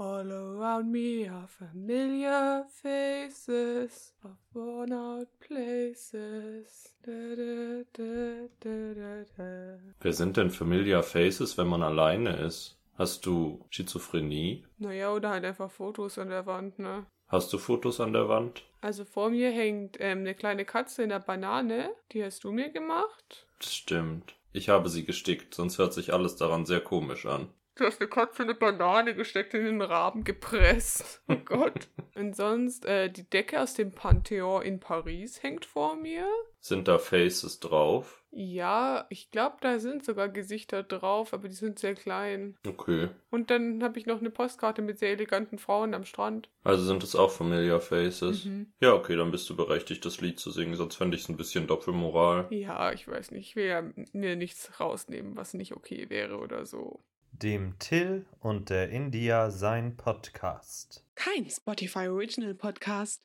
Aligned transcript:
All 0.00 0.30
around 0.30 0.92
me 0.92 1.28
are 1.28 1.48
familiar 1.48 2.64
faces 2.70 4.12
of 4.22 4.36
worn 4.54 4.92
out 4.92 5.26
places. 5.40 6.94
Da, 7.04 7.34
da, 7.34 7.82
da. 7.96 9.78
Wer 10.00 10.12
sind 10.12 10.36
denn 10.36 10.50
Familiar 10.50 11.02
Faces, 11.02 11.58
wenn 11.58 11.66
man 11.66 11.82
alleine 11.82 12.36
ist? 12.36 12.78
Hast 12.96 13.26
du 13.26 13.64
Schizophrenie? 13.70 14.64
Naja, 14.78 15.12
oder 15.12 15.30
halt 15.30 15.44
einfach 15.44 15.70
Fotos 15.70 16.16
an 16.18 16.28
der 16.28 16.46
Wand, 16.46 16.78
ne? 16.78 17.04
Hast 17.26 17.52
du 17.52 17.58
Fotos 17.58 18.00
an 18.00 18.12
der 18.12 18.28
Wand? 18.28 18.62
Also 18.80 19.04
vor 19.04 19.30
mir 19.30 19.50
hängt 19.50 19.96
ähm, 19.98 20.20
eine 20.20 20.36
kleine 20.36 20.64
Katze 20.64 21.02
in 21.02 21.08
der 21.08 21.18
Banane. 21.18 21.90
Die 22.12 22.22
hast 22.22 22.44
du 22.44 22.52
mir 22.52 22.70
gemacht. 22.70 23.48
Das 23.58 23.74
stimmt. 23.74 24.36
Ich 24.52 24.68
habe 24.68 24.90
sie 24.90 25.04
gestickt, 25.04 25.54
sonst 25.54 25.78
hört 25.78 25.92
sich 25.92 26.12
alles 26.12 26.36
daran 26.36 26.66
sehr 26.66 26.80
komisch 26.80 27.26
an. 27.26 27.48
Du 27.78 27.84
hast 27.84 28.00
eine 28.00 28.10
Katze 28.10 28.42
eine 28.42 28.54
Banane 28.54 29.14
gesteckt 29.14 29.54
in 29.54 29.64
den 29.64 29.82
Raben 29.82 30.24
gepresst. 30.24 31.22
Oh 31.28 31.36
Gott. 31.44 31.86
Und 32.16 32.34
sonst, 32.34 32.84
äh, 32.84 33.08
die 33.08 33.22
Decke 33.30 33.60
aus 33.60 33.74
dem 33.74 33.92
Pantheon 33.92 34.62
in 34.62 34.80
Paris 34.80 35.42
hängt 35.44 35.64
vor 35.64 35.94
mir. 35.94 36.26
Sind 36.58 36.88
da 36.88 36.98
Faces 36.98 37.60
drauf? 37.60 38.24
Ja, 38.32 39.06
ich 39.10 39.30
glaube, 39.30 39.56
da 39.60 39.78
sind 39.78 40.04
sogar 40.04 40.28
Gesichter 40.28 40.82
drauf, 40.82 41.32
aber 41.32 41.48
die 41.48 41.54
sind 41.54 41.78
sehr 41.78 41.94
klein. 41.94 42.56
Okay. 42.66 43.10
Und 43.30 43.50
dann 43.50 43.82
habe 43.84 43.98
ich 43.98 44.06
noch 44.06 44.18
eine 44.18 44.30
Postkarte 44.30 44.82
mit 44.82 44.98
sehr 44.98 45.12
eleganten 45.12 45.58
Frauen 45.58 45.94
am 45.94 46.04
Strand. 46.04 46.50
Also 46.64 46.84
sind 46.84 47.04
es 47.04 47.14
auch 47.14 47.30
Familiar 47.30 47.80
Faces? 47.80 48.44
Mhm. 48.44 48.72
Ja, 48.80 48.92
okay, 48.92 49.14
dann 49.16 49.30
bist 49.30 49.48
du 49.48 49.56
berechtigt, 49.56 50.04
das 50.04 50.20
Lied 50.20 50.40
zu 50.40 50.50
singen, 50.50 50.74
sonst 50.74 50.96
fände 50.96 51.16
ich 51.16 51.22
es 51.22 51.28
ein 51.28 51.36
bisschen 51.36 51.68
Doppelmoral. 51.68 52.48
Ja, 52.50 52.92
ich 52.92 53.06
weiß 53.06 53.30
nicht. 53.30 53.50
Ich 53.50 53.56
will 53.56 53.66
ja 53.66 53.84
mir 54.12 54.34
nichts 54.34 54.80
rausnehmen, 54.80 55.36
was 55.36 55.54
nicht 55.54 55.74
okay 55.74 56.10
wäre 56.10 56.38
oder 56.38 56.66
so. 56.66 57.00
Dem 57.32 57.78
Till 57.78 58.26
und 58.40 58.70
der 58.70 58.90
India 58.90 59.50
sein 59.50 59.96
Podcast. 59.96 61.04
Kein 61.14 61.48
Spotify 61.48 62.08
Original 62.08 62.54
Podcast. 62.54 63.22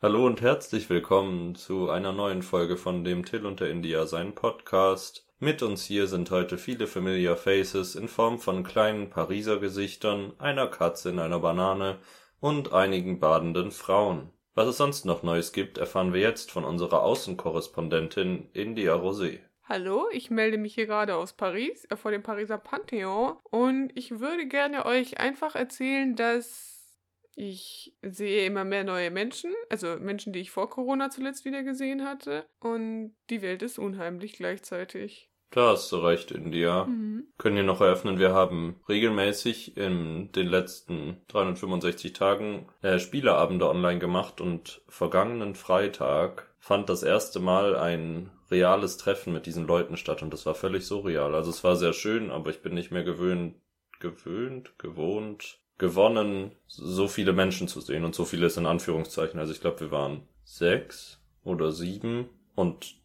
Hallo 0.00 0.26
und 0.26 0.40
herzlich 0.40 0.88
willkommen 0.90 1.56
zu 1.56 1.90
einer 1.90 2.12
neuen 2.12 2.42
Folge 2.42 2.76
von 2.76 3.02
dem 3.02 3.24
Till 3.24 3.44
und 3.44 3.60
der 3.60 3.70
India 3.70 4.06
sein 4.06 4.34
Podcast. 4.34 5.26
Mit 5.40 5.62
uns 5.62 5.84
hier 5.84 6.06
sind 6.06 6.30
heute 6.30 6.56
viele 6.56 6.86
Familiar 6.86 7.36
Faces 7.36 7.94
in 7.94 8.08
Form 8.08 8.38
von 8.38 8.62
kleinen 8.62 9.10
Pariser 9.10 9.58
Gesichtern, 9.58 10.32
einer 10.38 10.68
Katze 10.68 11.10
in 11.10 11.18
einer 11.18 11.40
Banane 11.40 11.98
und 12.40 12.72
einigen 12.72 13.18
badenden 13.18 13.72
Frauen. 13.72 14.30
Was 14.58 14.66
es 14.66 14.76
sonst 14.78 15.04
noch 15.04 15.22
Neues 15.22 15.52
gibt, 15.52 15.78
erfahren 15.78 16.12
wir 16.12 16.20
jetzt 16.20 16.50
von 16.50 16.64
unserer 16.64 17.04
Außenkorrespondentin 17.04 18.50
India 18.54 18.92
Rosé. 18.92 19.38
Hallo, 19.62 20.08
ich 20.10 20.30
melde 20.30 20.58
mich 20.58 20.74
hier 20.74 20.86
gerade 20.86 21.14
aus 21.14 21.32
Paris, 21.34 21.84
äh, 21.84 21.96
vor 21.96 22.10
dem 22.10 22.24
Pariser 22.24 22.58
Pantheon. 22.58 23.36
Und 23.44 23.92
ich 23.94 24.18
würde 24.18 24.48
gerne 24.48 24.84
euch 24.84 25.20
einfach 25.20 25.54
erzählen, 25.54 26.16
dass 26.16 26.98
ich 27.36 27.94
sehe 28.02 28.46
immer 28.46 28.64
mehr 28.64 28.82
neue 28.82 29.12
Menschen, 29.12 29.54
also 29.70 29.96
Menschen, 30.00 30.32
die 30.32 30.40
ich 30.40 30.50
vor 30.50 30.68
Corona 30.68 31.08
zuletzt 31.08 31.44
wieder 31.44 31.62
gesehen 31.62 32.04
hatte. 32.04 32.44
Und 32.58 33.14
die 33.30 33.42
Welt 33.42 33.62
ist 33.62 33.78
unheimlich 33.78 34.32
gleichzeitig. 34.32 35.27
Da 35.50 35.70
hast 35.70 35.90
du 35.92 35.96
recht, 35.96 36.30
India. 36.30 36.84
Mhm. 36.84 37.24
Können 37.38 37.56
wir 37.56 37.62
noch 37.62 37.80
eröffnen, 37.80 38.18
wir 38.18 38.34
haben 38.34 38.80
regelmäßig 38.88 39.76
in 39.76 40.30
den 40.32 40.48
letzten 40.48 41.18
365 41.28 42.12
Tagen 42.12 42.66
äh, 42.82 42.98
Spieleabende 42.98 43.68
online 43.68 43.98
gemacht 43.98 44.40
und 44.40 44.82
vergangenen 44.88 45.54
Freitag 45.54 46.48
fand 46.58 46.90
das 46.90 47.02
erste 47.02 47.40
Mal 47.40 47.76
ein 47.76 48.30
reales 48.50 48.96
Treffen 48.96 49.32
mit 49.32 49.46
diesen 49.46 49.66
Leuten 49.66 49.96
statt 49.96 50.22
und 50.22 50.32
das 50.32 50.44
war 50.46 50.54
völlig 50.54 50.86
surreal. 50.86 51.34
Also 51.34 51.50
es 51.50 51.64
war 51.64 51.76
sehr 51.76 51.92
schön, 51.92 52.30
aber 52.30 52.50
ich 52.50 52.60
bin 52.60 52.74
nicht 52.74 52.90
mehr 52.90 53.04
gewöhnt, 53.04 53.54
gewöhnt, 54.00 54.78
gewohnt, 54.78 55.58
gewonnen, 55.78 56.52
so 56.66 57.08
viele 57.08 57.32
Menschen 57.32 57.68
zu 57.68 57.80
sehen 57.80 58.04
und 58.04 58.14
so 58.14 58.24
viele 58.24 58.46
ist 58.46 58.56
in 58.56 58.66
Anführungszeichen. 58.66 59.38
Also 59.38 59.52
ich 59.52 59.60
glaube, 59.60 59.80
wir 59.80 59.90
waren 59.90 60.22
sechs 60.44 61.20
oder 61.44 61.72
sieben 61.72 62.28
und 62.54 62.96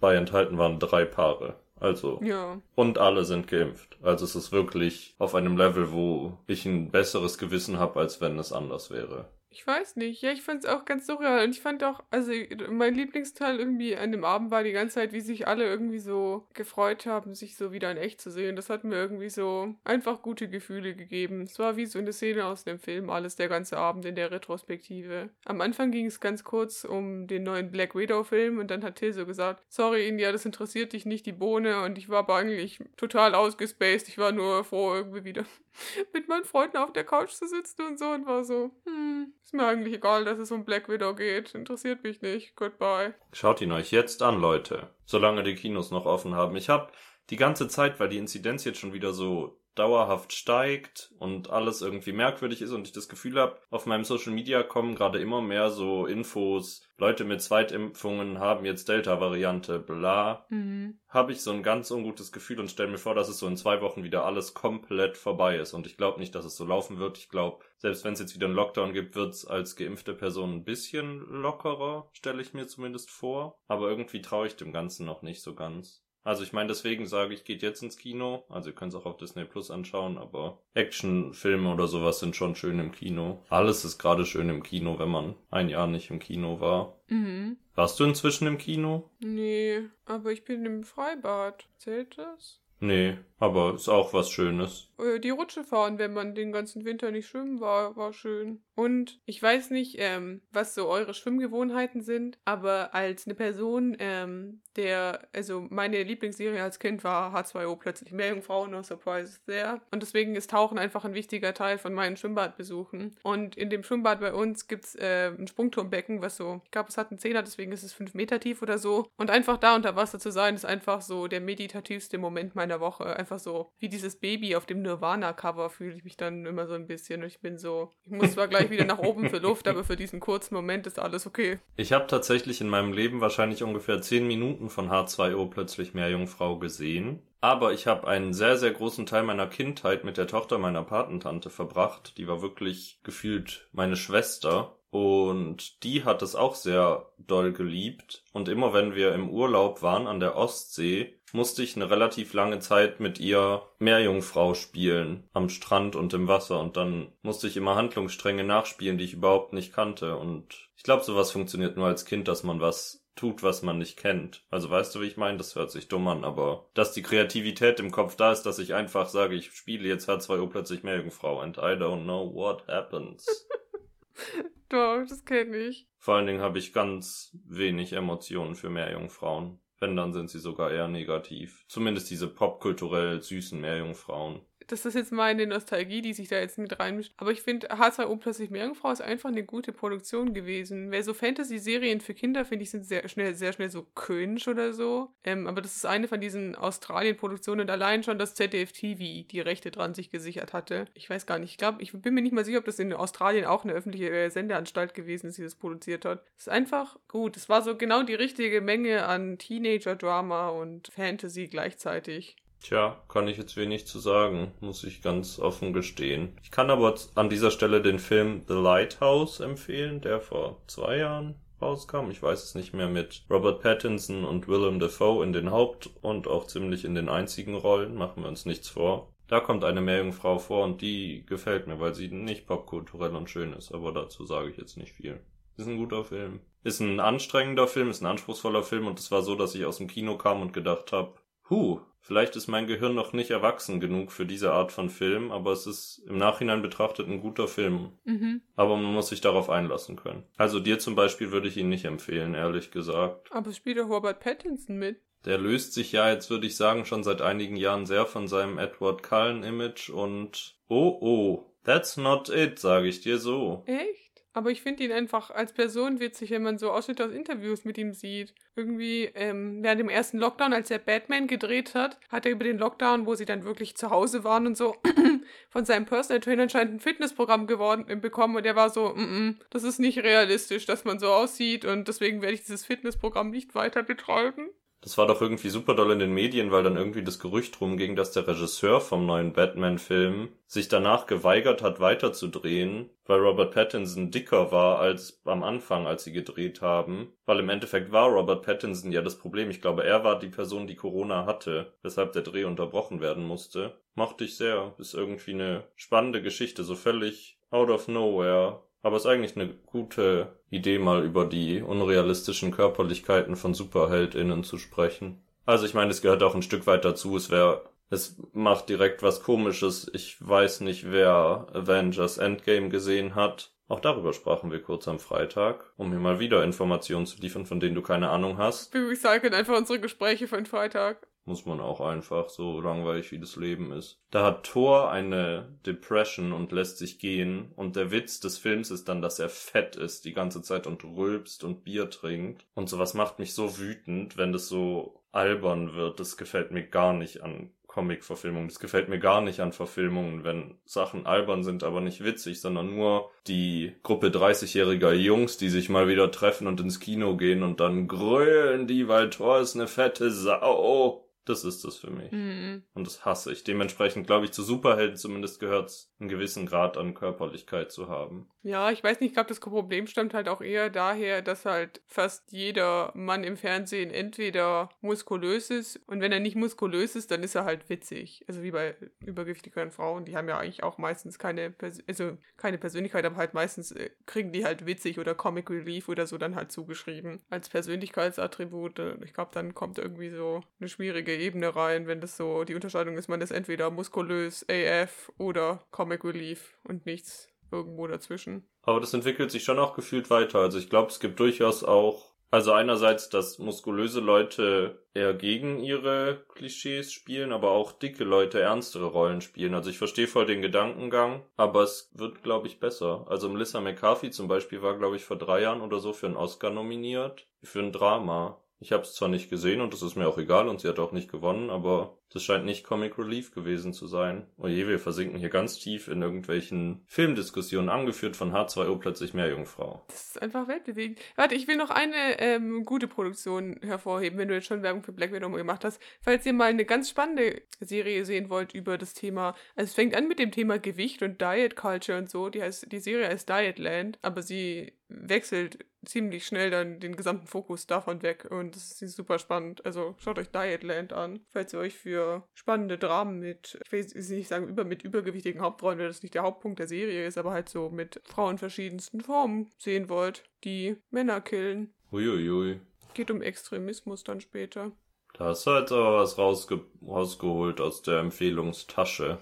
dabei 0.00 0.14
enthalten 0.16 0.58
waren 0.58 0.78
drei 0.78 1.04
Paare. 1.04 1.54
Also 1.80 2.20
Ja. 2.24 2.60
und 2.74 2.98
alle 2.98 3.24
sind 3.24 3.46
geimpft. 3.46 3.98
Also 4.02 4.24
es 4.24 4.34
ist 4.34 4.50
wirklich 4.50 5.14
auf 5.18 5.34
einem 5.36 5.56
Level, 5.56 5.92
wo 5.92 6.36
ich 6.48 6.66
ein 6.66 6.90
besseres 6.90 7.38
Gewissen 7.38 7.78
habe, 7.78 8.00
als 8.00 8.20
wenn 8.20 8.36
es 8.38 8.52
anders 8.52 8.90
wäre. 8.90 9.26
Ich 9.58 9.66
weiß 9.66 9.96
nicht. 9.96 10.22
Ja, 10.22 10.30
ich 10.30 10.42
fand 10.42 10.62
es 10.62 10.70
auch 10.70 10.84
ganz 10.84 11.08
surreal. 11.08 11.42
Und 11.42 11.50
ich 11.50 11.60
fand 11.60 11.82
auch, 11.82 12.00
also 12.12 12.30
mein 12.70 12.94
Lieblingsteil 12.94 13.58
irgendwie 13.58 13.96
an 13.96 14.12
dem 14.12 14.22
Abend 14.22 14.52
war 14.52 14.62
die 14.62 14.70
ganze 14.70 14.94
Zeit, 14.94 15.12
wie 15.12 15.20
sich 15.20 15.48
alle 15.48 15.64
irgendwie 15.64 15.98
so 15.98 16.46
gefreut 16.54 17.06
haben, 17.06 17.34
sich 17.34 17.56
so 17.56 17.72
wieder 17.72 17.90
in 17.90 17.96
echt 17.96 18.20
zu 18.20 18.30
sehen. 18.30 18.54
Das 18.54 18.70
hat 18.70 18.84
mir 18.84 18.94
irgendwie 18.94 19.30
so 19.30 19.74
einfach 19.82 20.22
gute 20.22 20.48
Gefühle 20.48 20.94
gegeben. 20.94 21.42
Es 21.42 21.58
war 21.58 21.76
wie 21.76 21.86
so 21.86 21.98
eine 21.98 22.12
Szene 22.12 22.46
aus 22.46 22.68
einem 22.68 22.78
Film, 22.78 23.10
alles 23.10 23.34
der 23.34 23.48
ganze 23.48 23.78
Abend 23.78 24.04
in 24.04 24.14
der 24.14 24.30
Retrospektive. 24.30 25.30
Am 25.44 25.60
Anfang 25.60 25.90
ging 25.90 26.06
es 26.06 26.20
ganz 26.20 26.44
kurz 26.44 26.84
um 26.84 27.26
den 27.26 27.42
neuen 27.42 27.72
Black 27.72 27.96
Widow-Film 27.96 28.58
und 28.58 28.70
dann 28.70 28.84
hat 28.84 28.94
Till 28.94 29.12
so 29.12 29.26
gesagt, 29.26 29.64
sorry 29.68 30.06
India, 30.06 30.30
das 30.30 30.46
interessiert 30.46 30.92
dich 30.92 31.04
nicht, 31.04 31.26
die 31.26 31.32
Bohne. 31.32 31.82
Und 31.82 31.98
ich 31.98 32.08
war 32.08 32.20
aber 32.20 32.36
eigentlich 32.36 32.78
total 32.96 33.34
ausgespaced. 33.34 34.06
Ich 34.06 34.18
war 34.18 34.30
nur 34.30 34.62
froh, 34.62 34.94
irgendwie 34.94 35.24
wieder 35.24 35.44
mit 36.12 36.28
meinen 36.28 36.44
Freunden 36.44 36.76
auf 36.76 36.92
der 36.92 37.04
Couch 37.04 37.30
zu 37.30 37.46
sitzen 37.46 37.82
und 37.86 37.98
so 37.98 38.10
und 38.10 38.26
war 38.26 38.44
so, 38.44 38.70
hm, 38.84 39.32
ist 39.44 39.54
mir 39.54 39.66
eigentlich 39.66 39.94
egal, 39.94 40.24
dass 40.24 40.38
es 40.38 40.50
um 40.50 40.64
Black 40.64 40.88
Widow 40.88 41.14
geht. 41.14 41.54
Interessiert 41.54 42.02
mich 42.02 42.22
nicht. 42.22 42.56
Goodbye. 42.56 43.14
Schaut 43.32 43.60
ihn 43.60 43.72
euch 43.72 43.90
jetzt 43.90 44.22
an, 44.22 44.40
Leute. 44.40 44.90
Solange 45.04 45.42
die 45.42 45.54
Kinos 45.54 45.90
noch 45.90 46.06
offen 46.06 46.34
haben. 46.34 46.56
Ich 46.56 46.68
habe 46.68 46.92
die 47.30 47.36
ganze 47.36 47.68
Zeit, 47.68 48.00
weil 48.00 48.08
die 48.08 48.18
Inzidenz 48.18 48.64
jetzt 48.64 48.78
schon 48.78 48.92
wieder 48.92 49.12
so 49.12 49.57
dauerhaft 49.78 50.32
steigt 50.32 51.12
und 51.18 51.50
alles 51.50 51.82
irgendwie 51.82 52.12
merkwürdig 52.12 52.62
ist 52.62 52.72
und 52.72 52.86
ich 52.86 52.92
das 52.92 53.08
Gefühl 53.08 53.38
habe, 53.38 53.58
auf 53.70 53.86
meinem 53.86 54.04
Social 54.04 54.32
Media 54.32 54.62
kommen 54.62 54.94
gerade 54.94 55.18
immer 55.20 55.40
mehr 55.40 55.70
so 55.70 56.06
Infos, 56.06 56.88
Leute 57.00 57.24
mit 57.24 57.40
Zweitimpfungen 57.40 58.40
haben 58.40 58.64
jetzt 58.64 58.88
Delta-Variante, 58.88 59.78
bla. 59.78 60.46
Mhm. 60.48 60.98
habe 61.08 61.30
ich 61.30 61.42
so 61.42 61.52
ein 61.52 61.62
ganz 61.62 61.92
ungutes 61.92 62.32
Gefühl 62.32 62.58
und 62.58 62.70
stelle 62.70 62.90
mir 62.90 62.98
vor, 62.98 63.14
dass 63.14 63.28
es 63.28 63.38
so 63.38 63.46
in 63.46 63.56
zwei 63.56 63.80
Wochen 63.80 64.02
wieder 64.02 64.24
alles 64.24 64.52
komplett 64.52 65.16
vorbei 65.16 65.58
ist. 65.58 65.74
Und 65.74 65.86
ich 65.86 65.96
glaube 65.96 66.18
nicht, 66.18 66.34
dass 66.34 66.44
es 66.44 66.56
so 66.56 66.64
laufen 66.64 66.98
wird. 66.98 67.16
Ich 67.18 67.28
glaube, 67.28 67.64
selbst 67.76 68.04
wenn 68.04 68.14
es 68.14 68.20
jetzt 68.20 68.34
wieder 68.34 68.46
einen 68.46 68.56
Lockdown 68.56 68.92
gibt, 68.92 69.14
wird 69.14 69.32
es 69.32 69.46
als 69.46 69.76
geimpfte 69.76 70.12
Person 70.12 70.56
ein 70.56 70.64
bisschen 70.64 71.20
lockerer, 71.20 72.08
stelle 72.12 72.42
ich 72.42 72.52
mir 72.52 72.66
zumindest 72.66 73.10
vor. 73.10 73.56
Aber 73.68 73.88
irgendwie 73.88 74.20
traue 74.20 74.48
ich 74.48 74.56
dem 74.56 74.72
Ganzen 74.72 75.06
noch 75.06 75.22
nicht 75.22 75.40
so 75.40 75.54
ganz. 75.54 76.02
Also 76.24 76.42
ich 76.42 76.52
meine, 76.52 76.68
deswegen 76.68 77.06
sage 77.06 77.34
ich, 77.34 77.44
geht 77.44 77.62
jetzt 77.62 77.82
ins 77.82 77.96
Kino. 77.96 78.44
Also 78.48 78.70
ihr 78.70 78.74
könnt 78.74 78.92
es 78.92 78.98
auch 79.00 79.06
auf 79.06 79.16
Disney 79.16 79.44
Plus 79.44 79.70
anschauen, 79.70 80.18
aber 80.18 80.60
Actionfilme 80.74 81.72
oder 81.72 81.88
sowas 81.88 82.18
sind 82.20 82.36
schon 82.36 82.54
schön 82.54 82.78
im 82.78 82.92
Kino. 82.92 83.42
Alles 83.48 83.84
ist 83.84 83.98
gerade 83.98 84.26
schön 84.26 84.48
im 84.48 84.62
Kino, 84.62 84.98
wenn 84.98 85.08
man 85.08 85.34
ein 85.50 85.68
Jahr 85.68 85.86
nicht 85.86 86.10
im 86.10 86.18
Kino 86.18 86.60
war. 86.60 86.98
Mhm. 87.08 87.56
Warst 87.74 87.98
du 88.00 88.04
inzwischen 88.04 88.46
im 88.46 88.58
Kino? 88.58 89.10
Nee, 89.20 89.88
aber 90.04 90.32
ich 90.32 90.44
bin 90.44 90.66
im 90.66 90.84
Freibad. 90.84 91.66
Zählt 91.78 92.18
das? 92.18 92.60
Nee, 92.80 93.18
aber 93.38 93.74
ist 93.74 93.88
auch 93.88 94.12
was 94.12 94.30
Schönes. 94.30 94.88
Äh, 94.98 95.20
Die 95.20 95.30
Rutsche 95.30 95.64
fahren, 95.64 95.98
wenn 95.98 96.12
man 96.12 96.34
den 96.34 96.52
ganzen 96.52 96.84
Winter 96.84 97.10
nicht 97.10 97.28
schwimmen 97.28 97.60
war, 97.60 97.96
war 97.96 98.12
schön. 98.12 98.62
Und 98.74 99.20
ich 99.26 99.42
weiß 99.42 99.70
nicht, 99.70 99.96
ähm, 99.98 100.42
was 100.52 100.74
so 100.74 100.88
eure 100.88 101.14
Schwimmgewohnheiten 101.14 102.00
sind, 102.02 102.38
aber 102.44 102.94
als 102.94 103.26
eine 103.26 103.34
Person, 103.34 103.96
ähm, 103.98 104.60
der, 104.76 105.28
also 105.32 105.66
meine 105.70 106.02
Lieblingsserie 106.02 106.62
als 106.62 106.78
Kind 106.78 107.02
war 107.02 107.34
H2O 107.34 107.76
plötzlich 107.76 108.12
Meerjungfrau, 108.12 108.66
no 108.68 108.82
surprise 108.82 109.40
there. 109.46 109.80
Und 109.90 110.02
deswegen 110.02 110.36
ist 110.36 110.50
Tauchen 110.50 110.78
einfach 110.78 111.04
ein 111.04 111.14
wichtiger 111.14 111.54
Teil 111.54 111.78
von 111.78 111.94
meinen 111.94 112.16
Schwimmbadbesuchen. 112.16 113.16
Und 113.22 113.56
in 113.56 113.70
dem 113.70 113.82
Schwimmbad 113.82 114.20
bei 114.20 114.32
uns 114.32 114.68
gibt's 114.68 114.94
äh, 114.94 115.32
ein 115.36 115.48
Sprungturmbecken, 115.48 116.22
was 116.22 116.36
so, 116.36 116.60
ich 116.64 116.70
glaube, 116.70 116.88
es 116.88 116.98
hat 116.98 117.10
einen 117.10 117.18
Zehner, 117.18 117.42
deswegen 117.42 117.72
ist 117.72 117.82
es 117.82 117.92
fünf 117.92 118.14
Meter 118.14 118.38
tief 118.38 118.62
oder 118.62 118.78
so. 118.78 119.08
Und 119.16 119.30
einfach 119.30 119.56
da 119.56 119.74
unter 119.74 119.96
Wasser 119.96 120.20
zu 120.20 120.30
sein, 120.30 120.54
ist 120.54 120.64
einfach 120.64 121.02
so 121.02 121.26
der 121.26 121.40
meditativste 121.40 122.18
Moment 122.18 122.54
meiner 122.68 122.80
Woche. 122.80 123.16
Einfach 123.16 123.38
so 123.38 123.72
wie 123.78 123.88
dieses 123.88 124.20
Baby 124.20 124.54
auf 124.54 124.66
dem 124.66 124.82
Nirvana-Cover 124.82 125.70
fühle 125.70 125.96
ich 125.96 126.04
mich 126.04 126.16
dann 126.16 126.46
immer 126.46 126.66
so 126.66 126.74
ein 126.74 126.86
bisschen. 126.86 127.22
Ich 127.22 127.40
bin 127.40 127.58
so, 127.58 127.94
ich 128.04 128.12
muss 128.12 128.32
zwar 128.32 128.48
gleich 128.48 128.70
wieder 128.70 128.84
nach 128.84 128.98
oben 128.98 129.30
für 129.30 129.38
Luft, 129.38 129.66
aber 129.66 129.84
für 129.84 129.96
diesen 129.96 130.20
kurzen 130.20 130.54
Moment 130.54 130.86
ist 130.86 130.98
alles 130.98 131.26
okay. 131.26 131.58
Ich 131.76 131.92
habe 131.92 132.06
tatsächlich 132.06 132.60
in 132.60 132.68
meinem 132.68 132.92
Leben 132.92 133.20
wahrscheinlich 133.20 133.62
ungefähr 133.62 134.00
10 134.00 134.26
Minuten 134.26 134.68
von 134.68 134.90
H2O 134.90 135.48
plötzlich 135.50 135.94
Meerjungfrau 135.94 136.58
gesehen. 136.58 137.22
Aber 137.40 137.72
ich 137.72 137.86
habe 137.86 138.08
einen 138.08 138.34
sehr, 138.34 138.56
sehr 138.56 138.72
großen 138.72 139.06
Teil 139.06 139.22
meiner 139.22 139.46
Kindheit 139.46 140.04
mit 140.04 140.16
der 140.16 140.26
Tochter 140.26 140.58
meiner 140.58 140.82
Patentante 140.82 141.50
verbracht. 141.50 142.18
Die 142.18 142.26
war 142.26 142.42
wirklich 142.42 143.00
gefühlt 143.04 143.68
meine 143.72 143.96
Schwester. 143.96 144.74
Und 144.90 145.84
die 145.84 146.04
hat 146.04 146.22
es 146.22 146.34
auch 146.34 146.54
sehr 146.54 147.10
doll 147.18 147.52
geliebt. 147.52 148.24
Und 148.32 148.48
immer 148.48 148.72
wenn 148.72 148.94
wir 148.94 149.14
im 149.14 149.28
Urlaub 149.28 149.82
waren 149.82 150.06
an 150.06 150.18
der 150.18 150.36
Ostsee, 150.36 151.17
musste 151.34 151.62
ich 151.62 151.76
eine 151.76 151.90
relativ 151.90 152.32
lange 152.32 152.58
Zeit 152.58 153.00
mit 153.00 153.20
ihr 153.20 153.62
Meerjungfrau 153.78 154.54
spielen 154.54 155.28
am 155.32 155.48
Strand 155.48 155.96
und 155.96 156.12
im 156.14 156.28
Wasser 156.28 156.60
und 156.60 156.76
dann 156.76 157.12
musste 157.22 157.46
ich 157.46 157.56
immer 157.56 157.76
Handlungsstränge 157.76 158.44
nachspielen, 158.44 158.98
die 158.98 159.04
ich 159.04 159.14
überhaupt 159.14 159.52
nicht 159.52 159.72
kannte 159.72 160.16
und 160.16 160.68
ich 160.76 160.84
glaube, 160.84 161.02
sowas 161.02 161.32
funktioniert 161.32 161.76
nur 161.76 161.86
als 161.86 162.04
Kind, 162.04 162.28
dass 162.28 162.44
man 162.44 162.60
was 162.60 163.04
tut, 163.18 163.42
was 163.42 163.62
man 163.62 163.78
nicht 163.78 163.96
kennt. 163.98 164.44
Also 164.48 164.70
weißt 164.70 164.94
du, 164.94 165.00
wie 165.00 165.06
ich 165.06 165.16
meine? 165.16 165.38
Das 165.38 165.56
hört 165.56 165.72
sich 165.72 165.88
dumm 165.88 166.06
an, 166.06 166.24
aber 166.24 166.68
dass 166.74 166.92
die 166.92 167.02
Kreativität 167.02 167.80
im 167.80 167.90
Kopf 167.90 168.14
da 168.14 168.30
ist, 168.30 168.42
dass 168.42 168.60
ich 168.60 168.74
einfach 168.74 169.08
sage, 169.08 169.34
ich 169.34 169.50
spiele 169.50 169.88
jetzt 169.88 170.08
H2O 170.08 170.46
plötzlich 170.46 170.84
Meerjungfrau 170.84 171.40
and 171.40 171.58
I 171.58 171.74
don't 171.74 172.04
know 172.04 172.32
what 172.32 172.66
happens. 172.68 173.26
Doch, 174.68 175.04
das 175.08 175.24
kenne 175.24 175.56
ich. 175.56 175.88
Vor 175.98 176.14
allen 176.14 176.26
Dingen 176.26 176.42
habe 176.42 176.58
ich 176.58 176.72
ganz 176.72 177.36
wenig 177.44 177.92
Emotionen 177.92 178.54
für 178.54 178.70
Meerjungfrauen. 178.70 179.58
Wenn, 179.80 179.96
dann 179.96 180.12
sind 180.12 180.30
sie 180.30 180.40
sogar 180.40 180.70
eher 180.70 180.88
negativ. 180.88 181.64
Zumindest 181.68 182.10
diese 182.10 182.28
popkulturell 182.28 183.22
süßen 183.22 183.60
Meerjungfrauen. 183.60 184.40
Das 184.68 184.84
ist 184.84 184.94
jetzt 184.94 185.12
meine 185.12 185.46
Nostalgie, 185.46 186.02
die 186.02 186.12
sich 186.12 186.28
da 186.28 186.38
jetzt 186.38 186.58
mit 186.58 186.78
reinmischt. 186.78 187.14
Aber 187.16 187.32
ich 187.32 187.40
finde, 187.40 187.68
H2O 187.70 188.18
plötzlich 188.18 188.50
Meerjungfrau 188.50 188.92
ist 188.92 189.00
einfach 189.00 189.30
eine 189.30 189.42
gute 189.42 189.72
Produktion 189.72 190.34
gewesen. 190.34 190.92
Weil 190.92 191.02
so 191.02 191.14
Fantasy-Serien 191.14 192.02
für 192.02 192.12
Kinder, 192.12 192.44
finde 192.44 192.64
ich, 192.64 192.70
sind 192.70 192.84
sehr 192.84 193.08
schnell, 193.08 193.34
sehr 193.34 193.54
schnell 193.54 193.70
so 193.70 193.86
cringe 193.94 194.42
oder 194.46 194.74
so. 194.74 195.10
Ähm, 195.24 195.46
aber 195.46 195.62
das 195.62 195.74
ist 195.74 195.86
eine 195.86 196.06
von 196.06 196.20
diesen 196.20 196.54
Australien-Produktionen 196.54 197.62
und 197.62 197.70
allein 197.70 198.02
schon 198.02 198.18
das 198.18 198.34
ZDF-TV 198.34 199.26
die 199.26 199.40
Rechte 199.40 199.70
dran 199.70 199.94
sich 199.94 200.10
gesichert 200.10 200.52
hatte. 200.52 200.84
Ich 200.92 201.08
weiß 201.08 201.24
gar 201.24 201.38
nicht. 201.38 201.52
Ich 201.52 201.56
glaube, 201.56 201.82
ich 201.82 201.92
bin 201.92 202.12
mir 202.12 202.20
nicht 202.20 202.34
mal 202.34 202.44
sicher, 202.44 202.58
ob 202.58 202.66
das 202.66 202.78
in 202.78 202.92
Australien 202.92 203.46
auch 203.46 203.64
eine 203.64 203.72
öffentliche 203.72 204.10
äh, 204.10 204.28
Sendeanstalt 204.28 204.92
gewesen 204.92 205.28
ist, 205.28 205.38
die 205.38 205.42
das 205.44 205.54
produziert 205.54 206.04
hat. 206.04 206.22
Es 206.36 206.42
ist 206.42 206.52
einfach 206.52 206.98
gut. 207.08 207.38
Es 207.38 207.48
war 207.48 207.62
so 207.62 207.74
genau 207.74 208.02
die 208.02 208.14
richtige 208.14 208.60
Menge 208.60 209.06
an 209.06 209.38
Teenager-Drama 209.38 210.50
und 210.50 210.88
Fantasy 210.88 211.46
gleichzeitig. 211.46 212.36
Tja, 212.60 213.00
kann 213.08 213.28
ich 213.28 213.36
jetzt 213.36 213.56
wenig 213.56 213.86
zu 213.86 213.98
sagen, 213.98 214.52
muss 214.60 214.84
ich 214.84 215.00
ganz 215.00 215.38
offen 215.38 215.72
gestehen. 215.72 216.36
Ich 216.42 216.50
kann 216.50 216.70
aber 216.70 216.94
an 217.14 217.30
dieser 217.30 217.50
Stelle 217.50 217.80
den 217.80 217.98
Film 217.98 218.42
The 218.48 218.54
Lighthouse 218.54 219.40
empfehlen, 219.40 220.00
der 220.00 220.20
vor 220.20 220.60
zwei 220.66 220.98
Jahren 220.98 221.36
rauskam. 221.62 222.10
Ich 222.10 222.22
weiß 222.22 222.42
es 222.42 222.54
nicht 222.54 222.74
mehr 222.74 222.88
mit 222.88 223.24
Robert 223.30 223.62
Pattinson 223.62 224.24
und 224.24 224.48
Willem 224.48 224.80
Dafoe 224.80 225.24
in 225.24 225.32
den 225.32 225.50
Haupt- 225.50 225.90
und 226.02 226.26
auch 226.26 226.46
ziemlich 226.46 226.84
in 226.84 226.94
den 226.94 227.08
einzigen 227.08 227.54
Rollen, 227.54 227.94
machen 227.94 228.22
wir 228.22 228.28
uns 228.28 228.44
nichts 228.44 228.68
vor. 228.68 229.12
Da 229.28 229.40
kommt 229.40 229.62
eine 229.64 229.82
Meerjungfrau 229.82 230.38
vor 230.38 230.64
und 230.64 230.80
die 230.80 231.24
gefällt 231.26 231.66
mir, 231.66 231.80
weil 231.80 231.94
sie 231.94 232.08
nicht 232.08 232.46
popkulturell 232.46 233.14
und 233.14 233.28
schön 233.28 233.52
ist, 233.52 233.72
aber 233.72 233.92
dazu 233.92 234.24
sage 234.24 234.50
ich 234.50 234.56
jetzt 234.56 234.76
nicht 234.76 234.92
viel. 234.92 235.20
Ist 235.58 235.68
ein 235.68 235.76
guter 235.76 236.04
Film. 236.04 236.40
Ist 236.64 236.80
ein 236.80 236.98
anstrengender 236.98 237.66
Film, 237.66 237.90
ist 237.90 238.00
ein 238.00 238.06
anspruchsvoller 238.06 238.62
Film 238.62 238.86
und 238.86 238.98
es 238.98 239.10
war 239.10 239.22
so, 239.22 239.34
dass 239.34 239.54
ich 239.54 239.64
aus 239.64 239.78
dem 239.78 239.88
Kino 239.88 240.16
kam 240.16 240.40
und 240.40 240.52
gedacht 240.52 240.92
habe, 240.92 241.14
Huh, 241.50 241.80
vielleicht 242.00 242.36
ist 242.36 242.48
mein 242.48 242.66
Gehirn 242.66 242.94
noch 242.94 243.12
nicht 243.12 243.30
erwachsen 243.30 243.80
genug 243.80 244.12
für 244.12 244.26
diese 244.26 244.52
Art 244.52 244.72
von 244.72 244.90
Film, 244.90 245.30
aber 245.30 245.52
es 245.52 245.66
ist 245.66 246.02
im 246.06 246.18
Nachhinein 246.18 246.62
betrachtet 246.62 247.08
ein 247.08 247.20
guter 247.20 247.48
Film. 247.48 247.92
Mhm. 248.04 248.42
Aber 248.56 248.76
man 248.76 248.92
muss 248.92 249.08
sich 249.08 249.20
darauf 249.20 249.50
einlassen 249.50 249.96
können. 249.96 250.24
Also 250.36 250.60
dir 250.60 250.78
zum 250.78 250.94
Beispiel 250.94 251.32
würde 251.32 251.48
ich 251.48 251.56
ihn 251.56 251.68
nicht 251.68 251.84
empfehlen, 251.84 252.34
ehrlich 252.34 252.70
gesagt. 252.70 253.32
Aber 253.32 253.52
spielt 253.52 253.78
doch 253.78 253.88
Robert 253.88 254.20
Pattinson 254.20 254.76
mit. 254.76 255.00
Der 255.24 255.38
löst 255.38 255.74
sich 255.74 255.92
ja 255.92 256.10
jetzt, 256.10 256.30
würde 256.30 256.46
ich 256.46 256.56
sagen, 256.56 256.84
schon 256.84 257.02
seit 257.02 257.22
einigen 257.22 257.56
Jahren 257.56 257.86
sehr 257.86 258.06
von 258.06 258.28
seinem 258.28 258.58
Edward 258.58 259.02
Cullen-Image 259.02 259.90
und 259.90 260.56
oh 260.68 260.98
oh, 261.00 261.52
that's 261.64 261.96
not 261.96 262.28
it, 262.28 262.58
sage 262.58 262.88
ich 262.88 263.00
dir 263.00 263.18
so. 263.18 263.64
Echt? 263.66 264.07
Aber 264.38 264.52
ich 264.52 264.62
finde 264.62 264.84
ihn 264.84 264.92
einfach 264.92 265.32
als 265.32 265.52
Person 265.52 265.98
witzig, 265.98 266.30
wenn 266.30 266.44
man 266.44 266.58
so 266.58 266.70
Ausschnitte 266.70 267.04
aus 267.04 267.10
Interviews 267.10 267.64
mit 267.64 267.76
ihm 267.76 267.92
sieht. 267.92 268.32
Irgendwie 268.54 269.10
ähm, 269.16 269.64
während 269.64 269.80
dem 269.80 269.88
ersten 269.88 270.18
Lockdown, 270.18 270.52
als 270.52 270.70
er 270.70 270.78
Batman 270.78 271.26
gedreht 271.26 271.74
hat, 271.74 271.98
hat 272.08 272.24
er 272.24 272.30
über 272.30 272.44
den 272.44 272.56
Lockdown, 272.56 273.04
wo 273.04 273.16
sie 273.16 273.24
dann 273.24 273.42
wirklich 273.42 273.76
zu 273.76 273.90
Hause 273.90 274.22
waren 274.22 274.46
und 274.46 274.56
so, 274.56 274.76
von 275.50 275.64
seinem 275.64 275.86
Personal 275.86 276.20
Trainer 276.20 276.44
anscheinend 276.44 276.74
ein 276.74 276.80
Fitnessprogramm 276.80 277.48
geworden, 277.48 277.84
äh, 277.88 277.96
bekommen 277.96 278.36
und 278.36 278.46
er 278.46 278.54
war 278.54 278.70
so, 278.70 278.90
mm 278.90 279.00
-mm, 279.00 279.34
das 279.50 279.64
ist 279.64 279.80
nicht 279.80 279.98
realistisch, 280.04 280.66
dass 280.66 280.84
man 280.84 281.00
so 281.00 281.08
aussieht 281.08 281.64
und 281.64 281.88
deswegen 281.88 282.22
werde 282.22 282.34
ich 282.34 282.42
dieses 282.42 282.64
Fitnessprogramm 282.64 283.30
nicht 283.30 283.56
weiter 283.56 283.82
betreiben. 283.82 284.50
Das 284.80 284.96
war 284.96 285.08
doch 285.08 285.20
irgendwie 285.20 285.48
super 285.48 285.74
doll 285.74 285.90
in 285.90 285.98
den 285.98 286.12
Medien, 286.12 286.52
weil 286.52 286.62
dann 286.62 286.76
irgendwie 286.76 287.02
das 287.02 287.18
Gerücht 287.18 287.60
rumging, 287.60 287.96
dass 287.96 288.12
der 288.12 288.28
Regisseur 288.28 288.80
vom 288.80 289.06
neuen 289.06 289.32
Batman-Film 289.32 290.28
sich 290.46 290.68
danach 290.68 291.06
geweigert 291.06 291.62
hat, 291.62 291.80
weiterzudrehen, 291.80 292.88
weil 293.04 293.18
Robert 293.18 293.52
Pattinson 293.52 294.12
dicker 294.12 294.52
war 294.52 294.78
als 294.78 295.20
am 295.24 295.42
Anfang, 295.42 295.88
als 295.88 296.04
sie 296.04 296.12
gedreht 296.12 296.62
haben. 296.62 297.12
Weil 297.26 297.40
im 297.40 297.48
Endeffekt 297.48 297.90
war 297.90 298.08
Robert 298.08 298.44
Pattinson 298.44 298.92
ja 298.92 299.02
das 299.02 299.18
Problem. 299.18 299.50
Ich 299.50 299.60
glaube, 299.60 299.82
er 299.82 300.04
war 300.04 300.18
die 300.18 300.28
Person, 300.28 300.68
die 300.68 300.76
Corona 300.76 301.26
hatte, 301.26 301.74
weshalb 301.82 302.12
der 302.12 302.22
Dreh 302.22 302.44
unterbrochen 302.44 303.00
werden 303.00 303.24
musste. 303.24 303.80
Mochte 303.94 304.24
ich 304.24 304.36
sehr. 304.36 304.74
Ist 304.78 304.94
irgendwie 304.94 305.32
eine 305.32 305.64
spannende 305.74 306.22
Geschichte, 306.22 306.62
so 306.62 306.76
völlig 306.76 307.40
out 307.50 307.70
of 307.70 307.88
nowhere. 307.88 308.62
Aber 308.88 308.96
ist 308.96 309.04
eigentlich 309.04 309.36
eine 309.36 309.50
gute 309.66 310.32
Idee, 310.48 310.78
mal 310.78 311.04
über 311.04 311.26
die 311.26 311.60
unrealistischen 311.60 312.52
Körperlichkeiten 312.52 313.36
von 313.36 313.52
SuperheldInnen 313.52 314.44
zu 314.44 314.56
sprechen. 314.56 315.20
Also 315.44 315.66
ich 315.66 315.74
meine, 315.74 315.90
es 315.90 316.00
gehört 316.00 316.22
auch 316.22 316.34
ein 316.34 316.40
Stück 316.40 316.66
weit 316.66 316.86
dazu. 316.86 317.14
Es 317.14 317.28
wäre, 317.28 317.68
es 317.90 318.16
macht 318.32 318.70
direkt 318.70 319.02
was 319.02 319.22
komisches. 319.22 319.90
Ich 319.92 320.16
weiß 320.26 320.62
nicht, 320.62 320.90
wer 320.90 321.48
Avengers 321.52 322.16
Endgame 322.16 322.70
gesehen 322.70 323.14
hat. 323.14 323.52
Auch 323.68 323.80
darüber 323.80 324.14
sprachen 324.14 324.50
wir 324.50 324.62
kurz 324.62 324.88
am 324.88 325.00
Freitag, 325.00 325.70
um 325.76 325.90
mir 325.90 325.98
mal 325.98 326.18
wieder 326.18 326.42
Informationen 326.42 327.04
zu 327.04 327.20
liefern, 327.20 327.44
von 327.44 327.60
denen 327.60 327.74
du 327.74 327.82
keine 327.82 328.08
Ahnung 328.08 328.38
hast. 328.38 328.72
Wir 328.72 328.88
recyceln 328.88 329.34
einfach 329.34 329.58
unsere 329.58 329.80
Gespräche 329.80 330.28
von 330.28 330.46
Freitag. 330.46 331.07
Muss 331.28 331.44
man 331.44 331.60
auch 331.60 331.82
einfach, 331.82 332.30
so 332.30 332.58
langweilig 332.58 333.12
wie 333.12 333.18
das 333.18 333.36
Leben 333.36 333.70
ist. 333.70 334.00
Da 334.10 334.24
hat 334.24 334.44
Thor 334.44 334.90
eine 334.90 335.58
Depression 335.66 336.32
und 336.32 336.52
lässt 336.52 336.78
sich 336.78 336.98
gehen. 336.98 337.52
Und 337.54 337.76
der 337.76 337.90
Witz 337.90 338.18
des 338.18 338.38
Films 338.38 338.70
ist 338.70 338.88
dann, 338.88 339.02
dass 339.02 339.18
er 339.18 339.28
fett 339.28 339.76
ist 339.76 340.06
die 340.06 340.14
ganze 340.14 340.40
Zeit 340.40 340.66
und 340.66 340.82
rülpst 340.84 341.44
und 341.44 341.64
Bier 341.64 341.90
trinkt. 341.90 342.46
Und 342.54 342.70
sowas 342.70 342.94
macht 342.94 343.18
mich 343.18 343.34
so 343.34 343.58
wütend, 343.58 344.16
wenn 344.16 344.32
das 344.32 344.48
so 344.48 345.02
albern 345.12 345.74
wird. 345.74 346.00
Das 346.00 346.16
gefällt 346.16 346.50
mir 346.50 346.66
gar 346.66 346.94
nicht 346.94 347.22
an 347.22 347.50
Comic-Verfilmungen. 347.66 348.48
Das 348.48 348.58
gefällt 348.58 348.88
mir 348.88 348.98
gar 348.98 349.20
nicht 349.20 349.40
an 349.40 349.52
Verfilmungen, 349.52 350.24
wenn 350.24 350.54
Sachen 350.64 351.06
albern 351.06 351.44
sind, 351.44 351.62
aber 351.62 351.82
nicht 351.82 352.02
witzig, 352.02 352.40
sondern 352.40 352.74
nur 352.74 353.10
die 353.26 353.74
Gruppe 353.82 354.08
30-jähriger 354.08 354.92
Jungs, 354.92 355.36
die 355.36 355.50
sich 355.50 355.68
mal 355.68 355.88
wieder 355.88 356.10
treffen 356.10 356.46
und 356.46 356.58
ins 356.60 356.80
Kino 356.80 357.16
gehen 357.16 357.42
und 357.42 357.60
dann 357.60 357.86
grölen 357.86 358.66
die, 358.66 358.88
weil 358.88 359.10
Thor 359.10 359.40
ist 359.40 359.54
eine 359.54 359.68
fette 359.68 360.10
Sau. 360.10 361.04
Das 361.28 361.44
ist 361.44 361.64
das 361.64 361.76
für 361.76 361.90
mich. 361.90 362.10
Mhm. 362.10 362.62
Und 362.74 362.86
das 362.86 363.04
hasse 363.04 363.32
ich. 363.32 363.44
Dementsprechend 363.44 364.06
glaube 364.06 364.24
ich, 364.24 364.32
zu 364.32 364.42
Superhelden 364.42 364.96
zumindest 364.96 365.40
gehört 365.40 365.68
es, 365.68 365.92
einen 366.00 366.08
gewissen 366.08 366.46
Grad 366.46 366.76
an 366.76 366.94
Körperlichkeit 366.94 367.70
zu 367.72 367.88
haben. 367.88 368.28
Ja, 368.42 368.70
ich 368.70 368.82
weiß 368.82 369.00
nicht, 369.00 369.10
ich 369.10 369.14
glaube, 369.14 369.28
das 369.28 369.40
Problem 369.40 369.86
stammt 369.86 370.14
halt 370.14 370.28
auch 370.28 370.40
eher 370.40 370.70
daher, 370.70 371.20
dass 371.22 371.44
halt 371.44 371.82
fast 371.86 372.32
jeder 372.32 372.92
Mann 372.94 373.24
im 373.24 373.36
Fernsehen 373.36 373.90
entweder 373.90 374.70
muskulös 374.80 375.50
ist 375.50 375.80
und 375.86 376.00
wenn 376.00 376.12
er 376.12 376.20
nicht 376.20 376.36
muskulös 376.36 376.96
ist, 376.96 377.10
dann 377.10 377.22
ist 377.22 377.34
er 377.34 377.44
halt 377.44 377.68
witzig. 377.68 378.24
Also 378.28 378.42
wie 378.42 378.52
bei 378.52 378.76
übergewichtigen 379.00 379.70
Frauen, 379.70 380.04
die 380.04 380.16
haben 380.16 380.28
ja 380.28 380.38
eigentlich 380.38 380.62
auch 380.62 380.78
meistens 380.78 381.18
keine, 381.18 381.50
Pers 381.50 381.80
also 381.86 382.16
keine 382.36 382.58
Persönlichkeit, 382.58 383.04
aber 383.04 383.16
halt 383.16 383.34
meistens 383.34 383.72
äh, 383.72 383.90
kriegen 384.06 384.32
die 384.32 384.44
halt 384.44 384.64
witzig 384.64 384.98
oder 384.98 385.14
Comic 385.14 385.50
Relief 385.50 385.88
oder 385.88 386.06
so 386.06 386.16
dann 386.16 386.36
halt 386.36 386.52
zugeschrieben 386.52 387.20
als 387.28 387.48
Persönlichkeitsattribut. 387.48 388.78
Äh, 388.78 388.96
Ich 389.04 389.12
glaube, 389.12 389.30
dann 389.34 389.54
kommt 389.54 389.78
irgendwie 389.78 390.10
so 390.10 390.42
eine 390.60 390.68
schwierige 390.68 391.17
Ebene 391.18 391.54
rein, 391.54 391.86
wenn 391.86 392.00
das 392.00 392.16
so 392.16 392.44
die 392.44 392.54
Unterscheidung 392.54 392.96
ist, 392.96 393.08
man 393.08 393.20
ist 393.20 393.30
entweder 393.30 393.70
muskulös 393.70 394.46
AF 394.48 395.12
oder 395.18 395.64
Comic 395.70 396.04
Relief 396.04 396.58
und 396.64 396.86
nichts 396.86 397.28
irgendwo 397.50 397.86
dazwischen. 397.86 398.48
Aber 398.62 398.80
das 398.80 398.94
entwickelt 398.94 399.30
sich 399.30 399.44
schon 399.44 399.58
auch 399.58 399.74
gefühlt 399.74 400.10
weiter. 400.10 400.40
Also 400.40 400.58
ich 400.58 400.68
glaube, 400.68 400.90
es 400.90 401.00
gibt 401.00 401.18
durchaus 401.20 401.64
auch, 401.64 402.12
also 402.30 402.52
einerseits, 402.52 403.08
dass 403.08 403.38
muskulöse 403.38 404.00
Leute 404.00 404.82
eher 404.92 405.14
gegen 405.14 405.60
ihre 405.60 406.24
Klischees 406.34 406.92
spielen, 406.92 407.32
aber 407.32 407.50
auch 407.50 407.72
dicke 407.72 408.04
Leute 408.04 408.40
ernstere 408.40 408.86
Rollen 408.86 409.22
spielen. 409.22 409.54
Also 409.54 409.70
ich 409.70 409.78
verstehe 409.78 410.06
voll 410.06 410.26
den 410.26 410.42
Gedankengang, 410.42 411.24
aber 411.36 411.62
es 411.62 411.90
wird, 411.94 412.22
glaube 412.22 412.46
ich, 412.46 412.60
besser. 412.60 413.06
Also 413.08 413.30
Melissa 413.30 413.60
McCarthy 413.60 414.10
zum 414.10 414.28
Beispiel 414.28 414.60
war, 414.60 414.76
glaube 414.76 414.96
ich, 414.96 415.04
vor 415.04 415.16
drei 415.16 415.40
Jahren 415.40 415.62
oder 415.62 415.78
so 415.78 415.94
für 415.94 416.06
einen 416.06 416.16
Oscar 416.16 416.50
nominiert, 416.50 417.26
für 417.42 417.60
ein 417.60 417.72
Drama. 417.72 418.42
Ich 418.60 418.72
habe 418.72 418.82
es 418.84 418.94
zwar 418.94 419.08
nicht 419.08 419.30
gesehen 419.30 419.60
und 419.60 419.72
das 419.72 419.82
ist 419.82 419.96
mir 419.96 420.08
auch 420.08 420.18
egal 420.18 420.48
und 420.48 420.60
sie 420.60 420.68
hat 420.68 420.78
auch 420.78 420.92
nicht 420.92 421.10
gewonnen, 421.10 421.50
aber 421.50 421.97
das 422.12 422.22
scheint 422.22 422.44
nicht 422.44 422.64
Comic 422.64 422.98
Relief 422.98 423.32
gewesen 423.32 423.72
zu 423.72 423.86
sein. 423.86 424.26
Oje, 424.38 424.66
wir 424.66 424.78
versinken 424.78 425.18
hier 425.18 425.28
ganz 425.28 425.58
tief 425.58 425.88
in 425.88 426.02
irgendwelchen 426.02 426.82
Filmdiskussionen, 426.86 427.68
angeführt 427.68 428.16
von 428.16 428.32
H2O 428.32 428.78
plötzlich 428.78 429.14
Meerjungfrau. 429.14 429.84
Das 429.88 430.08
ist 430.08 430.22
einfach 430.22 430.48
weltbewegend. 430.48 430.98
Warte, 431.16 431.34
ich 431.34 431.46
will 431.48 431.56
noch 431.56 431.70
eine 431.70 432.18
ähm, 432.18 432.64
gute 432.64 432.88
Produktion 432.88 433.60
hervorheben, 433.62 434.18
wenn 434.18 434.28
du 434.28 434.34
jetzt 434.34 434.46
schon 434.46 434.62
Werbung 434.62 434.82
für 434.82 434.92
Black 434.92 435.12
Widow 435.12 435.30
gemacht 435.30 435.64
hast. 435.64 435.80
Falls 436.00 436.24
ihr 436.24 436.32
mal 436.32 436.46
eine 436.46 436.64
ganz 436.64 436.88
spannende 436.88 437.42
Serie 437.60 438.04
sehen 438.04 438.30
wollt 438.30 438.54
über 438.54 438.78
das 438.78 438.94
Thema, 438.94 439.34
also 439.54 439.68
es 439.68 439.74
fängt 439.74 439.94
an 439.94 440.08
mit 440.08 440.18
dem 440.18 440.30
Thema 440.30 440.58
Gewicht 440.58 441.02
und 441.02 441.20
Diet 441.20 441.56
Culture 441.56 441.98
und 441.98 442.08
so. 442.08 442.30
Die 442.30 442.42
heißt, 442.42 442.72
die 442.72 442.80
Serie 442.80 443.08
heißt 443.08 443.28
Dietland, 443.28 443.98
aber 444.02 444.22
sie 444.22 444.72
wechselt 444.88 445.58
ziemlich 445.84 446.26
schnell 446.26 446.50
dann 446.50 446.80
den 446.80 446.96
gesamten 446.96 447.26
Fokus 447.26 447.66
davon 447.66 448.02
weg 448.02 448.26
und 448.30 448.56
das 448.56 448.82
ist 448.82 448.96
super 448.96 449.18
spannend. 449.18 449.64
Also 449.64 449.94
schaut 449.98 450.18
euch 450.18 450.30
Dietland 450.30 450.92
an, 450.92 451.20
falls 451.30 451.52
ihr 451.52 451.60
euch 451.60 451.76
für 451.76 451.97
spannende 452.34 452.78
Dramen 452.78 453.18
mit, 453.18 453.58
ich 453.64 453.72
will 453.72 454.16
nicht 454.16 454.28
sagen 454.28 454.48
über 454.48 454.64
mit 454.64 454.82
übergewichtigen 454.82 455.40
Hauptrollen, 455.40 455.78
weil 455.78 455.88
das 455.88 456.02
nicht 456.02 456.14
der 456.14 456.22
Hauptpunkt 456.22 456.58
der 456.58 456.68
Serie 456.68 457.06
ist, 457.06 457.18
aber 457.18 457.32
halt 457.32 457.48
so 457.48 457.70
mit 457.70 458.00
Frauen 458.04 458.38
verschiedensten 458.38 459.00
Formen 459.00 459.50
sehen 459.58 459.88
wollt, 459.88 460.24
die 460.44 460.76
Männer 460.90 461.20
killen. 461.20 461.74
Uiuiui. 461.92 462.60
geht 462.94 463.10
um 463.10 463.22
Extremismus 463.22 464.04
dann 464.04 464.20
später. 464.20 464.72
Da 465.14 465.26
hast 465.26 465.46
du 465.46 465.50
jetzt 465.58 465.72
aber 465.72 466.00
was 466.00 466.18
rausge 466.18 466.60
rausgeholt 466.86 467.60
aus 467.60 467.82
der 467.82 468.00
Empfehlungstasche. 468.00 469.18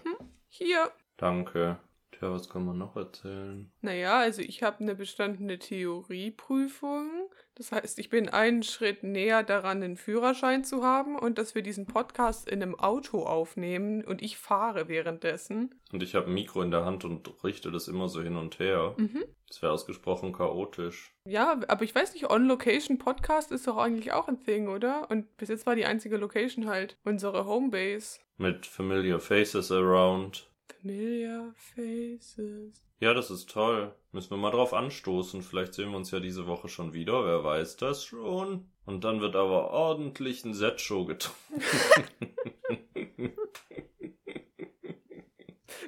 Hier. 0.48 0.90
Danke. 1.16 1.78
Tja, 2.18 2.32
was 2.32 2.48
kann 2.48 2.64
man 2.64 2.78
noch 2.78 2.96
erzählen? 2.96 3.70
Naja, 3.82 4.18
also 4.20 4.40
ich 4.40 4.62
habe 4.62 4.80
eine 4.80 4.94
bestandene 4.94 5.58
Theorieprüfung. 5.58 7.10
Das 7.54 7.72
heißt, 7.72 7.98
ich 7.98 8.08
bin 8.08 8.30
einen 8.30 8.62
Schritt 8.62 9.02
näher 9.02 9.42
daran, 9.42 9.82
einen 9.82 9.96
Führerschein 9.96 10.64
zu 10.64 10.82
haben 10.82 11.18
und 11.18 11.36
dass 11.36 11.54
wir 11.54 11.62
diesen 11.62 11.86
Podcast 11.86 12.48
in 12.48 12.62
einem 12.62 12.74
Auto 12.74 13.24
aufnehmen 13.24 14.02
und 14.02 14.22
ich 14.22 14.38
fahre 14.38 14.88
währenddessen. 14.88 15.74
Und 15.92 16.02
ich 16.02 16.14
habe 16.14 16.26
ein 16.26 16.34
Mikro 16.34 16.62
in 16.62 16.70
der 16.70 16.86
Hand 16.86 17.04
und 17.04 17.44
richte 17.44 17.70
das 17.70 17.86
immer 17.86 18.08
so 18.08 18.22
hin 18.22 18.36
und 18.36 18.58
her. 18.58 18.94
Mhm. 18.96 19.24
Das 19.48 19.60
wäre 19.60 19.72
ausgesprochen 19.72 20.32
chaotisch. 20.32 21.14
Ja, 21.26 21.60
aber 21.68 21.84
ich 21.84 21.94
weiß 21.94 22.14
nicht, 22.14 22.30
On-Location-Podcast 22.30 23.52
ist 23.52 23.66
doch 23.66 23.76
eigentlich 23.76 24.12
auch 24.12 24.28
ein 24.28 24.42
Thing, 24.42 24.68
oder? 24.68 25.10
Und 25.10 25.36
bis 25.36 25.50
jetzt 25.50 25.66
war 25.66 25.76
die 25.76 25.84
einzige 25.84 26.16
Location 26.16 26.66
halt 26.66 26.96
unsere 27.04 27.44
Homebase. 27.46 28.20
Mit 28.38 28.66
Familiar 28.66 29.20
Faces 29.20 29.70
around. 29.70 30.50
Familiar 30.80 31.54
Faces. 31.56 32.84
Ja, 33.00 33.14
das 33.14 33.30
ist 33.30 33.50
toll. 33.50 33.94
Müssen 34.12 34.30
wir 34.30 34.36
mal 34.36 34.50
drauf 34.50 34.72
anstoßen. 34.72 35.42
Vielleicht 35.42 35.74
sehen 35.74 35.90
wir 35.90 35.96
uns 35.96 36.10
ja 36.10 36.20
diese 36.20 36.46
Woche 36.46 36.68
schon 36.68 36.92
wieder. 36.94 37.24
Wer 37.24 37.44
weiß 37.44 37.76
das 37.76 38.04
schon. 38.04 38.70
Und 38.84 39.04
dann 39.04 39.20
wird 39.20 39.36
aber 39.36 39.70
ordentlich 39.70 40.44
ein 40.44 40.54
Set-Show 40.54 41.04
getrunken. 41.04 41.62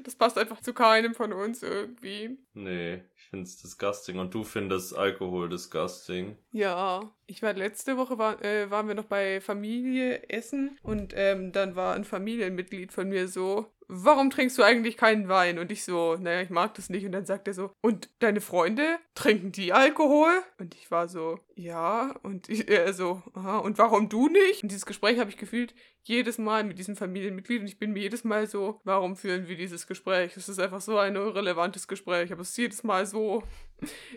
Das 0.04 0.16
passt 0.16 0.38
einfach 0.38 0.60
zu 0.60 0.72
keinem 0.72 1.14
von 1.14 1.32
uns 1.32 1.62
irgendwie. 1.62 2.38
nee, 2.54 3.02
ich 3.16 3.22
find's 3.30 3.60
disgusting. 3.60 4.18
Und 4.18 4.32
du 4.32 4.42
findest 4.42 4.96
Alkohol 4.96 5.48
disgusting. 5.48 6.36
Ja, 6.50 7.12
ich 7.26 7.42
war 7.42 7.52
letzte 7.52 7.96
Woche, 7.96 8.16
war, 8.16 8.42
äh, 8.42 8.70
waren 8.70 8.88
wir 8.88 8.94
noch 8.94 9.04
bei 9.04 9.40
Familie 9.40 10.28
essen 10.30 10.78
und 10.82 11.12
ähm, 11.14 11.52
dann 11.52 11.76
war 11.76 11.94
ein 11.94 12.04
Familienmitglied 12.04 12.92
von 12.92 13.08
mir 13.08 13.28
so, 13.28 13.66
warum 13.88 14.30
trinkst 14.30 14.56
du 14.58 14.62
eigentlich 14.62 14.96
keinen 14.96 15.28
Wein? 15.28 15.58
Und 15.58 15.72
ich 15.72 15.84
so, 15.84 16.16
naja, 16.16 16.40
ich 16.40 16.50
mag 16.50 16.74
das 16.74 16.90
nicht. 16.90 17.04
Und 17.04 17.12
dann 17.12 17.26
sagt 17.26 17.48
er 17.48 17.54
so, 17.54 17.72
und 17.80 18.10
deine 18.20 18.40
Freunde, 18.40 18.98
trinken 19.18 19.50
die 19.52 19.72
Alkohol? 19.72 20.30
Und 20.58 20.74
ich 20.74 20.90
war 20.90 21.08
so, 21.08 21.40
ja. 21.56 22.14
Und 22.22 22.48
ich, 22.48 22.68
er 22.68 22.92
so, 22.92 23.22
aha, 23.34 23.58
und 23.58 23.76
warum 23.78 24.08
du 24.08 24.28
nicht? 24.28 24.62
Und 24.62 24.70
dieses 24.70 24.86
Gespräch 24.86 25.18
habe 25.18 25.30
ich 25.30 25.36
gefühlt 25.36 25.74
jedes 26.04 26.38
Mal 26.38 26.64
mit 26.64 26.78
diesem 26.78 26.96
Familienmitglied 26.96 27.60
und 27.60 27.66
ich 27.66 27.78
bin 27.78 27.92
mir 27.92 28.00
jedes 28.00 28.24
Mal 28.24 28.46
so, 28.46 28.80
warum 28.84 29.16
führen 29.16 29.48
wir 29.48 29.56
dieses 29.56 29.86
Gespräch? 29.86 30.36
Es 30.36 30.48
ist 30.48 30.60
einfach 30.60 30.80
so 30.80 30.96
ein 30.96 31.16
irrelevantes 31.16 31.88
Gespräch, 31.88 32.32
aber 32.32 32.42
es 32.42 32.50
ist 32.50 32.56
jedes 32.56 32.84
Mal 32.84 33.04
so 33.04 33.42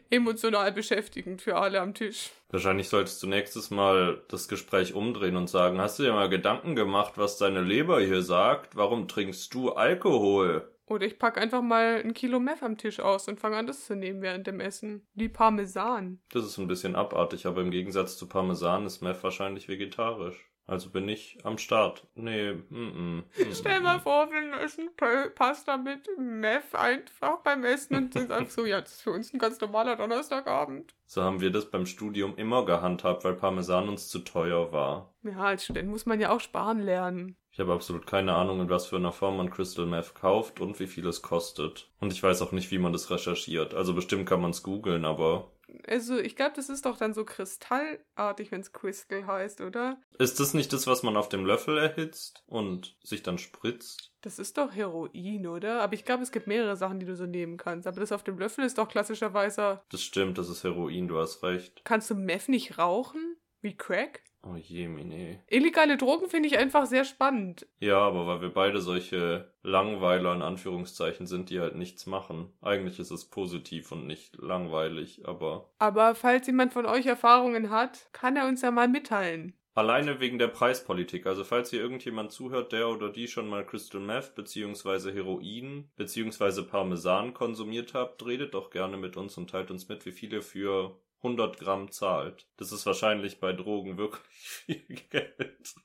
emotional 0.09 0.71
beschäftigend 0.71 1.41
für 1.41 1.57
alle 1.57 1.81
am 1.81 1.93
Tisch. 1.93 2.29
Wahrscheinlich 2.49 2.87
solltest 2.87 3.21
du 3.23 3.27
nächstes 3.27 3.71
Mal 3.71 4.23
das 4.29 4.47
Gespräch 4.47 4.93
umdrehen 4.93 5.35
und 5.35 5.49
sagen, 5.49 5.81
hast 5.81 5.99
du 5.99 6.03
dir 6.03 6.13
mal 6.13 6.29
Gedanken 6.29 6.75
gemacht, 6.75 7.13
was 7.15 7.37
deine 7.37 7.61
Leber 7.61 7.99
hier 7.99 8.21
sagt? 8.21 8.75
Warum 8.75 9.07
trinkst 9.07 9.53
du 9.53 9.71
Alkohol? 9.71 10.70
Oder 10.91 11.05
ich 11.05 11.17
packe 11.19 11.39
einfach 11.39 11.61
mal 11.61 12.01
ein 12.03 12.13
Kilo 12.13 12.39
Meth 12.39 12.63
am 12.63 12.77
Tisch 12.77 12.99
aus 12.99 13.27
und 13.27 13.39
fange 13.39 13.55
an, 13.57 13.65
das 13.67 13.85
zu 13.85 13.95
nehmen 13.95 14.21
während 14.21 14.45
dem 14.45 14.59
Essen. 14.59 15.07
Wie 15.13 15.29
Parmesan. 15.29 16.19
Das 16.33 16.43
ist 16.45 16.57
ein 16.57 16.67
bisschen 16.67 16.95
abartig, 16.95 17.45
aber 17.45 17.61
im 17.61 17.71
Gegensatz 17.71 18.17
zu 18.17 18.27
Parmesan 18.27 18.85
ist 18.85 19.01
Meth 19.01 19.23
wahrscheinlich 19.23 19.67
vegetarisch. 19.69 20.47
Also 20.67 20.89
bin 20.89 21.09
ich 21.09 21.37
am 21.43 21.57
Start. 21.57 22.07
Nee, 22.15 22.53
mm, 22.53 23.17
mm, 23.17 23.23
Stell 23.53 23.81
mal 23.81 23.99
vor, 23.99 24.29
wir 24.31 24.61
essen 24.61 24.89
Pa- 24.95 25.29
Pasta 25.33 25.75
mit 25.75 26.07
Meth 26.17 26.73
einfach 26.75 27.39
beim 27.39 27.63
Essen 27.65 27.95
und 27.95 28.13
sind 28.13 28.31
einfach 28.31 28.51
so, 28.51 28.65
ja, 28.65 28.79
das 28.79 28.91
ist 28.93 29.01
für 29.01 29.11
uns 29.11 29.33
ein 29.33 29.39
ganz 29.39 29.59
normaler 29.59 29.95
Donnerstagabend. 29.97 30.93
So 31.05 31.23
haben 31.23 31.41
wir 31.41 31.51
das 31.51 31.69
beim 31.71 31.85
Studium 31.85 32.35
immer 32.37 32.63
gehandhabt, 32.65 33.23
weil 33.25 33.33
Parmesan 33.33 33.89
uns 33.89 34.07
zu 34.07 34.19
teuer 34.19 34.71
war. 34.71 35.13
Ja, 35.23 35.39
als 35.39 35.63
Student 35.65 35.89
muss 35.89 36.05
man 36.05 36.19
ja 36.21 36.29
auch 36.29 36.39
sparen 36.39 36.79
lernen. 36.79 37.35
Ich 37.51 37.59
habe 37.59 37.73
absolut 37.73 38.07
keine 38.07 38.33
Ahnung, 38.33 38.61
in 38.61 38.69
was 38.69 38.87
für 38.87 38.95
einer 38.95 39.11
Form 39.11 39.37
man 39.37 39.49
Crystal 39.49 39.85
Meth 39.85 40.15
kauft 40.15 40.61
und 40.61 40.79
wie 40.79 40.87
viel 40.87 41.05
es 41.07 41.21
kostet. 41.21 41.89
Und 41.99 42.13
ich 42.13 42.23
weiß 42.23 42.41
auch 42.41 42.53
nicht, 42.53 42.71
wie 42.71 42.77
man 42.79 42.93
das 42.93 43.09
recherchiert. 43.11 43.73
Also 43.73 43.93
bestimmt 43.93 44.27
kann 44.27 44.41
man 44.41 44.51
es 44.51 44.63
googeln, 44.63 45.03
aber 45.03 45.51
Also, 45.87 46.17
ich 46.17 46.35
glaube, 46.35 46.53
das 46.55 46.69
ist 46.69 46.85
doch 46.85 46.97
dann 46.97 47.13
so 47.13 47.25
kristallartig, 47.25 48.51
wenn 48.51 48.61
es 48.61 48.71
Crystal 48.73 49.25
heißt, 49.25 49.61
oder? 49.61 49.97
ist 50.17 50.39
das 50.39 50.53
nicht 50.53 50.71
das, 50.71 50.85
was 50.87 51.03
man 51.03 51.17
auf 51.17 51.29
dem 51.29 51.45
Löffel 51.45 51.77
erhitzt 51.77 52.43
und 52.47 52.95
sich 53.03 53.23
dann 53.23 53.37
spritzt? 53.37 54.11
Das 54.21 54.37
ist 54.39 54.57
doch 54.57 54.71
Heroin, 54.71 55.47
oder? 55.47 55.81
Aber 55.81 55.93
ich 55.93 56.05
glaube, 56.05 56.23
es 56.23 56.31
gibt 56.31 56.47
mehrere 56.47 56.77
Sachen, 56.77 56.99
die 56.99 57.05
du 57.05 57.15
so 57.15 57.25
nehmen 57.25 57.57
kannst. 57.57 57.87
Aber 57.87 57.99
das 57.99 58.11
auf 58.11 58.23
dem 58.23 58.37
Löffel 58.37 58.63
ist 58.63 58.77
doch 58.77 58.87
klassischerweise. 58.87 59.81
Das 59.89 60.01
stimmt, 60.03 60.37
das 60.37 60.47
ist 60.47 60.63
Heroin, 60.63 61.07
du 61.07 61.17
hast 61.17 61.41
recht. 61.43 61.81
Kannst 61.83 62.09
du 62.09 62.15
Meth 62.15 62.47
nicht 62.47 62.77
rauchen? 62.77 63.35
Wie 63.61 63.75
Crack? 63.75 64.23
Oh 64.43 64.55
je, 64.55 64.87
Mine. 64.87 65.43
Illegale 65.47 65.97
Drogen 65.97 66.27
finde 66.27 66.47
ich 66.47 66.57
einfach 66.57 66.87
sehr 66.87 67.05
spannend. 67.05 67.67
Ja, 67.79 67.99
aber 67.99 68.25
weil 68.25 68.41
wir 68.41 68.49
beide 68.49 68.81
solche 68.81 69.51
Langweiler 69.61 70.33
in 70.33 70.41
Anführungszeichen 70.41 71.27
sind, 71.27 71.51
die 71.51 71.59
halt 71.59 71.75
nichts 71.75 72.07
machen. 72.07 72.51
Eigentlich 72.61 72.99
ist 72.99 73.11
es 73.11 73.25
positiv 73.25 73.91
und 73.91 74.07
nicht 74.07 74.37
langweilig, 74.37 75.27
aber 75.27 75.69
Aber 75.77 76.15
falls 76.15 76.47
jemand 76.47 76.73
von 76.73 76.87
euch 76.87 77.05
Erfahrungen 77.05 77.69
hat, 77.69 78.09
kann 78.13 78.35
er 78.35 78.47
uns 78.47 78.63
ja 78.63 78.71
mal 78.71 78.87
mitteilen. 78.87 79.53
Alleine 79.73 80.19
wegen 80.19 80.37
der 80.37 80.49
Preispolitik. 80.49 81.25
Also 81.27 81.43
falls 81.43 81.69
hier 81.69 81.79
irgendjemand 81.79 82.31
zuhört, 82.31 82.73
der 82.73 82.89
oder 82.89 83.09
die 83.09 83.27
schon 83.27 83.47
mal 83.47 83.65
Crystal 83.65 84.01
Meth 84.01 84.35
beziehungsweise 84.35 85.13
Heroin 85.13 85.89
beziehungsweise 85.95 86.63
Parmesan 86.63 87.33
konsumiert 87.33 87.93
habt, 87.93 88.25
redet 88.25 88.53
doch 88.53 88.69
gerne 88.69 88.97
mit 88.97 89.15
uns 89.15 89.37
und 89.37 89.49
teilt 89.49 89.71
uns 89.71 89.87
mit, 89.87 90.05
wie 90.05 90.11
viel 90.11 90.33
ihr 90.33 90.41
für 90.41 90.99
100 91.23 91.59
Gramm 91.59 91.91
zahlt. 91.91 92.47
Das 92.57 92.71
ist 92.71 92.85
wahrscheinlich 92.85 93.39
bei 93.39 93.53
Drogen 93.53 93.97
wirklich 93.97 94.23
viel 94.33 94.83
Geld, 95.09 95.75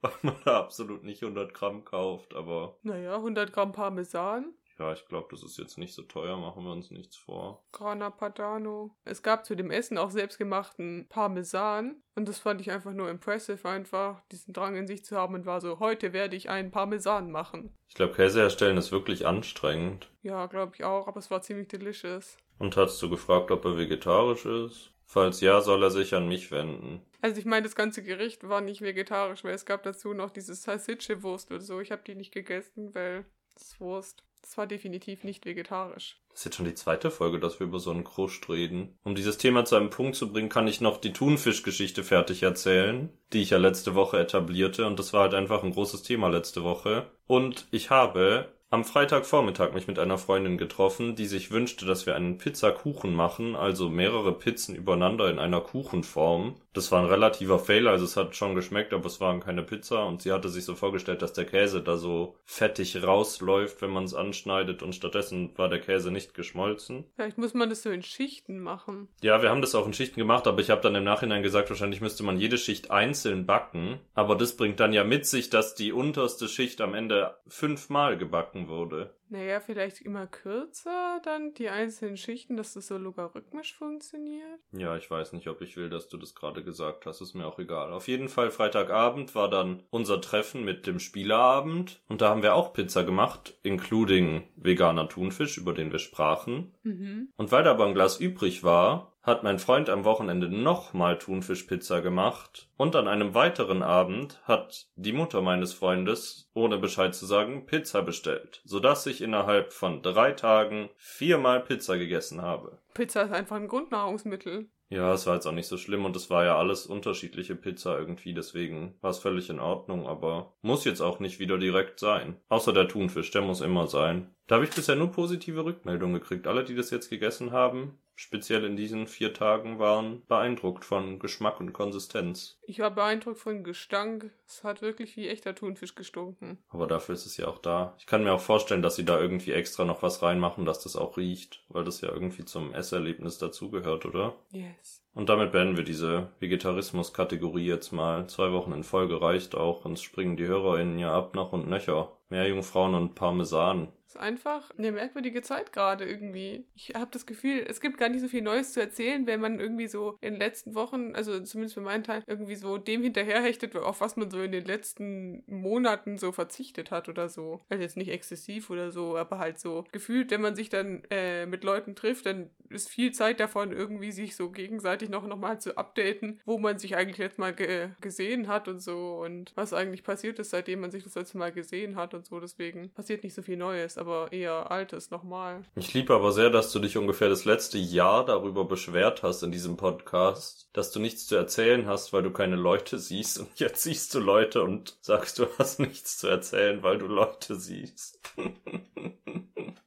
weil 0.00 0.12
man 0.22 0.36
da 0.44 0.58
absolut 0.58 1.04
nicht 1.04 1.22
100 1.22 1.52
Gramm 1.54 1.84
kauft. 1.84 2.34
Aber 2.34 2.76
Naja, 2.82 3.16
100 3.16 3.52
Gramm 3.52 3.72
Parmesan. 3.72 4.52
ja, 4.78 4.92
ich 4.92 5.06
glaube, 5.06 5.28
das 5.30 5.42
ist 5.42 5.58
jetzt 5.58 5.76
nicht 5.78 5.94
so 5.94 6.02
teuer, 6.02 6.36
machen 6.38 6.64
wir 6.64 6.72
uns 6.72 6.90
nichts 6.90 7.16
vor. 7.16 7.62
Grana 7.72 8.08
Padano. 8.10 8.96
Es 9.04 9.22
gab 9.22 9.44
zu 9.44 9.54
dem 9.54 9.70
Essen 9.70 9.98
auch 9.98 10.10
selbstgemachten 10.10 11.06
Parmesan. 11.08 12.02
Und 12.16 12.28
das 12.28 12.38
fand 12.38 12.60
ich 12.60 12.70
einfach 12.70 12.92
nur 12.92 13.08
impressive, 13.10 13.68
einfach 13.68 14.22
diesen 14.32 14.52
Drang 14.54 14.76
in 14.76 14.86
sich 14.86 15.04
zu 15.04 15.16
haben 15.16 15.34
und 15.34 15.46
war 15.46 15.60
so, 15.60 15.78
heute 15.80 16.12
werde 16.12 16.34
ich 16.36 16.48
einen 16.50 16.70
Parmesan 16.70 17.30
machen. 17.30 17.76
Ich 17.88 17.94
glaube, 17.94 18.14
Käse 18.14 18.40
herstellen 18.40 18.76
ist 18.78 18.90
wirklich 18.92 19.26
anstrengend. 19.26 20.10
Ja, 20.22 20.46
glaube 20.46 20.72
ich 20.74 20.84
auch, 20.84 21.06
aber 21.08 21.18
es 21.18 21.30
war 21.30 21.42
ziemlich 21.42 21.68
delicious. 21.68 22.36
Und 22.60 22.76
hast 22.76 23.00
du 23.00 23.08
gefragt, 23.08 23.50
ob 23.50 23.64
er 23.64 23.78
vegetarisch 23.78 24.44
ist? 24.44 24.92
Falls 25.06 25.40
ja, 25.40 25.60
soll 25.62 25.82
er 25.82 25.90
sich 25.90 26.14
an 26.14 26.28
mich 26.28 26.52
wenden. 26.52 27.00
Also 27.22 27.40
ich 27.40 27.46
meine, 27.46 27.64
das 27.64 27.74
ganze 27.74 28.02
Gericht 28.02 28.48
war 28.48 28.60
nicht 28.60 28.82
vegetarisch, 28.82 29.42
weil 29.42 29.54
es 29.54 29.64
gab 29.64 29.82
dazu 29.82 30.12
noch 30.12 30.30
diese 30.30 30.54
Salsicce-Wurst 30.54 31.50
oder 31.50 31.60
so. 31.60 31.80
Ich 31.80 31.90
habe 31.90 32.02
die 32.06 32.14
nicht 32.14 32.32
gegessen, 32.32 32.94
weil 32.94 33.24
das 33.54 33.80
Wurst. 33.80 34.22
Das 34.42 34.58
war 34.58 34.66
definitiv 34.66 35.24
nicht 35.24 35.46
vegetarisch. 35.46 36.20
Das 36.28 36.40
ist 36.40 36.44
jetzt 36.44 36.56
schon 36.56 36.66
die 36.66 36.74
zweite 36.74 37.10
Folge, 37.10 37.40
dass 37.40 37.60
wir 37.60 37.66
über 37.66 37.78
so 37.78 37.90
einen 37.90 38.04
Kruscht 38.04 38.48
reden. 38.50 38.98
Um 39.04 39.14
dieses 39.14 39.38
Thema 39.38 39.64
zu 39.64 39.76
einem 39.76 39.90
Punkt 39.90 40.16
zu 40.16 40.30
bringen, 40.30 40.50
kann 40.50 40.68
ich 40.68 40.82
noch 40.82 40.98
die 40.98 41.12
Thunfischgeschichte 41.12 42.04
fertig 42.04 42.42
erzählen, 42.42 43.08
die 43.32 43.40
ich 43.40 43.50
ja 43.50 43.58
letzte 43.58 43.94
Woche 43.94 44.18
etablierte. 44.18 44.86
Und 44.86 44.98
das 44.98 45.14
war 45.14 45.22
halt 45.22 45.34
einfach 45.34 45.62
ein 45.62 45.72
großes 45.72 46.02
Thema 46.02 46.28
letzte 46.28 46.62
Woche. 46.62 47.10
Und 47.26 47.66
ich 47.70 47.88
habe 47.88 48.52
am 48.72 48.84
Freitagvormittag 48.84 49.72
mich 49.72 49.88
mit 49.88 49.98
einer 49.98 50.16
Freundin 50.16 50.56
getroffen, 50.56 51.16
die 51.16 51.26
sich 51.26 51.50
wünschte, 51.50 51.86
dass 51.86 52.06
wir 52.06 52.14
einen 52.14 52.38
Pizzakuchen 52.38 53.12
machen, 53.12 53.56
also 53.56 53.88
mehrere 53.88 54.32
Pizzen 54.32 54.76
übereinander 54.76 55.28
in 55.28 55.40
einer 55.40 55.60
Kuchenform. 55.60 56.54
Das 56.72 56.92
war 56.92 57.00
ein 57.00 57.08
relativer 57.08 57.58
Fail, 57.58 57.88
also 57.88 58.04
es 58.04 58.16
hat 58.16 58.36
schon 58.36 58.54
geschmeckt, 58.54 58.92
aber 58.92 59.06
es 59.06 59.20
waren 59.20 59.40
keine 59.40 59.64
Pizza 59.64 60.04
und 60.04 60.22
sie 60.22 60.30
hatte 60.30 60.48
sich 60.48 60.64
so 60.64 60.76
vorgestellt, 60.76 61.20
dass 61.20 61.32
der 61.32 61.46
Käse 61.46 61.82
da 61.82 61.96
so 61.96 62.36
fettig 62.44 63.02
rausläuft, 63.02 63.82
wenn 63.82 63.90
man 63.90 64.04
es 64.04 64.14
anschneidet 64.14 64.84
und 64.84 64.94
stattdessen 64.94 65.50
war 65.58 65.68
der 65.68 65.80
Käse 65.80 66.12
nicht 66.12 66.34
geschmolzen. 66.34 67.06
Vielleicht 67.16 67.38
muss 67.38 67.54
man 67.54 67.70
das 67.70 67.82
so 67.82 67.90
in 67.90 68.04
Schichten 68.04 68.60
machen. 68.60 69.08
Ja, 69.20 69.42
wir 69.42 69.50
haben 69.50 69.62
das 69.62 69.74
auch 69.74 69.86
in 69.86 69.94
Schichten 69.94 70.20
gemacht, 70.20 70.46
aber 70.46 70.60
ich 70.60 70.70
habe 70.70 70.80
dann 70.80 70.94
im 70.94 71.02
Nachhinein 71.02 71.42
gesagt, 71.42 71.70
wahrscheinlich 71.70 72.00
müsste 72.00 72.22
man 72.22 72.38
jede 72.38 72.56
Schicht 72.56 72.92
einzeln 72.92 73.46
backen. 73.46 73.98
Aber 74.14 74.36
das 74.36 74.56
bringt 74.56 74.78
dann 74.78 74.92
ja 74.92 75.02
mit 75.02 75.26
sich, 75.26 75.50
dass 75.50 75.74
die 75.74 75.90
unterste 75.90 76.46
Schicht 76.46 76.80
am 76.80 76.94
Ende 76.94 77.34
fünfmal 77.48 78.16
gebacken 78.16 78.59
wurde. 78.68 79.14
Naja, 79.28 79.60
vielleicht 79.60 80.00
immer 80.00 80.26
kürzer 80.26 81.20
dann 81.24 81.54
die 81.54 81.68
einzelnen 81.68 82.16
Schichten, 82.16 82.56
dass 82.56 82.74
das 82.74 82.88
so 82.88 82.98
logarithmisch 82.98 83.74
funktioniert. 83.76 84.58
Ja, 84.72 84.96
ich 84.96 85.08
weiß 85.08 85.32
nicht, 85.34 85.46
ob 85.48 85.60
ich 85.62 85.76
will, 85.76 85.88
dass 85.88 86.08
du 86.08 86.16
das 86.16 86.34
gerade 86.34 86.64
gesagt 86.64 87.06
hast, 87.06 87.20
ist 87.20 87.34
mir 87.34 87.46
auch 87.46 87.58
egal. 87.60 87.92
Auf 87.92 88.08
jeden 88.08 88.28
Fall 88.28 88.50
Freitagabend 88.50 89.34
war 89.36 89.48
dann 89.48 89.84
unser 89.90 90.20
Treffen 90.20 90.64
mit 90.64 90.86
dem 90.86 90.98
Spieleabend 90.98 92.02
und 92.08 92.20
da 92.20 92.30
haben 92.30 92.42
wir 92.42 92.54
auch 92.54 92.72
Pizza 92.72 93.04
gemacht, 93.04 93.56
including 93.62 94.48
veganer 94.56 95.08
Thunfisch, 95.08 95.58
über 95.58 95.74
den 95.74 95.92
wir 95.92 96.00
sprachen. 96.00 96.74
Mhm. 96.82 97.28
Und 97.36 97.52
weil 97.52 97.62
da 97.62 97.70
aber 97.70 97.86
ein 97.86 97.94
Glas 97.94 98.18
übrig 98.18 98.64
war, 98.64 99.12
hat 99.30 99.44
mein 99.44 99.60
Freund 99.60 99.88
am 99.88 100.04
Wochenende 100.04 100.48
nochmal 100.48 101.16
Thunfischpizza 101.16 102.00
gemacht 102.00 102.68
und 102.76 102.96
an 102.96 103.06
einem 103.06 103.32
weiteren 103.32 103.82
Abend 103.82 104.40
hat 104.42 104.88
die 104.96 105.12
Mutter 105.12 105.40
meines 105.40 105.72
Freundes, 105.72 106.50
ohne 106.52 106.78
Bescheid 106.78 107.14
zu 107.14 107.26
sagen, 107.26 107.64
Pizza 107.64 108.02
bestellt, 108.02 108.60
sodass 108.64 109.06
ich 109.06 109.22
innerhalb 109.22 109.72
von 109.72 110.02
drei 110.02 110.32
Tagen 110.32 110.90
viermal 110.96 111.60
Pizza 111.60 111.96
gegessen 111.96 112.42
habe. 112.42 112.78
Pizza 112.92 113.22
ist 113.22 113.32
einfach 113.32 113.56
ein 113.56 113.68
Grundnahrungsmittel. 113.68 114.68
Ja, 114.92 115.12
es 115.12 115.24
war 115.28 115.36
jetzt 115.36 115.46
auch 115.46 115.52
nicht 115.52 115.68
so 115.68 115.76
schlimm 115.76 116.04
und 116.04 116.16
es 116.16 116.30
war 116.30 116.44
ja 116.44 116.58
alles 116.58 116.84
unterschiedliche 116.86 117.54
Pizza 117.54 117.96
irgendwie, 117.96 118.34
deswegen 118.34 118.96
war 119.00 119.10
es 119.10 119.20
völlig 119.20 119.48
in 119.48 119.60
Ordnung, 119.60 120.08
aber 120.08 120.54
muss 120.62 120.84
jetzt 120.84 121.00
auch 121.00 121.20
nicht 121.20 121.38
wieder 121.38 121.58
direkt 121.58 122.00
sein. 122.00 122.40
Außer 122.48 122.72
der 122.72 122.88
Thunfisch, 122.88 123.30
der 123.30 123.42
muss 123.42 123.60
immer 123.60 123.86
sein. 123.86 124.34
Da 124.48 124.56
habe 124.56 124.64
ich 124.64 124.72
bisher 124.72 124.96
nur 124.96 125.12
positive 125.12 125.64
Rückmeldungen 125.64 126.20
gekriegt. 126.20 126.48
Alle, 126.48 126.64
die 126.64 126.74
das 126.74 126.90
jetzt 126.90 127.08
gegessen 127.08 127.52
haben, 127.52 127.99
speziell 128.20 128.64
in 128.64 128.76
diesen 128.76 129.06
vier 129.06 129.32
Tagen, 129.32 129.78
waren 129.78 130.22
beeindruckt 130.28 130.84
von 130.84 131.18
Geschmack 131.18 131.58
und 131.58 131.72
Konsistenz. 131.72 132.58
Ich 132.62 132.78
war 132.78 132.90
beeindruckt 132.90 133.38
von 133.38 133.64
Gestank. 133.64 134.30
Es 134.46 134.62
hat 134.62 134.82
wirklich 134.82 135.16
wie 135.16 135.26
echter 135.26 135.54
Thunfisch 135.54 135.94
gestunken. 135.94 136.58
Aber 136.68 136.86
dafür 136.86 137.14
ist 137.14 137.24
es 137.24 137.38
ja 137.38 137.48
auch 137.48 137.58
da. 137.58 137.94
Ich 137.98 138.06
kann 138.06 138.22
mir 138.22 138.34
auch 138.34 138.40
vorstellen, 138.40 138.82
dass 138.82 138.96
sie 138.96 139.06
da 139.06 139.18
irgendwie 139.18 139.52
extra 139.52 139.86
noch 139.86 140.02
was 140.02 140.22
reinmachen, 140.22 140.66
dass 140.66 140.82
das 140.82 140.96
auch 140.96 141.16
riecht, 141.16 141.64
weil 141.70 141.84
das 141.84 142.02
ja 142.02 142.10
irgendwie 142.10 142.44
zum 142.44 142.74
Esserlebnis 142.74 143.38
dazugehört, 143.38 144.04
oder? 144.04 144.34
Yes. 144.50 145.02
Und 145.14 145.30
damit 145.30 145.52
beenden 145.52 145.78
wir 145.78 145.84
diese 145.84 146.28
Vegetarismus-Kategorie 146.40 147.66
jetzt 147.66 147.90
mal. 147.90 148.28
Zwei 148.28 148.52
Wochen 148.52 148.72
in 148.72 148.84
Folge 148.84 149.22
reicht 149.22 149.54
auch, 149.54 149.82
sonst 149.82 150.02
springen 150.02 150.36
die 150.36 150.46
HörerInnen 150.46 150.98
ja 150.98 151.12
ab 151.12 151.34
nach 151.34 151.52
und 151.52 151.68
nöcher. 151.68 152.12
Mehr 152.28 152.46
Jungfrauen 152.46 152.94
und 152.94 153.14
Parmesan. 153.14 153.88
Ist 154.10 154.16
einfach 154.16 154.72
eine 154.76 154.90
merkwürdige 154.90 155.40
Zeit 155.40 155.72
gerade 155.72 156.04
irgendwie. 156.04 156.64
Ich 156.74 156.94
habe 156.96 157.12
das 157.12 157.26
Gefühl, 157.26 157.64
es 157.68 157.80
gibt 157.80 157.96
gar 157.96 158.08
nicht 158.08 158.22
so 158.22 158.26
viel 158.26 158.42
Neues 158.42 158.72
zu 158.72 158.80
erzählen, 158.80 159.24
wenn 159.28 159.40
man 159.40 159.60
irgendwie 159.60 159.86
so 159.86 160.18
in 160.20 160.32
den 160.32 160.40
letzten 160.40 160.74
Wochen, 160.74 161.14
also 161.14 161.38
zumindest 161.38 161.74
für 161.74 161.80
meinen 161.80 162.02
Teil, 162.02 162.24
irgendwie 162.26 162.56
so 162.56 162.76
dem 162.76 163.04
hinterherhechtet, 163.04 163.76
auf 163.76 164.00
was 164.00 164.16
man 164.16 164.28
so 164.28 164.42
in 164.42 164.50
den 164.50 164.64
letzten 164.64 165.44
Monaten 165.46 166.18
so 166.18 166.32
verzichtet 166.32 166.90
hat 166.90 167.08
oder 167.08 167.28
so. 167.28 167.60
Also 167.68 167.84
jetzt 167.84 167.96
nicht 167.96 168.10
exzessiv 168.10 168.68
oder 168.68 168.90
so, 168.90 169.16
aber 169.16 169.38
halt 169.38 169.60
so 169.60 169.84
gefühlt, 169.92 170.32
wenn 170.32 170.40
man 170.40 170.56
sich 170.56 170.70
dann 170.70 171.04
äh, 171.12 171.46
mit 171.46 171.62
Leuten 171.62 171.94
trifft, 171.94 172.26
dann 172.26 172.50
ist 172.68 172.88
viel 172.88 173.12
Zeit 173.12 173.38
davon, 173.38 173.70
irgendwie 173.70 174.10
sich 174.10 174.34
so 174.34 174.50
gegenseitig 174.50 175.08
noch, 175.08 175.24
noch 175.24 175.38
mal 175.38 175.60
zu 175.60 175.76
updaten, 175.76 176.40
wo 176.44 176.58
man 176.58 176.80
sich 176.80 176.96
eigentlich 176.96 177.18
letztes 177.18 177.38
Mal 177.38 177.54
ge 177.54 177.90
gesehen 178.00 178.48
hat 178.48 178.66
und 178.66 178.80
so 178.80 179.20
und 179.22 179.52
was 179.54 179.72
eigentlich 179.72 180.02
passiert 180.02 180.40
ist, 180.40 180.50
seitdem 180.50 180.80
man 180.80 180.90
sich 180.90 181.04
das 181.04 181.14
letzte 181.14 181.38
Mal 181.38 181.52
gesehen 181.52 181.94
hat 181.94 182.12
und 182.12 182.26
so. 182.26 182.40
Deswegen 182.40 182.90
passiert 182.90 183.22
nicht 183.22 183.34
so 183.34 183.42
viel 183.42 183.56
Neues 183.56 183.99
aber 184.00 184.32
eher 184.32 184.70
altes 184.70 185.10
nochmal. 185.10 185.62
Ich 185.74 185.92
liebe 185.94 186.14
aber 186.14 186.32
sehr, 186.32 186.50
dass 186.50 186.72
du 186.72 186.78
dich 186.78 186.96
ungefähr 186.96 187.28
das 187.28 187.44
letzte 187.44 187.78
Jahr 187.78 188.24
darüber 188.24 188.64
beschwert 188.64 189.22
hast 189.22 189.42
in 189.42 189.52
diesem 189.52 189.76
Podcast, 189.76 190.68
dass 190.72 190.90
du 190.90 191.00
nichts 191.00 191.26
zu 191.26 191.36
erzählen 191.36 191.86
hast, 191.86 192.12
weil 192.12 192.22
du 192.22 192.30
keine 192.30 192.56
Leute 192.56 192.98
siehst. 192.98 193.38
Und 193.38 193.58
jetzt 193.58 193.82
siehst 193.82 194.14
du 194.14 194.20
Leute 194.20 194.62
und 194.62 194.96
sagst, 195.00 195.38
du 195.38 195.46
hast 195.58 195.80
nichts 195.80 196.18
zu 196.18 196.28
erzählen, 196.28 196.82
weil 196.82 196.98
du 196.98 197.06
Leute 197.06 197.56
siehst. 197.56 198.20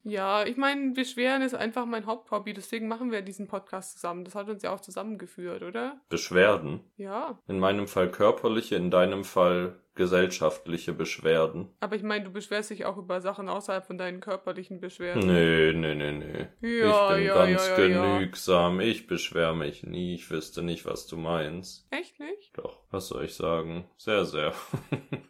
ja, 0.03 0.45
ich 0.45 0.57
meine, 0.57 0.91
Beschweren 0.91 1.41
ist 1.41 1.55
einfach 1.55 1.85
mein 1.85 2.05
Haupthobby, 2.05 2.53
deswegen 2.53 2.87
machen 2.87 3.11
wir 3.11 3.21
diesen 3.21 3.47
Podcast 3.47 3.93
zusammen. 3.93 4.25
Das 4.25 4.35
hat 4.35 4.49
uns 4.49 4.63
ja 4.63 4.73
auch 4.73 4.81
zusammengeführt, 4.81 5.63
oder? 5.63 5.99
Beschwerden? 6.09 6.81
Ja. 6.97 7.39
In 7.47 7.59
meinem 7.59 7.87
Fall 7.87 8.11
körperliche, 8.11 8.75
in 8.75 8.91
deinem 8.91 9.23
Fall 9.23 9.79
gesellschaftliche 9.95 10.93
Beschwerden. 10.93 11.69
Aber 11.79 11.95
ich 11.95 12.03
meine, 12.03 12.25
du 12.25 12.31
beschwerst 12.31 12.69
dich 12.69 12.85
auch 12.85 12.97
über 12.97 13.21
Sachen 13.21 13.49
außerhalb 13.49 13.85
von 13.85 13.97
deinen 13.97 14.19
körperlichen 14.19 14.79
Beschwerden. 14.79 15.27
Nee, 15.27 15.73
nee, 15.73 15.95
nee, 15.95 16.11
nee. 16.11 16.79
Ja, 16.79 17.11
ich 17.11 17.15
bin 17.15 17.25
ja, 17.25 17.45
ganz 17.45 17.67
ja, 17.67 17.75
genügsam. 17.75 18.79
Ich 18.79 19.07
beschwer 19.07 19.53
mich 19.53 19.83
nie. 19.83 20.15
Ich 20.15 20.29
wüsste 20.29 20.63
nicht, 20.63 20.85
was 20.85 21.07
du 21.07 21.17
meinst. 21.17 21.87
Echt 21.91 22.19
nicht? 22.19 22.57
Doch, 22.57 22.79
was 22.91 23.07
soll 23.07 23.25
ich 23.25 23.35
sagen? 23.35 23.85
Sehr, 23.97 24.25
sehr. 24.25 24.53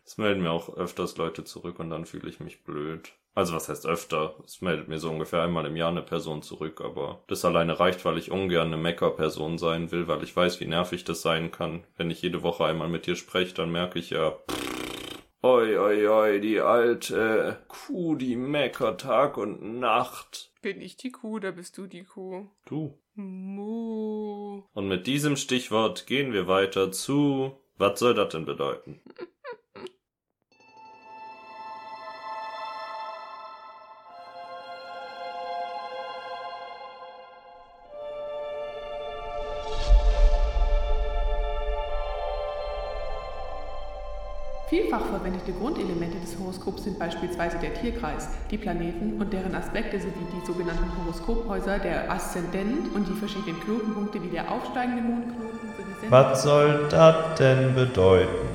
Es 0.06 0.18
melden 0.18 0.44
mir 0.44 0.52
auch 0.52 0.76
öfters 0.76 1.16
Leute 1.16 1.46
zurück 1.46 1.80
und 1.80 1.90
dann 1.90 2.06
fühle 2.06 2.30
ich 2.30 2.42
mich 2.42 2.66
blöd. 2.66 3.14
Also 3.36 3.56
was 3.56 3.68
heißt 3.68 3.88
öfter? 3.88 4.36
Es 4.46 4.62
meldet 4.62 4.88
mir 4.88 5.00
so 5.00 5.10
ungefähr 5.10 5.42
einmal 5.42 5.66
im 5.66 5.76
Jahr 5.76 5.90
eine 5.90 6.04
Person 6.04 6.44
zurück, 6.44 6.82
aber 6.82 7.24
das 7.28 7.44
alleine 7.46 7.80
reicht, 7.80 8.06
weil 8.06 8.20
ich 8.20 8.30
ungern 8.30 8.68
eine 8.68 8.78
Mecker-Person 8.78 9.58
sein 9.58 9.92
will, 9.92 10.08
weil 10.08 10.24
ich 10.24 10.36
weiß, 10.36 10.60
wie 10.60 10.68
nervig 10.68 11.04
das 11.04 11.24
sein 11.24 11.52
kann. 11.52 11.84
Wenn 11.98 12.12
ich 12.12 12.22
jede 12.22 12.44
Woche 12.44 12.66
einmal 12.66 12.90
mit 12.90 13.08
dir 13.08 13.16
spreche, 13.16 13.56
dann 13.56 13.72
merke 13.72 13.98
ich 13.98 14.12
ja, 14.12 14.38
oi, 15.44 15.78
oi, 15.78 16.08
oi, 16.08 16.40
die 16.40 16.60
alte 16.62 17.60
Kuh, 17.68 18.16
die 18.16 18.36
meckert 18.36 19.02
Tag 19.02 19.38
und 19.38 19.80
Nacht. 19.80 20.52
Bin 20.62 20.82
ich 20.82 20.96
die 20.96 21.12
Kuh, 21.12 21.36
oder 21.36 21.52
bist 21.52 21.78
du 21.78 21.86
die 21.86 22.06
Kuh? 22.06 22.48
Du. 22.66 22.98
Mu. 23.16 24.64
Und 24.74 24.88
mit 24.88 25.06
diesem 25.06 25.36
Stichwort 25.36 26.08
gehen 26.08 26.34
wir 26.34 26.48
weiter 26.48 26.92
zu, 26.92 27.58
was 27.78 28.00
soll 28.00 28.14
das 28.16 28.30
denn 28.30 28.46
bedeuten? 28.46 29.02
Vielfach 44.68 45.06
verwendete 45.06 45.52
Grundelemente 45.52 46.18
des 46.20 46.38
Horoskops 46.40 46.86
sind 46.86 46.98
beispielsweise 46.98 47.58
der 47.58 47.74
Tierkreis, 47.74 48.30
die 48.50 48.58
Planeten 48.58 49.22
und 49.22 49.32
deren 49.32 49.54
Aspekte 49.54 50.00
sowie 50.00 50.12
die 50.34 50.46
sogenannten 50.46 50.90
Horoskophäuser, 50.98 51.80
der 51.80 52.10
Aszendent 52.10 52.96
und 52.96 53.08
die 53.08 53.14
verschiedenen 53.14 53.60
Knotenpunkte 53.60 54.24
wie 54.24 54.30
der 54.30 54.50
aufsteigende 54.50 55.04
Mondknoten 55.04 55.60
sowie 55.78 56.10
Was 56.12 56.44
soll 56.44 56.88
das 56.90 57.38
denn 57.38 57.76
bedeuten? 57.76 58.53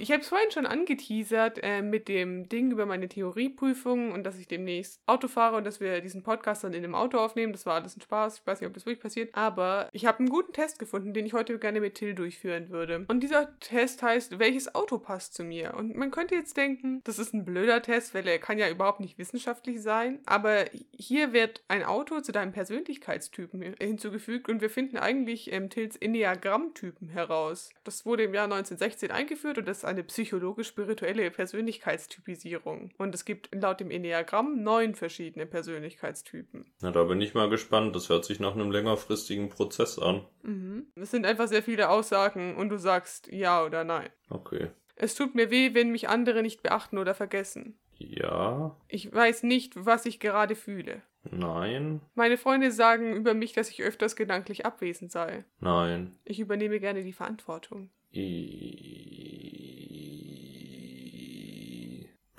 Ich 0.00 0.10
habe 0.10 0.22
es 0.22 0.28
vorhin 0.28 0.50
schon 0.50 0.64
angeteasert 0.64 1.58
äh, 1.62 1.82
mit 1.82 2.08
dem 2.08 2.48
Ding 2.48 2.70
über 2.70 2.86
meine 2.86 3.06
Theorieprüfung 3.06 4.12
und 4.12 4.24
dass 4.24 4.38
ich 4.38 4.48
demnächst 4.48 4.98
Auto 5.04 5.28
fahre 5.28 5.58
und 5.58 5.64
dass 5.64 5.78
wir 5.78 6.00
diesen 6.00 6.22
Podcast 6.22 6.64
dann 6.64 6.72
in 6.72 6.80
dem 6.80 6.94
Auto 6.94 7.18
aufnehmen. 7.18 7.52
Das 7.52 7.66
war 7.66 7.74
alles 7.74 7.98
ein 7.98 8.00
Spaß. 8.00 8.38
Ich 8.38 8.46
weiß 8.46 8.60
nicht, 8.60 8.68
ob 8.68 8.72
das 8.72 8.86
wirklich 8.86 9.02
passiert. 9.02 9.34
Aber 9.34 9.90
ich 9.92 10.06
habe 10.06 10.20
einen 10.20 10.30
guten 10.30 10.54
Test 10.54 10.78
gefunden, 10.78 11.12
den 11.12 11.26
ich 11.26 11.34
heute 11.34 11.58
gerne 11.58 11.82
mit 11.82 11.96
Till 11.96 12.14
durchführen 12.14 12.70
würde. 12.70 13.04
Und 13.08 13.20
dieser 13.20 13.58
Test 13.60 14.02
heißt, 14.02 14.38
welches 14.38 14.74
Auto 14.74 14.96
passt 14.96 15.34
zu 15.34 15.44
mir? 15.44 15.74
Und 15.74 15.94
man 15.94 16.10
könnte 16.10 16.34
jetzt 16.34 16.56
denken, 16.56 17.02
das 17.04 17.18
ist 17.18 17.34
ein 17.34 17.44
blöder 17.44 17.82
Test, 17.82 18.14
weil 18.14 18.26
er 18.26 18.38
kann 18.38 18.56
ja 18.56 18.70
überhaupt 18.70 19.00
nicht 19.00 19.18
wissenschaftlich 19.18 19.82
sein. 19.82 20.20
Aber 20.24 20.64
hier 20.96 21.34
wird 21.34 21.62
ein 21.68 21.84
Auto 21.84 22.20
zu 22.22 22.32
deinem 22.32 22.52
Persönlichkeitstypen 22.52 23.74
hinzugefügt 23.78 24.48
und 24.48 24.62
wir 24.62 24.70
finden 24.70 24.96
eigentlich 24.96 25.52
ähm, 25.52 25.68
Tills 25.68 25.96
Enneagramm-Typen 25.96 27.10
heraus. 27.10 27.68
Das 27.84 28.06
wurde 28.06 28.22
im 28.22 28.32
Jahr 28.32 28.44
1916 28.44 29.10
eingeführt 29.10 29.58
und 29.58 29.68
das 29.68 29.89
eine 29.90 30.02
psychologisch-spirituelle 30.04 31.30
Persönlichkeitstypisierung. 31.30 32.90
Und 32.98 33.14
es 33.14 33.24
gibt 33.24 33.54
laut 33.54 33.80
dem 33.80 33.90
Enneagramm 33.90 34.62
neun 34.62 34.94
verschiedene 34.94 35.46
Persönlichkeitstypen. 35.46 36.64
Na, 36.80 36.90
da 36.90 37.04
bin 37.04 37.20
ich 37.20 37.34
mal 37.34 37.48
gespannt. 37.50 37.94
Das 37.94 38.08
hört 38.08 38.24
sich 38.24 38.40
nach 38.40 38.54
einem 38.54 38.70
längerfristigen 38.70 39.48
Prozess 39.48 39.98
an. 39.98 40.24
Mhm. 40.42 40.86
Es 40.94 41.10
sind 41.10 41.26
einfach 41.26 41.48
sehr 41.48 41.62
viele 41.62 41.90
Aussagen 41.90 42.56
und 42.56 42.68
du 42.70 42.78
sagst 42.78 43.28
ja 43.32 43.64
oder 43.64 43.84
nein. 43.84 44.08
Okay. 44.30 44.68
Es 44.96 45.14
tut 45.14 45.34
mir 45.34 45.50
weh, 45.50 45.74
wenn 45.74 45.90
mich 45.92 46.08
andere 46.08 46.42
nicht 46.42 46.62
beachten 46.62 46.98
oder 46.98 47.14
vergessen. 47.14 47.78
Ja, 47.96 48.76
Ich 48.88 49.12
weiß 49.12 49.42
nicht, 49.42 49.74
was 49.76 50.06
ich 50.06 50.20
gerade 50.20 50.54
fühle. 50.54 51.02
nein, 51.30 52.00
Meine 52.14 52.38
Freunde 52.38 52.70
sagen 52.72 53.14
über 53.14 53.34
mich, 53.34 53.52
dass 53.52 53.68
ich 53.70 53.82
öfters 53.82 54.16
gedanklich 54.16 54.64
abwesend 54.64 55.12
sei. 55.12 55.44
nein. 55.60 56.18
Ich 56.24 56.40
übernehme 56.40 56.80
gerne 56.80 57.02
die 57.02 57.12
Verantwortung. 57.12 57.90
I 58.14 59.59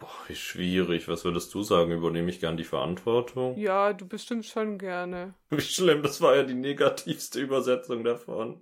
Boah, 0.02 0.10
wie 0.28 0.36
schwierig. 0.36 1.08
Was 1.08 1.24
würdest 1.24 1.54
du 1.54 1.64
sagen? 1.64 1.92
Übernehme 1.92 2.30
ich 2.30 2.40
gern 2.42 2.58
die 2.58 2.64
Verantwortung? 2.66 3.56
Ja, 3.58 3.94
du 3.94 4.06
bestimmt 4.08 4.46
schon 4.46 4.78
gerne. 4.78 5.36
Wie 5.52 5.62
schlimm, 5.62 6.02
das 6.04 6.20
war 6.22 6.36
ja 6.36 6.44
die 6.44 6.56
negativste 6.56 7.40
Übersetzung 7.40 8.04
davon. 8.04 8.62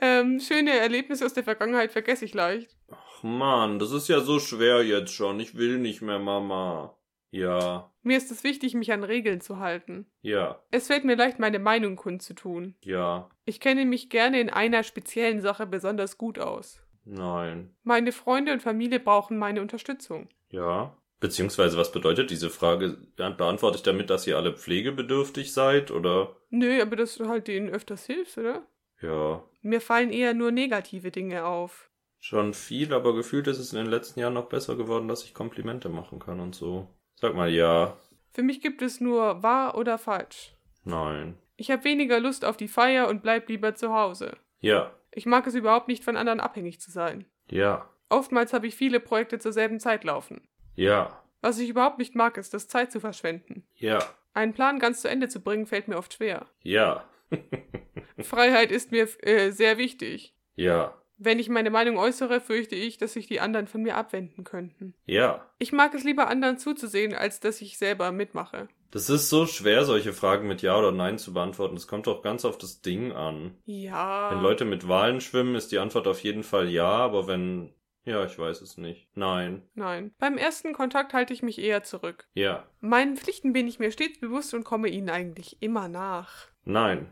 Ähm, 0.00 0.40
schöne 0.40 0.72
Erlebnisse 0.78 1.24
aus 1.26 1.34
der 1.34 1.44
Vergangenheit 1.44 1.92
vergesse 1.92 2.24
ich 2.24 2.34
leicht. 2.34 2.76
Ach 2.90 3.22
man, 3.22 3.78
das 3.78 3.92
ist 3.92 4.08
ja 4.08 4.20
so 4.20 4.38
schwer 4.38 4.82
jetzt 4.82 5.12
schon. 5.12 5.38
Ich 5.40 5.54
will 5.56 5.78
nicht 5.78 6.02
mehr, 6.02 6.18
Mama. 6.18 6.96
Ja, 7.30 7.90
Mir 8.02 8.18
ist 8.18 8.30
es 8.30 8.44
wichtig, 8.44 8.74
mich 8.74 8.92
an 8.92 9.04
Regeln 9.04 9.40
zu 9.40 9.58
halten. 9.58 10.06
ja, 10.20 10.60
Es 10.70 10.88
fällt 10.88 11.04
mir 11.04 11.16
leicht, 11.16 11.38
meine 11.38 11.58
Meinung 11.58 11.96
kundzutun. 11.96 12.74
ja, 12.82 13.30
Ich 13.46 13.58
kenne 13.60 13.86
mich 13.86 14.10
gerne 14.10 14.38
in 14.40 14.50
einer 14.50 14.82
speziellen 14.82 15.40
Sache 15.40 15.66
besonders 15.66 16.18
gut 16.18 16.38
aus. 16.38 16.82
Nein, 17.04 17.70
Meine 17.84 18.12
Freunde 18.12 18.52
und 18.52 18.62
Familie 18.62 19.00
brauchen 19.00 19.38
meine 19.38 19.60
Unterstützung. 19.60 20.28
ja. 20.50 20.96
Beziehungsweise, 21.20 21.78
was 21.78 21.92
bedeutet 21.92 22.30
diese 22.32 22.50
Frage? 22.50 22.96
Beantworte 23.14 23.76
ich 23.76 23.84
damit, 23.84 24.10
dass 24.10 24.26
ihr 24.26 24.36
alle 24.36 24.54
pflegebedürftig 24.54 25.52
seid, 25.52 25.92
oder? 25.92 26.34
Nö, 26.50 26.82
aber 26.82 26.96
dass 26.96 27.14
du 27.14 27.28
halt 27.28 27.46
denen 27.46 27.68
öfters 27.68 28.06
hilfst, 28.06 28.38
oder? 28.38 28.62
Ja, 29.00 29.40
Mir 29.62 29.80
fallen 29.80 30.10
eher 30.10 30.34
nur 30.34 30.50
negative 30.50 31.12
Dinge 31.12 31.44
auf. 31.44 31.90
schon 32.18 32.54
viel, 32.54 32.92
aber 32.92 33.14
gefühlt 33.14 33.46
ist 33.46 33.60
es 33.60 33.72
in 33.72 33.78
den 33.78 33.86
letzten 33.86 34.18
Jahren 34.18 34.34
noch 34.34 34.48
besser 34.48 34.74
geworden, 34.74 35.06
dass 35.06 35.22
ich 35.22 35.32
Komplimente 35.32 35.88
machen 35.88 36.18
kann 36.18 36.40
und 36.40 36.56
so. 36.56 36.88
Sag 37.14 37.36
mal 37.36 37.48
ja, 37.48 37.96
Für 38.32 38.42
mich 38.42 38.60
gibt 38.60 38.82
es 38.82 39.00
nur 39.00 39.44
wahr 39.44 39.76
oder 39.78 39.98
falsch. 39.98 40.56
nein, 40.82 41.38
Ich 41.56 41.70
habe 41.70 41.84
weniger 41.84 42.18
Lust 42.18 42.44
auf 42.44 42.56
die 42.56 42.66
Feier 42.66 43.06
und 43.08 43.22
bleib 43.22 43.48
lieber 43.48 43.76
zu 43.76 43.92
Hause. 43.92 44.36
Ja, 44.62 44.90
Ich 45.10 45.26
mag 45.26 45.46
es 45.46 45.54
überhaupt 45.54 45.88
nicht, 45.88 46.02
von 46.04 46.16
anderen 46.16 46.40
abhängig 46.40 46.80
zu 46.80 46.90
sein. 46.90 47.26
ja, 47.50 47.86
Oftmals 48.08 48.52
habe 48.54 48.66
ich 48.66 48.74
viele 48.76 49.00
Projekte 49.00 49.38
zur 49.38 49.52
selben 49.52 49.78
Zeit 49.80 50.04
laufen. 50.04 50.48
ja, 50.74 51.22
Was 51.42 51.58
ich 51.58 51.68
überhaupt 51.68 51.98
nicht 51.98 52.14
mag, 52.14 52.36
ist, 52.38 52.52
das 52.54 52.68
Zeit 52.68 52.90
zu 52.92 53.00
verschwenden. 53.00 53.66
Ja. 53.74 53.98
Einen 54.34 54.52
Plan 54.54 54.78
ganz 54.78 55.02
zu 55.02 55.08
Ende 55.08 55.28
zu 55.28 55.40
bringen, 55.40 55.66
fällt 55.66 55.88
mir 55.88 55.98
oft 55.98 56.14
schwer. 56.14 56.46
Ja. 56.62 57.04
Freiheit 58.22 58.70
ist 58.70 58.92
mir 58.92 59.08
äh, 59.24 59.50
sehr 59.50 59.78
wichtig. 59.78 60.34
ja. 60.54 60.94
Wenn 61.18 61.38
ich 61.38 61.48
meine 61.48 61.70
Meinung 61.70 61.98
äußere, 61.98 62.40
fürchte 62.40 62.74
ich, 62.74 62.98
dass 62.98 63.12
sich 63.12 63.26
die 63.26 63.40
anderen 63.40 63.66
von 63.66 63.82
mir 63.82 63.96
abwenden 63.96 64.44
könnten. 64.44 64.94
Ja. 65.06 65.46
Ich 65.58 65.72
mag 65.72 65.94
es 65.94 66.04
lieber 66.04 66.28
anderen 66.28 66.58
zuzusehen, 66.58 67.14
als 67.14 67.40
dass 67.40 67.60
ich 67.60 67.78
selber 67.78 68.12
mitmache. 68.12 68.68
Das 68.92 69.08
ist 69.08 69.30
so 69.30 69.46
schwer, 69.46 69.84
solche 69.84 70.12
Fragen 70.12 70.46
mit 70.46 70.60
Ja 70.60 70.78
oder 70.78 70.92
Nein 70.92 71.18
zu 71.18 71.32
beantworten. 71.32 71.76
Es 71.76 71.88
kommt 71.88 72.06
doch 72.06 72.22
ganz 72.22 72.44
auf 72.44 72.58
das 72.58 72.82
Ding 72.82 73.12
an. 73.12 73.56
Ja. 73.64 74.30
Wenn 74.30 74.42
Leute 74.42 74.66
mit 74.66 74.86
Wahlen 74.86 75.22
schwimmen, 75.22 75.54
ist 75.54 75.72
die 75.72 75.78
Antwort 75.78 76.06
auf 76.06 76.22
jeden 76.22 76.42
Fall 76.42 76.68
ja, 76.68 76.88
aber 76.88 77.26
wenn. 77.26 77.72
Ja, 78.04 78.24
ich 78.24 78.36
weiß 78.36 78.60
es 78.60 78.78
nicht. 78.78 79.08
Nein. 79.14 79.62
Nein. 79.74 80.12
Beim 80.18 80.36
ersten 80.36 80.72
Kontakt 80.74 81.14
halte 81.14 81.32
ich 81.32 81.42
mich 81.42 81.58
eher 81.58 81.84
zurück. 81.84 82.26
Ja. 82.34 82.66
Meinen 82.80 83.16
Pflichten 83.16 83.52
bin 83.52 83.68
ich 83.68 83.78
mir 83.78 83.92
stets 83.92 84.18
bewusst 84.18 84.52
und 84.54 84.64
komme 84.64 84.88
ihnen 84.88 85.08
eigentlich 85.08 85.56
immer 85.60 85.88
nach. 85.88 86.48
Nein. 86.64 87.06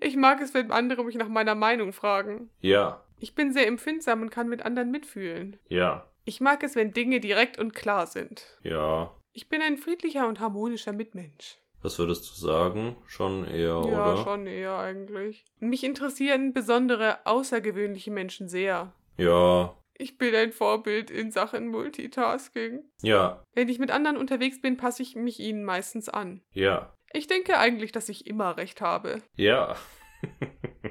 Ich 0.00 0.16
mag 0.16 0.40
es, 0.40 0.54
wenn 0.54 0.70
andere 0.70 1.04
mich 1.04 1.16
nach 1.16 1.28
meiner 1.28 1.56
Meinung 1.56 1.92
fragen. 1.92 2.50
Ja. 2.60 3.04
Ich 3.20 3.34
bin 3.34 3.52
sehr 3.52 3.66
empfindsam 3.66 4.22
und 4.22 4.30
kann 4.30 4.48
mit 4.48 4.62
anderen 4.62 4.90
mitfühlen. 4.90 5.58
Ja. 5.68 6.08
Ich 6.24 6.40
mag 6.40 6.62
es, 6.62 6.76
wenn 6.76 6.92
Dinge 6.92 7.20
direkt 7.20 7.58
und 7.58 7.74
klar 7.74 8.06
sind. 8.06 8.58
Ja. 8.62 9.14
Ich 9.32 9.48
bin 9.48 9.62
ein 9.62 9.76
friedlicher 9.76 10.28
und 10.28 10.40
harmonischer 10.40 10.92
Mitmensch. 10.92 11.58
Was 11.80 11.98
würdest 11.98 12.28
du 12.28 12.34
sagen? 12.34 12.96
Schon 13.06 13.44
eher, 13.44 13.82
ja, 13.86 14.12
oder? 14.12 14.16
schon 14.24 14.46
eher 14.46 14.78
eigentlich. 14.78 15.44
Mich 15.60 15.84
interessieren 15.84 16.52
besondere, 16.52 17.24
außergewöhnliche 17.24 18.10
Menschen 18.10 18.48
sehr. 18.48 18.92
Ja. 19.16 19.76
Ich 19.96 20.18
bin 20.18 20.34
ein 20.34 20.52
Vorbild 20.52 21.10
in 21.10 21.30
Sachen 21.30 21.68
Multitasking. 21.68 22.84
Ja. 23.02 23.42
Wenn 23.54 23.68
ich 23.68 23.78
mit 23.78 23.90
anderen 23.90 24.16
unterwegs 24.16 24.60
bin, 24.60 24.76
passe 24.76 25.02
ich 25.02 25.16
mich 25.16 25.40
ihnen 25.40 25.64
meistens 25.64 26.08
an. 26.08 26.42
Ja. 26.52 26.94
Ich 27.12 27.26
denke 27.26 27.58
eigentlich, 27.58 27.92
dass 27.92 28.08
ich 28.08 28.26
immer 28.26 28.56
recht 28.56 28.80
habe. 28.80 29.22
Ja. 29.34 29.76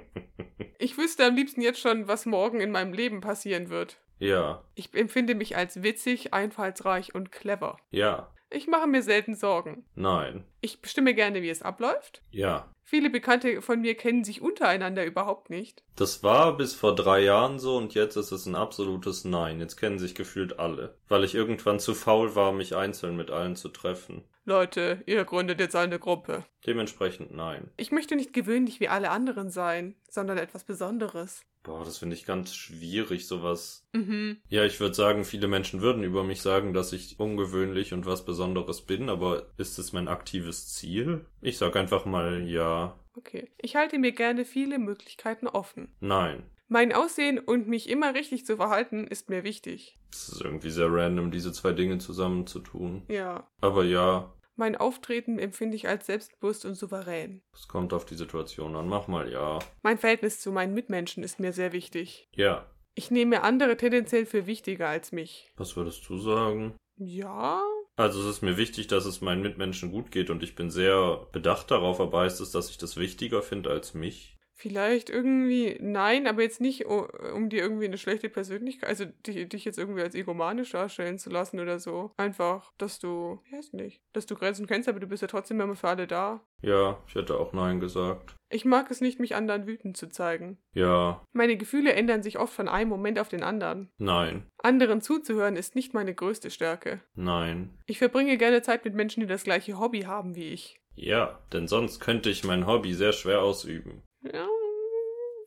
Ich 0.79 0.97
wüsste 0.97 1.25
am 1.25 1.35
liebsten 1.35 1.61
jetzt 1.61 1.79
schon, 1.79 2.07
was 2.07 2.25
morgen 2.25 2.59
in 2.59 2.71
meinem 2.71 2.93
Leben 2.93 3.21
passieren 3.21 3.69
wird. 3.69 3.97
ja. 4.19 4.63
Ich 4.75 4.93
empfinde 4.93 5.35
mich 5.35 5.55
als 5.57 5.81
witzig, 5.83 6.33
einfallsreich 6.33 7.15
und 7.15 7.31
clever. 7.31 7.77
Ja. 7.89 8.31
Ich 8.49 8.67
mache 8.67 8.87
mir 8.87 9.01
selten 9.01 9.35
Sorgen. 9.35 9.85
Nein. 9.95 10.45
Ich 10.61 10.81
bestimme 10.81 11.13
gerne, 11.13 11.41
wie 11.41 11.49
es 11.49 11.61
abläuft. 11.61 12.21
Ja. 12.31 12.69
Viele 12.83 13.09
Bekannte 13.09 13.61
von 13.61 13.81
mir 13.81 13.95
kennen 13.95 14.23
sich 14.23 14.41
untereinander 14.41 15.03
überhaupt 15.05 15.49
nicht. 15.49 15.83
Das 15.97 16.23
war 16.23 16.55
bis 16.55 16.73
vor 16.73 16.95
drei 16.95 17.19
Jahren 17.19 17.59
so 17.59 17.75
und 17.75 17.93
jetzt 17.93 18.15
ist 18.15 18.31
es 18.31 18.45
ein 18.45 18.55
absolutes 18.55 19.25
Nein. 19.25 19.59
Jetzt 19.59 19.75
kennen 19.75 19.99
sich 19.99 20.15
gefühlt 20.15 20.59
alle. 20.59 20.95
Weil 21.09 21.25
ich 21.25 21.35
irgendwann 21.35 21.81
zu 21.81 21.93
faul 21.93 22.35
war, 22.35 22.53
mich 22.53 22.77
einzeln 22.77 23.17
mit 23.17 23.29
allen 23.29 23.57
zu 23.57 23.67
treffen. 23.67 24.23
Leute, 24.47 25.03
ihr 25.05 25.25
gründet 25.25 25.60
jetzt 25.60 25.75
eine 25.75 25.99
Gruppe. 25.99 26.45
Dementsprechend 26.65 27.33
nein. 27.33 27.69
Ich 27.75 27.91
möchte 27.91 28.15
nicht 28.15 28.31
gewöhnlich 28.31 28.79
wie 28.79 28.88
alle 28.88 29.10
anderen 29.10 29.49
sein, 29.49 29.95
sondern 30.10 30.38
etwas 30.38 30.63
Besonderes. 30.63 31.41
Boah, 31.63 31.83
das 31.83 31.97
finde 31.97 32.15
ich 32.15 32.25
ganz 32.25 32.55
schwierig, 32.55 33.27
sowas. 33.27 33.86
Mhm. 33.91 34.38
Ja, 34.47 34.63
ich 34.63 34.79
würde 34.79 34.95
sagen, 34.95 35.25
viele 35.25 35.49
Menschen 35.49 35.81
würden 35.81 36.01
über 36.05 36.23
mich 36.23 36.41
sagen, 36.41 36.73
dass 36.73 36.93
ich 36.93 37.19
ungewöhnlich 37.19 37.91
und 37.91 38.05
was 38.05 38.23
Besonderes 38.23 38.83
bin, 38.83 39.10
aber 39.10 39.47
ist 39.57 39.77
es 39.79 39.91
mein 39.91 40.07
aktives 40.07 40.73
Ziel? 40.73 41.25
Ich 41.41 41.57
sag 41.57 41.75
einfach 41.75 42.05
mal 42.05 42.47
ja. 42.47 42.97
Okay. 43.15 43.51
Ich 43.57 43.75
halte 43.75 43.99
mir 43.99 44.13
gerne 44.13 44.45
viele 44.45 44.79
Möglichkeiten 44.79 45.47
offen. 45.47 45.93
Nein. 45.99 46.43
Mein 46.69 46.91
Aussehen 46.93 47.39
und 47.39 47.67
mich 47.67 47.89
immer 47.89 48.13
richtig 48.13 48.45
zu 48.45 48.58
verhalten 48.58 49.08
ist 49.08 49.30
mir 49.30 49.43
wichtig. 49.43 49.97
Es 50.12 50.30
ist 50.30 50.41
irgendwie 50.41 50.69
sehr 50.69 50.91
random, 50.91 51.32
diese 51.32 51.51
zwei 51.53 51.71
Dinge 51.73 51.97
zusammenzutun. 51.97 53.03
Ja. 53.08 53.49
Aber 53.62 53.84
ja, 53.84 54.34
Mein 54.56 54.75
Auftreten 54.75 55.38
empfinde 55.39 55.75
ich 55.75 55.88
als 55.88 56.08
selbstbewusst 56.08 56.65
und 56.65 56.73
souverän. 56.75 57.41
es 57.53 57.67
kommt 57.67 57.93
auf 57.93 58.06
die 58.06 58.15
Situation 58.15 58.75
an. 58.75 58.89
Mach 58.89 59.08
mal 59.08 59.32
ja. 59.32 59.60
Mein 59.84 59.97
Verhältnis 59.97 60.39
zu 60.41 60.51
meinen 60.51 60.73
Mitmenschen 60.73 61.23
ist 61.23 61.39
mir 61.39 61.53
sehr 61.53 61.71
wichtig. 61.73 62.27
Ja. 62.36 62.65
Ich 62.95 63.12
nehme 63.12 63.43
andere 63.43 63.77
tendenziell 63.77 64.25
für 64.25 64.47
wichtiger 64.47 64.88
als 64.89 65.12
mich. 65.12 65.51
Was 65.56 65.75
würdest 65.75 66.10
du 66.10 66.17
sagen? 66.17 66.75
Ja? 66.97 67.62
Also 67.95 68.19
es 68.21 68.25
ist 68.27 68.41
mir 68.41 68.58
wichtig, 68.58 68.88
dass 68.88 69.06
es 69.06 69.21
meinen 69.21 69.41
Mitmenschen 69.43 69.91
gut 69.91 70.12
geht 70.12 70.30
und 70.32 70.41
ich 70.43 70.56
bin 70.56 70.69
sehr 70.71 71.27
bedacht 71.32 71.69
darauf, 71.71 71.99
aber 71.99 72.21
heißt 72.21 72.41
es, 72.41 72.51
dass 72.51 72.69
ich 72.71 72.77
das 72.77 72.97
wichtiger 72.97 73.41
finde 73.43 73.69
als 73.69 73.93
mich? 73.93 74.37
Vielleicht 74.60 75.12
irgendwie, 75.12 75.78
nein, 75.80 76.26
aber 76.26 76.41
jetzt 76.41 76.60
nicht, 76.62 76.88
o- 76.88 77.08
um 77.36 77.48
dir 77.50 77.62
irgendwie 77.62 77.86
eine 77.86 78.00
schlechte 78.00 78.28
Persönlichkeit, 78.28 78.89
also 78.89 79.06
dich, 79.06 79.48
dich 79.50 79.65
jetzt 79.65 79.78
irgendwie 79.78 80.02
als 80.02 80.15
egomanisch 80.15 80.72
darstellen 80.72 81.20
zu 81.20 81.30
lassen 81.30 81.60
oder 81.60 81.78
so. 81.80 82.12
Einfach, 82.17 82.72
dass 82.80 82.98
du, 82.98 83.39
ich 83.46 83.54
weiß 83.54 83.74
nicht, 83.74 84.02
dass 84.13 84.26
du 84.26 84.34
Grenzen 84.36 84.65
kennst, 84.65 84.89
aber 84.89 85.00
du 85.00 85.06
bist 85.06 85.22
ja 85.22 85.28
trotzdem 85.28 85.62
immer 85.62 85.76
für 85.76 85.88
alle 85.89 86.08
da. 86.08 86.41
Ja, 86.63 86.98
ich 87.08 87.13
hätte 87.13 87.38
auch 87.39 87.54
Nein 87.54 87.80
gesagt. 87.80 88.36
Ich 88.50 88.65
mag 88.65 88.89
es 88.89 89.00
nicht, 89.00 89.20
mich 89.20 89.36
anderen 89.36 89.67
wütend 89.67 89.96
zu 89.96 90.10
zeigen. 90.10 90.58
Ja, 90.74 91.22
Meine 91.34 91.56
Gefühle 91.58 91.93
ändern 91.93 92.24
sich 92.24 92.39
oft 92.39 92.54
von 92.54 92.67
einem 92.67 92.89
Moment 92.89 93.20
auf 93.20 93.30
den 93.30 93.43
anderen. 93.43 93.91
nein, 94.00 94.48
Anderen 94.63 95.02
zuzuhören 95.02 95.56
ist 95.56 95.76
nicht 95.76 95.93
meine 95.93 96.15
größte 96.15 96.50
Stärke. 96.50 97.02
nein. 97.13 97.78
Ich 97.86 98.00
verbringe 98.00 98.38
gerne 98.38 98.63
Zeit 98.63 98.86
mit 98.86 98.96
Menschen, 98.96 99.20
die 99.22 99.28
das 99.28 99.43
gleiche 99.43 99.80
Hobby 99.80 100.02
haben 100.02 100.36
wie 100.36 100.50
ich. 100.50 100.80
Ja, 100.96 101.39
denn 101.54 101.67
sonst 101.67 102.00
könnte 102.00 102.32
ich 102.32 102.43
mein 102.43 102.65
Hobby 102.65 102.93
sehr 102.96 103.13
schwer 103.13 103.43
ausüben. 103.43 104.02
Ja, 104.21 104.47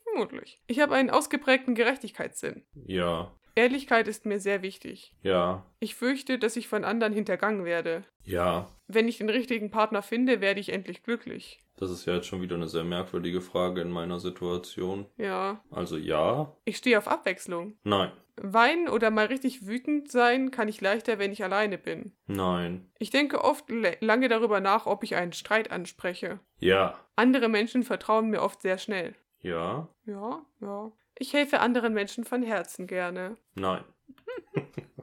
vermutlich. 0.03 0.59
Ich 0.67 0.79
habe 0.79 0.95
einen 0.95 1.09
ausgeprägten 1.09 1.75
Gerechtigkeitssinn. 1.75 2.63
Ja, 2.85 3.31
Ehrlichkeit 3.53 4.07
ist 4.07 4.25
mir 4.25 4.39
sehr 4.39 4.61
wichtig. 4.61 5.13
ja, 5.23 5.65
Ich 5.79 5.95
fürchte, 5.95 6.39
dass 6.39 6.55
ich 6.55 6.67
von 6.69 6.85
anderen 6.85 7.13
hintergangen 7.13 7.65
werde. 7.65 8.05
ja. 8.23 8.69
Wenn 8.93 9.07
ich 9.07 9.19
den 9.19 9.29
richtigen 9.29 9.71
Partner 9.71 10.01
finde, 10.01 10.41
werde 10.41 10.59
ich 10.59 10.67
endlich 10.73 11.03
glücklich. 11.03 11.61
Das 11.77 11.89
ist 11.91 12.05
ja 12.05 12.15
jetzt 12.15 12.27
schon 12.27 12.41
wieder 12.41 12.55
eine 12.57 12.67
sehr 12.67 12.83
merkwürdige 12.83 13.39
Frage 13.39 13.79
in 13.79 13.89
meiner 13.89 14.19
Situation. 14.19 15.05
Ja. 15.17 15.63
Also 15.71 15.95
ja, 15.97 16.53
Ich 16.65 16.75
stehe 16.77 16.97
auf 16.97 17.07
Abwechslung. 17.07 17.77
nein, 17.83 18.11
Weinen 18.43 18.89
oder 18.89 19.11
mal 19.11 19.27
richtig 19.27 19.67
wütend 19.67 20.11
sein 20.11 20.51
kann 20.51 20.67
ich 20.67 20.81
leichter, 20.81 21.19
wenn 21.19 21.31
ich 21.31 21.43
alleine 21.43 21.77
bin. 21.77 22.13
nein, 22.27 22.89
Ich 22.97 23.09
denke 23.11 23.43
oft 23.43 23.65
lange 23.99 24.27
darüber 24.27 24.59
nach, 24.59 24.85
ob 24.85 25.03
ich 25.03 25.15
einen 25.15 25.33
Streit 25.33 25.71
anspreche. 25.71 26.39
ja, 26.59 26.99
Andere 27.15 27.49
Menschen 27.49 27.83
vertrauen 27.83 28.29
mir 28.29 28.41
oft 28.41 28.61
sehr 28.61 28.77
schnell. 28.77 29.15
ja, 29.41 29.87
Ja, 30.05 30.45
ja. 30.59 30.91
Ich 31.19 31.33
helfe 31.33 31.59
anderen 31.59 31.93
Menschen 31.93 32.23
von 32.23 32.41
Herzen 32.41 32.87
gerne. 32.87 33.37
nein. 33.55 33.83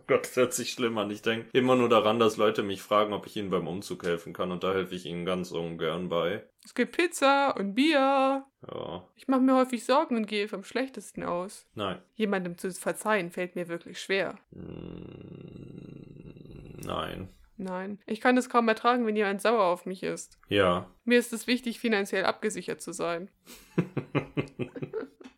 Gott, 0.09 0.25
das 0.25 0.37
hört 0.37 0.55
sich 0.55 0.73
schlimm 0.73 0.99
an. 0.99 1.11
Ich 1.11 1.23
denke 1.23 1.49
immer 1.53 1.77
nur 1.77 1.89
daran, 1.89 2.19
dass 2.19 2.37
Leute 2.39 2.63
mich 2.63 2.83
fragen, 2.83 3.13
ob 3.13 3.27
ich 3.27 3.37
ihnen 3.37 3.51
beim 3.51 3.69
Umzug 3.69 4.05
helfen 4.05 4.33
kann 4.33 4.51
und 4.51 4.65
da 4.65 4.73
helfe 4.73 4.95
ich 4.95 5.07
ihnen 5.07 5.25
ganz 5.25 5.53
ungern 5.53 6.09
bei. 6.09 6.45
Es 6.65 6.75
gibt 6.75 6.97
Pizza 6.97 7.55
und 7.57 7.75
Bier. 7.75 8.45
Ja, 8.67 9.09
Ich 9.15 9.29
mache 9.29 9.41
mir 9.43 9.55
häufig 9.55 9.85
Sorgen 9.85 10.17
und 10.17 10.27
gehe 10.27 10.49
vom 10.49 10.65
Schlechtesten 10.65 11.23
aus. 11.23 11.67
nein. 11.75 12.01
Jemandem 12.15 12.59
zu 12.59 12.73
verzeihen 12.73 13.31
fällt 13.31 13.55
mir 13.55 13.69
wirklich 13.69 14.01
schwer. 14.01 14.37
Mm, 14.51 16.81
Nein. 16.85 17.29
Nein, 17.61 17.99
ich 18.07 18.21
kann 18.21 18.37
es 18.37 18.49
kaum 18.49 18.69
ertragen, 18.69 19.05
wenn 19.05 19.17
jemand 19.17 19.43
sauer 19.43 19.65
auf 19.65 19.85
mich 19.85 20.05
ist. 20.05 20.39
Ja. 20.49 20.89
Mir 21.05 21.19
ist 21.19 21.33
es 21.33 21.49
wichtig, 21.49 21.81
finanziell 21.81 22.25
abgesichert 22.25 22.81
zu 22.81 22.93
sein. 22.93 23.31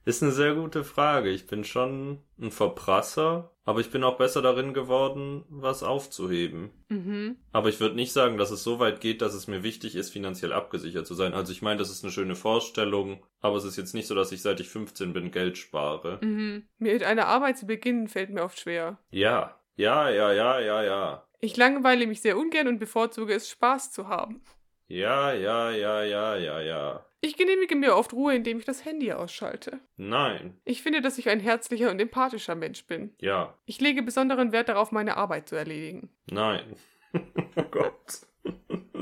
Ist 0.07 0.23
eine 0.23 0.33
sehr 0.33 0.55
gute 0.55 0.83
Frage. 0.83 1.29
Ich 1.29 1.47
bin 1.47 1.63
schon 1.63 2.21
ein 2.41 2.51
Verprasser, 2.51 3.53
aber 3.71 3.79
ich 3.79 3.91
bin 3.93 4.03
auch 4.03 4.19
besser 4.19 4.43
darin 4.43 4.75
geworden, 4.75 5.45
was 5.49 5.85
aufzuheben. 5.85 6.73
Mhm. 6.89 7.37
Aber 7.53 7.69
ich 7.69 7.79
würde 7.79 7.95
nicht 7.95 8.13
sagen, 8.13 8.37
dass 8.37 8.51
es 8.51 8.65
so 8.65 8.81
weit 8.81 9.01
geht, 9.01 9.23
dass 9.23 9.33
es 9.33 9.47
mir 9.47 9.63
wichtig 9.63 9.95
ist, 9.95 10.11
finanziell 10.11 10.53
abgesichert 10.53 11.07
zu 11.07 11.15
sein. 11.15 11.35
Also 11.35 11.53
ich 11.53 11.63
meine, 11.63 11.79
das 11.79 11.89
ist 11.89 12.03
eine 12.03 12.13
schöne 12.13 12.35
Vorstellung, 12.35 13.23
aber 13.41 13.59
es 13.59 13.65
ist 13.65 13.77
jetzt 13.77 13.95
nicht 13.95 14.09
so, 14.09 14.17
dass 14.17 14.33
ich 14.33 14.43
seit 14.43 14.59
ich 14.59 14.69
15 14.69 15.13
bin 15.13 15.31
Geld 15.31 15.57
spare. 15.57 16.19
Mhm. 16.21 16.65
Mit 16.79 17.05
einer 17.05 17.29
Arbeit 17.29 17.59
zu 17.59 17.67
beginnen 17.67 18.09
fällt 18.09 18.31
mir 18.31 18.43
oft 18.43 18.59
schwer. 18.59 18.99
Ja, 19.13 19.55
ja, 19.77 20.11
ja, 20.11 20.33
ja, 20.33 20.59
ja, 20.59 20.83
ja. 20.83 21.25
Ich 21.39 21.57
langweile 21.57 22.09
mich 22.09 22.23
sehr 22.23 22.39
ungern 22.39 22.67
und 22.67 22.81
bevorzuge 22.81 23.35
es, 23.35 23.49
Spaß 23.49 23.93
zu 23.93 24.09
haben. 24.09 24.43
Ja, 24.89 25.33
ja, 25.33 25.71
ja, 25.71 26.03
ja, 26.03 26.35
ja, 26.35 26.61
ja. 26.61 27.07
Ich 27.23 27.37
genehmige 27.37 27.77
mir 27.77 27.97
oft 27.97 28.15
Ruhe, 28.15 28.35
indem 28.35 28.59
ich 28.59 28.65
das 28.65 28.85
Handy 28.85 29.13
ausschalte. 29.13 29.81
Nein. 29.97 30.59
Ich 30.65 30.83
finde, 30.83 31.03
dass 31.03 31.19
ich 31.19 31.29
ein 31.29 31.41
herzlicher 31.41 31.91
und 31.91 32.01
empathischer 32.01 32.55
Mensch 32.55 32.87
bin. 32.87 33.15
Ja. 33.19 33.55
Ich 33.67 33.81
lege 33.81 34.03
besonderen 34.03 34.53
Wert 34.53 34.71
darauf, 34.71 34.91
meine 34.91 35.17
Arbeit 35.17 35.49
zu 35.49 35.57
erledigen. 35.57 36.09
Nein. 36.31 36.77
oh 37.57 37.63
Gott. 37.71 38.27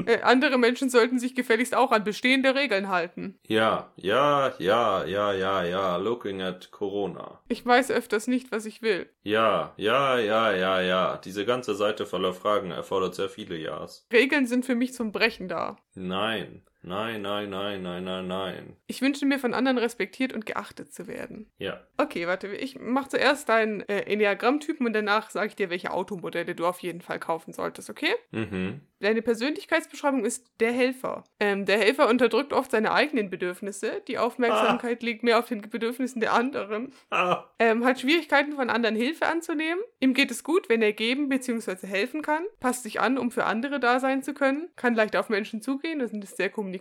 Äh, 0.07 0.23
andere 0.23 0.59
Menschen 0.59 0.91
sollten 0.91 1.19
sich 1.19 1.35
gefälligst 1.35 1.75
auch 1.75 1.93
an 1.93 2.03
bestehende 2.03 2.55
Regeln 2.55 2.89
halten. 2.89 3.39
Ja, 3.47 3.93
ja, 3.97 4.55
ja, 4.59 5.05
ja, 5.05 5.33
ja, 5.33 5.65
ja. 5.65 5.97
Looking 5.97 6.43
at 6.43 6.71
Corona. 6.71 7.41
Ich 7.49 7.65
weiß 7.65 7.91
öfters 7.91 8.27
nicht, 8.27 8.51
was 8.51 8.67
ich 8.67 8.83
will. 8.83 9.09
Ja, 9.23 9.75
ja, 9.77 10.19
ja, 10.19 10.53
ja, 10.53 10.81
ja. 10.81 11.17
Diese 11.19 11.45
ganze 11.45 11.75
Seite 11.75 12.07
voller 12.07 12.33
Fragen 12.33 12.71
erfordert 12.71 13.15
sehr 13.15 13.29
viele 13.29 13.57
Ja's. 13.57 14.07
Regeln 14.13 14.47
sind 14.47 14.65
für 14.65 14.75
mich 14.75 14.95
zum 14.95 15.13
Brechen 15.13 15.49
da. 15.49 15.77
Nein. 15.95 16.63
Nein, 16.83 17.23
nein, 17.23 17.51
nein, 17.51 17.83
nein, 17.83 18.05
nein, 18.05 18.27
nein. 18.27 18.77
Ich 18.87 19.03
wünsche 19.03 19.27
mir 19.27 19.39
von 19.39 19.53
anderen 19.53 19.79
respektiert 19.79 20.33
und 20.33 20.47
geachtet 20.47 20.93
zu 20.93 21.07
werden. 21.09 21.51
Ja. 21.59 21.81
Okay, 21.97 22.27
warte, 22.27 22.49
ich 22.49 22.79
mache 22.79 23.09
zuerst 23.09 23.49
deinen 23.49 23.81
äh, 23.89 24.03
Enneagramm-Typen 24.03 24.87
und 24.87 24.93
danach 24.93 25.31
sage 25.31 25.49
ich 25.49 25.57
dir, 25.57 25.71
welche 25.71 25.93
Automodelle 25.93 26.55
du 26.55 26.67
auf 26.67 26.79
jeden 26.79 27.01
Fall 27.01 27.19
kaufen 27.19 27.53
solltest, 27.53 27.91
okay? 27.91 28.15
Mhm. 28.31 28.81
Deine 29.01 29.23
Persönlichkeitsbeschreibung 29.23 30.25
ist 30.25 30.47
der 30.61 30.73
Helfer. 30.73 31.25
Ähm, 31.39 31.67
der 31.67 31.79
Helfer 31.79 32.09
unterdrückt 32.09 32.53
oft 32.53 32.71
seine 32.71 32.93
eigenen 32.93 33.31
Bedürfnisse. 33.31 34.03
Die 34.09 34.19
Aufmerksamkeit 34.19 35.03
liegt 35.03 35.23
mehr 35.23 35.39
auf 35.39 35.47
den 35.47 35.61
Bedürfnissen 35.61 36.21
der 36.21 36.33
anderen. 36.33 36.93
Ah. 37.11 37.45
Ähm, 37.61 37.85
hat 37.85 38.01
Schwierigkeiten 38.01 38.55
von 38.55 38.71
anderen 38.71 38.97
Hilfe 38.97 39.27
anzunehmen. 39.27 39.81
Ihm 40.01 40.15
geht 40.15 40.33
es 40.33 40.43
gut, 40.43 40.69
wenn 40.69 40.83
er 40.83 40.93
geben 40.93 41.29
bzw. 41.29 41.87
helfen 41.87 42.23
kann. 42.23 42.43
Passt 42.59 42.83
sich 42.83 43.01
an, 43.01 43.19
um 43.19 43.31
für 43.31 43.45
andere 43.45 43.79
da 43.79 44.01
sein 44.01 44.23
zu 44.23 44.35
können. 44.35 44.69
Kann 44.75 44.95
leicht 44.95 45.15
auf 45.15 45.29
Menschen 45.29 45.63
zugehen 45.63 46.01
und 46.01 46.25
ist 46.25 46.37
sehr 46.37 46.51
kommunikativ. 46.51 46.78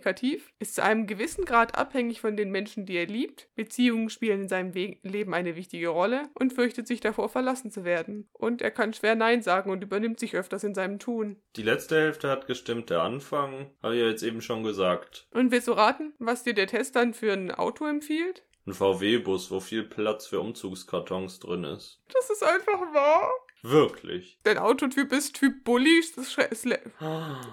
Ist 0.58 0.74
zu 0.74 0.82
einem 0.82 1.06
gewissen 1.06 1.44
Grad 1.44 1.76
abhängig 1.76 2.20
von 2.20 2.36
den 2.36 2.50
Menschen, 2.50 2.86
die 2.86 2.96
er 2.96 3.06
liebt. 3.06 3.48
Beziehungen 3.54 4.10
spielen 4.10 4.42
in 4.42 4.48
seinem 4.48 4.74
We 4.74 4.96
Leben 5.02 5.34
eine 5.34 5.56
wichtige 5.56 5.88
Rolle 5.88 6.28
und 6.34 6.52
fürchtet 6.52 6.86
sich 6.86 7.00
davor, 7.00 7.28
verlassen 7.28 7.70
zu 7.70 7.84
werden. 7.84 8.28
Und 8.32 8.62
er 8.62 8.70
kann 8.70 8.92
schwer 8.92 9.14
Nein 9.14 9.42
sagen 9.42 9.70
und 9.70 9.82
übernimmt 9.82 10.18
sich 10.18 10.34
öfters 10.34 10.64
in 10.64 10.74
seinem 10.74 10.98
Tun. 10.98 11.36
Die 11.56 11.62
letzte 11.62 11.96
Hälfte 11.96 12.28
hat 12.28 12.46
gestimmt, 12.46 12.90
der 12.90 13.02
Anfang 13.02 13.70
habe 13.82 13.94
ich 13.94 14.00
ja 14.00 14.08
jetzt 14.08 14.22
eben 14.22 14.40
schon 14.40 14.62
gesagt. 14.62 15.26
Und 15.32 15.50
willst 15.50 15.68
du 15.68 15.72
raten, 15.72 16.14
was 16.18 16.44
dir 16.44 16.54
der 16.54 16.66
Test 16.66 16.96
dann 16.96 17.14
für 17.14 17.32
ein 17.32 17.50
Auto 17.50 17.86
empfiehlt? 17.86 18.44
Ein 18.66 18.74
VW-Bus, 18.74 19.50
wo 19.50 19.60
viel 19.60 19.82
Platz 19.82 20.26
für 20.26 20.40
Umzugskartons 20.40 21.40
drin 21.40 21.64
ist. 21.64 22.02
Das 22.12 22.28
ist 22.28 22.44
einfach 22.44 22.80
wahr. 22.92 23.30
Wirklich. 23.62 24.38
Dein 24.44 24.58
Autotyp 24.58 25.12
ist 25.12 25.34
Typ 25.34 25.64
Bulli, 25.64 26.00
sla- 26.00 26.54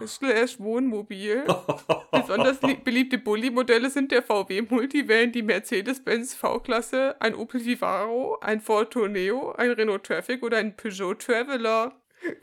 slash 0.08 0.60
Wohnmobil. 0.60 1.44
Besonders 2.12 2.62
li- 2.62 2.76
beliebte 2.84 3.18
Bulli-Modelle 3.18 3.90
sind 3.90 4.12
der 4.12 4.22
VW 4.22 4.62
Multivan, 4.70 5.32
die 5.32 5.42
Mercedes-Benz 5.42 6.36
V-Klasse, 6.36 7.16
ein 7.20 7.34
Opel 7.36 7.66
Vivaro, 7.66 8.38
ein 8.42 8.62
Ford 8.62 8.92
Tourneo, 8.94 9.52
ein 9.54 9.72
Renault 9.72 10.04
Traffic 10.06 10.44
oder 10.44 10.58
ein 10.58 10.76
Peugeot 10.78 11.16
Traveler. 11.16 11.94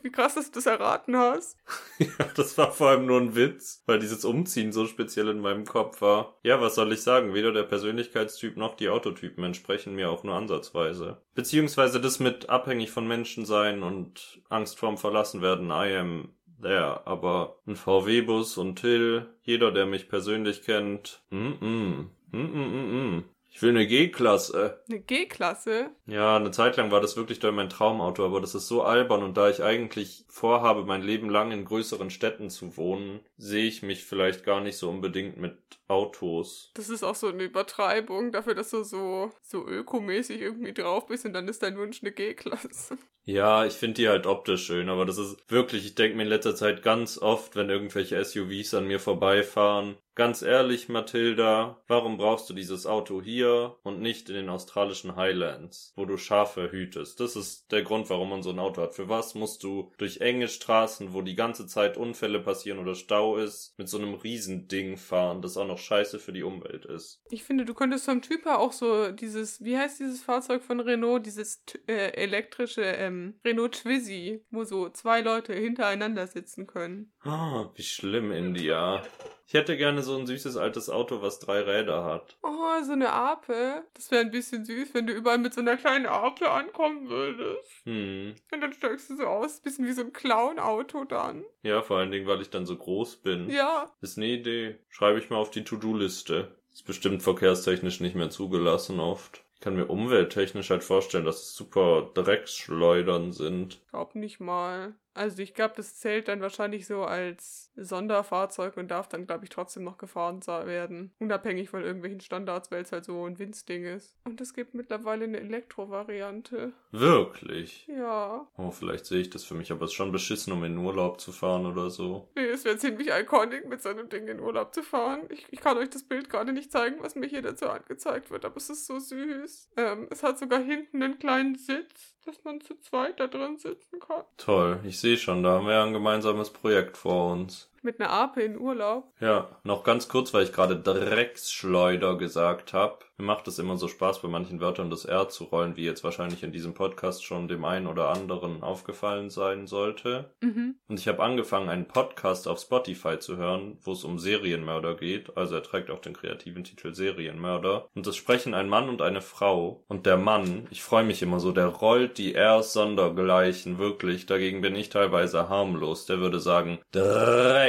Wie 0.02 0.10
krass, 0.10 0.34
dass 0.34 0.50
du 0.50 0.58
das 0.58 0.66
erraten 0.66 1.16
hast. 1.16 1.56
Ja, 1.98 2.26
das 2.34 2.58
war 2.58 2.72
vor 2.72 2.88
allem 2.88 3.06
nur 3.06 3.20
ein 3.20 3.36
Witz, 3.36 3.84
weil 3.86 4.00
dieses 4.00 4.24
Umziehen 4.24 4.72
so 4.72 4.86
speziell 4.86 5.28
in 5.28 5.40
meinem 5.40 5.64
Kopf 5.64 6.00
war. 6.00 6.36
Ja, 6.42 6.60
was 6.60 6.74
soll 6.74 6.92
ich 6.92 7.02
sagen? 7.02 7.32
Weder 7.32 7.52
der 7.52 7.62
Persönlichkeitstyp 7.62 8.56
noch 8.56 8.74
die 8.74 8.88
Autotypen 8.88 9.44
entsprechen 9.44 9.94
mir 9.94 10.10
auch 10.10 10.24
nur 10.24 10.34
ansatzweise. 10.34 11.22
Beziehungsweise 11.34 12.00
das 12.00 12.18
mit 12.18 12.50
abhängig 12.50 12.90
von 12.90 13.06
Menschen 13.06 13.44
sein 13.44 13.84
und 13.84 14.42
Angst 14.48 14.78
vorm 14.78 14.98
Verlassenwerden, 14.98 15.70
I 15.70 15.96
am 15.96 16.34
there. 16.60 17.06
Aber 17.06 17.58
ein 17.66 17.76
VW-Bus 17.76 18.56
und 18.58 18.76
Till, 18.76 19.26
jeder, 19.42 19.70
der 19.70 19.86
mich 19.86 20.08
persönlich 20.08 20.62
kennt, 20.62 21.22
mm, 21.30 21.36
mm 21.36 22.10
mm 22.32 22.38
mm 22.38 23.16
mm. 23.16 23.24
Ich 23.54 23.60
will 23.60 23.70
eine 23.70 23.86
G-Klasse. 23.86 24.82
Eine 24.88 25.00
G-Klasse? 25.00 25.90
Ja, 26.06 26.36
eine 26.36 26.52
Zeit 26.52 26.78
lang 26.78 26.90
war 26.90 27.02
das 27.02 27.18
wirklich 27.18 27.38
doll 27.38 27.52
mein 27.52 27.68
Traumauto, 27.68 28.24
aber 28.24 28.40
das 28.40 28.54
ist 28.54 28.66
so 28.66 28.82
albern 28.82 29.22
und 29.22 29.36
da 29.36 29.50
ich 29.50 29.62
eigentlich 29.62 30.24
vorhabe, 30.28 30.86
mein 30.86 31.02
Leben 31.02 31.28
lang 31.28 31.52
in 31.52 31.66
größeren 31.66 32.08
Städten 32.08 32.48
zu 32.48 32.78
wohnen, 32.78 33.20
sehe 33.36 33.66
ich 33.66 33.82
mich 33.82 34.04
vielleicht 34.04 34.44
gar 34.44 34.62
nicht 34.62 34.78
so 34.78 34.88
unbedingt 34.88 35.36
mit 35.36 35.58
Autos. 35.86 36.70
Das 36.72 36.88
ist 36.88 37.02
auch 37.04 37.14
so 37.14 37.28
eine 37.28 37.42
Übertreibung 37.42 38.32
dafür, 38.32 38.54
dass 38.54 38.70
du 38.70 38.84
so, 38.84 39.30
so 39.42 39.66
ökomäßig 39.66 40.40
irgendwie 40.40 40.72
drauf 40.72 41.06
bist 41.06 41.26
und 41.26 41.34
dann 41.34 41.46
ist 41.46 41.62
dein 41.62 41.76
Wunsch 41.76 42.02
eine 42.02 42.12
G-Klasse. 42.12 42.96
Ja, 43.24 43.66
ich 43.66 43.74
finde 43.74 43.94
die 43.94 44.08
halt 44.08 44.26
optisch 44.26 44.64
schön, 44.64 44.88
aber 44.88 45.04
das 45.04 45.18
ist 45.18 45.36
wirklich, 45.48 45.84
ich 45.84 45.94
denke 45.94 46.16
mir 46.16 46.22
in 46.22 46.28
letzter 46.28 46.56
Zeit 46.56 46.82
ganz 46.82 47.18
oft, 47.18 47.54
wenn 47.54 47.68
irgendwelche 47.68 48.24
SUVs 48.24 48.74
an 48.74 48.88
mir 48.88 48.98
vorbeifahren, 48.98 49.96
Ganz 50.14 50.42
ehrlich, 50.42 50.90
Mathilda, 50.90 51.82
warum 51.86 52.18
brauchst 52.18 52.50
du 52.50 52.54
dieses 52.54 52.84
Auto 52.84 53.22
hier 53.22 53.76
und 53.82 54.00
nicht 54.00 54.28
in 54.28 54.34
den 54.34 54.50
australischen 54.50 55.16
Highlands, 55.16 55.94
wo 55.96 56.04
du 56.04 56.18
Schafe 56.18 56.70
hütest? 56.70 57.18
Das 57.18 57.34
ist 57.34 57.72
der 57.72 57.82
Grund, 57.82 58.10
warum 58.10 58.28
man 58.28 58.42
so 58.42 58.50
ein 58.50 58.58
Auto 58.58 58.82
hat. 58.82 58.94
Für 58.94 59.08
was 59.08 59.34
musst 59.34 59.62
du 59.62 59.90
durch 59.96 60.20
enge 60.20 60.48
Straßen, 60.48 61.14
wo 61.14 61.22
die 61.22 61.34
ganze 61.34 61.66
Zeit 61.66 61.96
Unfälle 61.96 62.40
passieren 62.40 62.78
oder 62.78 62.94
Stau 62.94 63.38
ist, 63.38 63.74
mit 63.78 63.88
so 63.88 63.96
einem 63.96 64.12
Riesending 64.12 64.98
fahren, 64.98 65.40
das 65.40 65.56
auch 65.56 65.66
noch 65.66 65.78
scheiße 65.78 66.18
für 66.18 66.34
die 66.34 66.42
Umwelt 66.42 66.84
ist? 66.84 67.22
Ich 67.30 67.44
finde, 67.44 67.64
du 67.64 67.72
könntest 67.72 68.04
vom 68.04 68.20
Typ 68.20 68.44
auch 68.44 68.72
so 68.72 69.12
dieses, 69.12 69.64
wie 69.64 69.78
heißt 69.78 69.98
dieses 69.98 70.22
Fahrzeug 70.22 70.62
von 70.62 70.80
Renault, 70.80 71.24
dieses 71.24 71.64
äh, 71.86 72.12
elektrische 72.12 72.82
ähm, 72.82 73.40
Renault 73.46 73.82
Twizy, 73.82 74.44
wo 74.50 74.64
so 74.64 74.90
zwei 74.90 75.22
Leute 75.22 75.54
hintereinander 75.54 76.26
sitzen 76.26 76.66
können. 76.66 77.12
Ah, 77.24 77.70
wie 77.74 77.82
schlimm, 77.82 78.32
India. 78.32 79.02
Ich 79.46 79.54
hätte 79.54 79.76
gerne 79.76 80.02
so 80.02 80.16
ein 80.16 80.26
süßes 80.26 80.56
altes 80.56 80.88
Auto, 80.88 81.20
was 81.20 81.38
drei 81.38 81.60
Räder 81.60 82.04
hat. 82.04 82.36
Oh, 82.42 82.82
so 82.82 82.92
eine 82.92 83.12
Ape. 83.12 83.84
Das 83.94 84.10
wäre 84.10 84.22
ein 84.22 84.30
bisschen 84.30 84.64
süß, 84.64 84.94
wenn 84.94 85.06
du 85.06 85.12
überall 85.12 85.38
mit 85.38 85.54
so 85.54 85.60
einer 85.60 85.76
kleinen 85.76 86.06
Ape 86.06 86.50
ankommen 86.50 87.08
würdest. 87.08 87.70
Hm. 87.84 88.34
Und 88.50 88.60
dann 88.60 88.72
steigst 88.72 89.10
du 89.10 89.16
so 89.16 89.24
aus, 89.24 89.60
bisschen 89.60 89.86
wie 89.86 89.92
so 89.92 90.00
ein 90.00 90.12
Clown-Auto 90.12 91.04
dann. 91.04 91.44
Ja, 91.62 91.82
vor 91.82 91.98
allen 91.98 92.10
Dingen, 92.10 92.26
weil 92.26 92.40
ich 92.40 92.50
dann 92.50 92.66
so 92.66 92.76
groß 92.76 93.16
bin. 93.18 93.50
Ja. 93.50 93.92
Ist 94.00 94.16
eine 94.16 94.26
Idee. 94.28 94.78
Schreibe 94.88 95.18
ich 95.18 95.30
mal 95.30 95.36
auf 95.36 95.50
die 95.50 95.64
To-Do-Liste. 95.64 96.56
Ist 96.72 96.86
bestimmt 96.86 97.22
verkehrstechnisch 97.22 98.00
nicht 98.00 98.16
mehr 98.16 98.30
zugelassen 98.30 98.98
oft. 98.98 99.44
Ich 99.54 99.60
kann 99.60 99.76
mir 99.76 99.86
umwelttechnisch 99.86 100.70
halt 100.70 100.82
vorstellen, 100.82 101.26
dass 101.26 101.42
es 101.42 101.54
super 101.54 102.10
Drecksschleudern 102.14 103.32
sind. 103.32 103.80
Glaub 103.90 104.14
nicht 104.14 104.40
mal. 104.40 104.94
Also 105.14 105.42
ich 105.42 105.54
glaube, 105.54 105.74
das 105.76 105.96
zählt 105.96 106.28
dann 106.28 106.40
wahrscheinlich 106.40 106.86
so 106.86 107.04
als 107.04 107.70
Sonderfahrzeug 107.76 108.76
und 108.76 108.90
darf 108.90 109.08
dann, 109.08 109.26
glaube 109.26 109.44
ich, 109.44 109.50
trotzdem 109.50 109.84
noch 109.84 109.98
gefahren 109.98 110.32
werden. 110.46 111.12
Unabhängig 111.18 111.68
von 111.68 111.82
irgendwelchen 111.82 112.20
Standards, 112.20 112.70
weil 112.70 112.82
es 112.82 112.92
halt 112.92 113.04
so 113.04 113.26
ein 113.26 113.38
Winzding 113.38 113.84
ist. 113.84 114.16
Und 114.24 114.40
es 114.40 114.54
gibt 114.54 114.74
mittlerweile 114.74 115.24
eine 115.24 115.40
Elektrovariante. 115.40 116.72
Wirklich? 116.90 117.86
Ja. 117.86 118.46
Oh, 118.56 118.70
vielleicht 118.70 119.06
sehe 119.06 119.20
ich 119.20 119.30
das 119.30 119.44
für 119.44 119.54
mich, 119.54 119.70
aber 119.70 119.84
es 119.84 119.90
ist 119.90 119.96
schon 119.96 120.12
beschissen, 120.12 120.52
um 120.52 120.64
in 120.64 120.78
Urlaub 120.78 121.20
zu 121.20 121.32
fahren 121.32 121.66
oder 121.66 121.90
so. 121.90 122.30
Nee, 122.34 122.46
es 122.46 122.64
wäre 122.64 122.76
ziemlich 122.78 123.08
iconic, 123.08 123.68
mit 123.68 123.82
so 123.82 123.90
einem 123.90 124.08
Ding 124.08 124.28
in 124.28 124.40
Urlaub 124.40 124.74
zu 124.74 124.82
fahren. 124.82 125.22
Ich, 125.30 125.46
ich 125.50 125.60
kann 125.60 125.76
euch 125.76 125.90
das 125.90 126.04
Bild 126.04 126.30
gerade 126.30 126.52
nicht 126.52 126.72
zeigen, 126.72 127.02
was 127.02 127.14
mir 127.14 127.26
hier 127.26 127.42
dazu 127.42 127.68
angezeigt 127.68 128.30
wird, 128.30 128.44
aber 128.44 128.56
es 128.56 128.70
ist 128.70 128.86
so 128.86 128.98
süß. 128.98 129.70
Ähm, 129.76 130.08
es 130.10 130.22
hat 130.22 130.38
sogar 130.38 130.60
hinten 130.60 131.02
einen 131.02 131.18
kleinen 131.18 131.56
Sitz, 131.56 132.16
dass 132.24 132.42
man 132.44 132.60
zu 132.60 132.78
zweit 132.80 133.20
da 133.20 133.26
drin 133.26 133.58
sitzen 133.58 134.00
kann. 134.00 134.24
Toll, 134.36 134.80
ich 134.84 134.98
sehe 135.00 135.16
schon, 135.16 135.42
da 135.42 135.52
haben 135.52 135.66
wir 135.66 135.82
ein 135.82 135.92
gemeinsames 135.92 136.50
Projekt 136.50 136.96
vor 136.96 137.32
uns. 137.32 137.71
Mit 137.82 138.00
einer 138.00 138.10
Ape 138.10 138.42
in 138.42 138.58
Urlaub. 138.58 139.12
Ja, 139.20 139.56
noch 139.64 139.82
ganz 139.82 140.08
kurz, 140.08 140.32
weil 140.32 140.44
ich 140.44 140.52
gerade 140.52 140.76
Drecksschleuder 140.76 142.16
gesagt 142.16 142.72
habe. 142.72 142.98
Mir 143.18 143.26
macht 143.26 143.46
es 143.46 143.58
immer 143.58 143.76
so 143.76 143.88
Spaß, 143.88 144.22
bei 144.22 144.28
manchen 144.28 144.60
Wörtern 144.60 144.90
das 144.90 145.04
R 145.04 145.28
zu 145.28 145.44
rollen, 145.44 145.76
wie 145.76 145.84
jetzt 145.84 146.02
wahrscheinlich 146.02 146.42
in 146.42 146.50
diesem 146.50 146.74
Podcast 146.74 147.24
schon 147.24 147.46
dem 147.46 147.64
einen 147.64 147.86
oder 147.86 148.08
anderen 148.08 148.62
aufgefallen 148.62 149.30
sein 149.30 149.66
sollte. 149.66 150.30
Mhm. 150.40 150.76
Und 150.88 150.98
ich 150.98 151.08
habe 151.08 151.22
angefangen, 151.22 151.68
einen 151.68 151.86
Podcast 151.86 152.48
auf 152.48 152.60
Spotify 152.60 153.18
zu 153.18 153.36
hören, 153.36 153.78
wo 153.82 153.92
es 153.92 154.04
um 154.04 154.18
Serienmörder 154.18 154.94
geht. 154.94 155.36
Also 155.36 155.56
er 155.56 155.62
trägt 155.62 155.90
auch 155.90 156.00
den 156.00 156.14
kreativen 156.14 156.64
Titel 156.64 156.94
Serienmörder. 156.94 157.88
Und 157.94 158.06
es 158.06 158.16
sprechen 158.16 158.54
ein 158.54 158.68
Mann 158.68 158.88
und 158.88 159.02
eine 159.02 159.20
Frau. 159.20 159.84
Und 159.88 160.06
der 160.06 160.16
Mann, 160.16 160.66
ich 160.70 160.82
freue 160.82 161.04
mich 161.04 161.22
immer 161.22 161.38
so, 161.38 161.52
der 161.52 161.66
rollt 161.66 162.18
die 162.18 162.34
Rs 162.36 162.72
sondergleichen, 162.72 163.78
wirklich. 163.78 164.26
Dagegen 164.26 164.62
bin 164.62 164.74
ich 164.74 164.88
teilweise 164.88 165.48
harmlos. 165.48 166.06
Der 166.06 166.18
würde 166.18 166.40
sagen, 166.40 166.78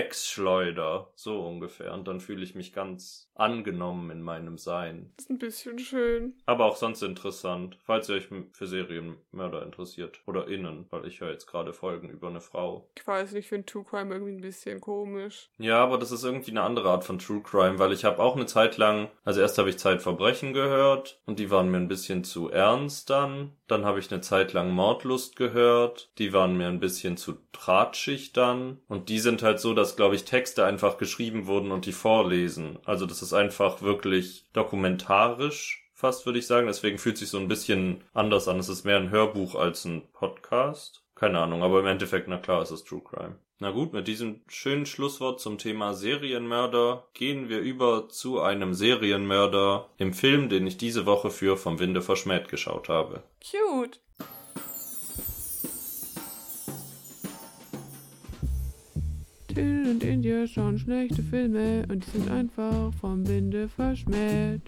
Drecksschleuder. 0.04 1.12
So 1.16 1.46
ungefähr. 1.46 1.94
Und 1.94 2.08
dann 2.08 2.20
fühle 2.20 2.44
ich 2.44 2.56
mich 2.56 2.74
ganz 2.74 3.32
angenommen 3.36 4.12
in 4.12 4.22
meinem 4.22 4.58
Sein. 4.58 5.12
Ist 5.18 5.30
ein 5.30 5.40
bisschen 5.40 5.80
schön. 5.80 6.34
Aber 6.46 6.66
auch 6.66 6.76
sonst 6.76 7.02
interessant, 7.02 7.78
falls 7.84 8.10
ihr 8.10 8.16
euch 8.16 8.28
für 8.52 8.68
Serienmörder 8.68 9.64
interessiert. 9.64 10.22
Oder 10.26 10.48
innen, 10.48 10.86
weil 10.90 11.06
ich 11.06 11.22
höre 11.22 11.32
jetzt 11.32 11.48
gerade 11.48 11.74
Folgen 11.74 12.10
über 12.10 12.28
eine 12.28 12.42
Frau. 12.42 12.88
Ich 12.98 13.06
weiß 13.06 13.32
nicht, 13.32 13.46
ich 13.46 13.50
finde 13.50 13.66
True 13.66 13.84
Crime 13.84 14.14
irgendwie 14.14 14.34
ein 14.34 14.42
bisschen 14.42 14.82
komisch. 14.82 15.50
Ja, 15.58 15.84
aber 15.84 15.98
das 15.98 16.12
ist 16.12 16.24
irgendwie 16.24 16.52
eine 16.52 16.62
andere 16.62 16.90
Art 16.90 17.04
von 17.04 17.20
True 17.20 17.42
Crime, 17.42 17.80
weil 17.80 17.92
ich 17.92 18.06
habe 18.06 18.22
auch 18.22 18.36
eine 18.36 18.46
Zeit 18.46 18.78
lang, 18.78 19.10
also 19.24 19.42
erst 19.42 19.58
habe 19.58 19.70
ich 19.70 19.78
Zeitverbrechen 19.78 20.54
gehört 20.54 21.20
und 21.26 21.40
die 21.40 21.52
waren 21.52 21.70
mir 21.70 21.78
ein 21.78 21.88
bisschen 21.88 22.24
zu 22.24 22.50
ernst 22.50 23.10
dann. 23.10 23.52
Dann 23.68 23.86
habe 23.86 24.00
ich 24.00 24.12
eine 24.12 24.22
Zeit 24.22 24.54
lang 24.54 24.72
Mordlust 24.72 25.36
gehört, 25.36 26.12
die 26.20 26.34
waren 26.34 26.58
mir 26.58 26.68
ein 26.68 26.80
bisschen 26.80 27.18
zu 27.18 27.38
tratschig 27.54 28.34
dann. 28.34 28.80
Und 28.88 29.10
die 29.10 29.20
sind 29.20 29.42
halt 29.42 29.60
so, 29.60 29.74
dass, 29.74 29.96
glaube 29.96 30.16
ich, 30.16 30.26
Texte 30.26 30.66
einfach 30.66 30.98
geschrieben 30.98 31.48
wurden 31.48 31.72
und 31.72 31.86
die 31.86 31.92
vorlesen. 31.94 32.78
Also 32.86 33.06
das 33.06 33.23
ist 33.24 33.34
einfach 33.34 33.82
wirklich 33.82 34.46
dokumentarisch 34.54 35.84
fast, 35.94 36.26
würde 36.26 36.40
ich 36.40 36.48
sagen. 36.48 36.68
Deswegen 36.68 36.98
fühlt 36.98 37.18
sich 37.18 37.30
so 37.30 37.40
ein 37.40 37.48
bisschen 37.48 38.04
anders 38.14 38.48
an. 38.48 38.60
Es 38.60 38.70
ist 38.70 38.84
mehr 38.84 38.98
ein 38.98 39.10
Hörbuch 39.10 39.56
als 39.56 39.86
ein 39.86 40.04
Podcast. 40.14 41.02
Keine 41.16 41.40
Ahnung, 41.40 41.64
aber 41.64 41.80
im 41.80 41.88
Endeffekt, 41.88 42.28
na 42.28 42.38
klar, 42.38 42.62
es 42.62 42.72
ist 42.72 42.86
True 42.86 43.02
Crime. 43.02 43.38
Na 43.60 43.72
gut, 43.72 43.94
mit 43.94 44.10
diesem 44.10 44.42
schönen 44.50 44.86
Schlusswort 44.86 45.40
zum 45.40 45.58
Thema 45.58 45.94
Serienmörder 45.94 47.08
gehen 47.14 47.48
wir 47.48 47.60
über 47.60 48.10
zu 48.10 48.42
einem 48.42 48.74
Serienmörder 48.74 49.88
im 49.98 50.14
Film, 50.14 50.50
den 50.50 50.68
ich 50.68 50.76
diese 50.76 51.06
Woche 51.06 51.30
für 51.30 51.56
Vom 51.56 51.80
Winde 51.80 52.02
verschmäht 52.02 52.50
geschaut 52.50 52.90
habe. 52.90 53.24
Cute. 53.40 54.02
Till 59.54 59.88
und 59.88 60.04
India 60.04 60.48
schauen 60.48 60.80
schlechte 60.80 61.22
Filme 61.22 61.86
und 61.90 62.06
die 62.06 62.10
sind 62.10 62.32
einfach 62.32 62.92
vom 63.00 63.28
Winde 63.28 63.70
verschmäht. 63.70 64.62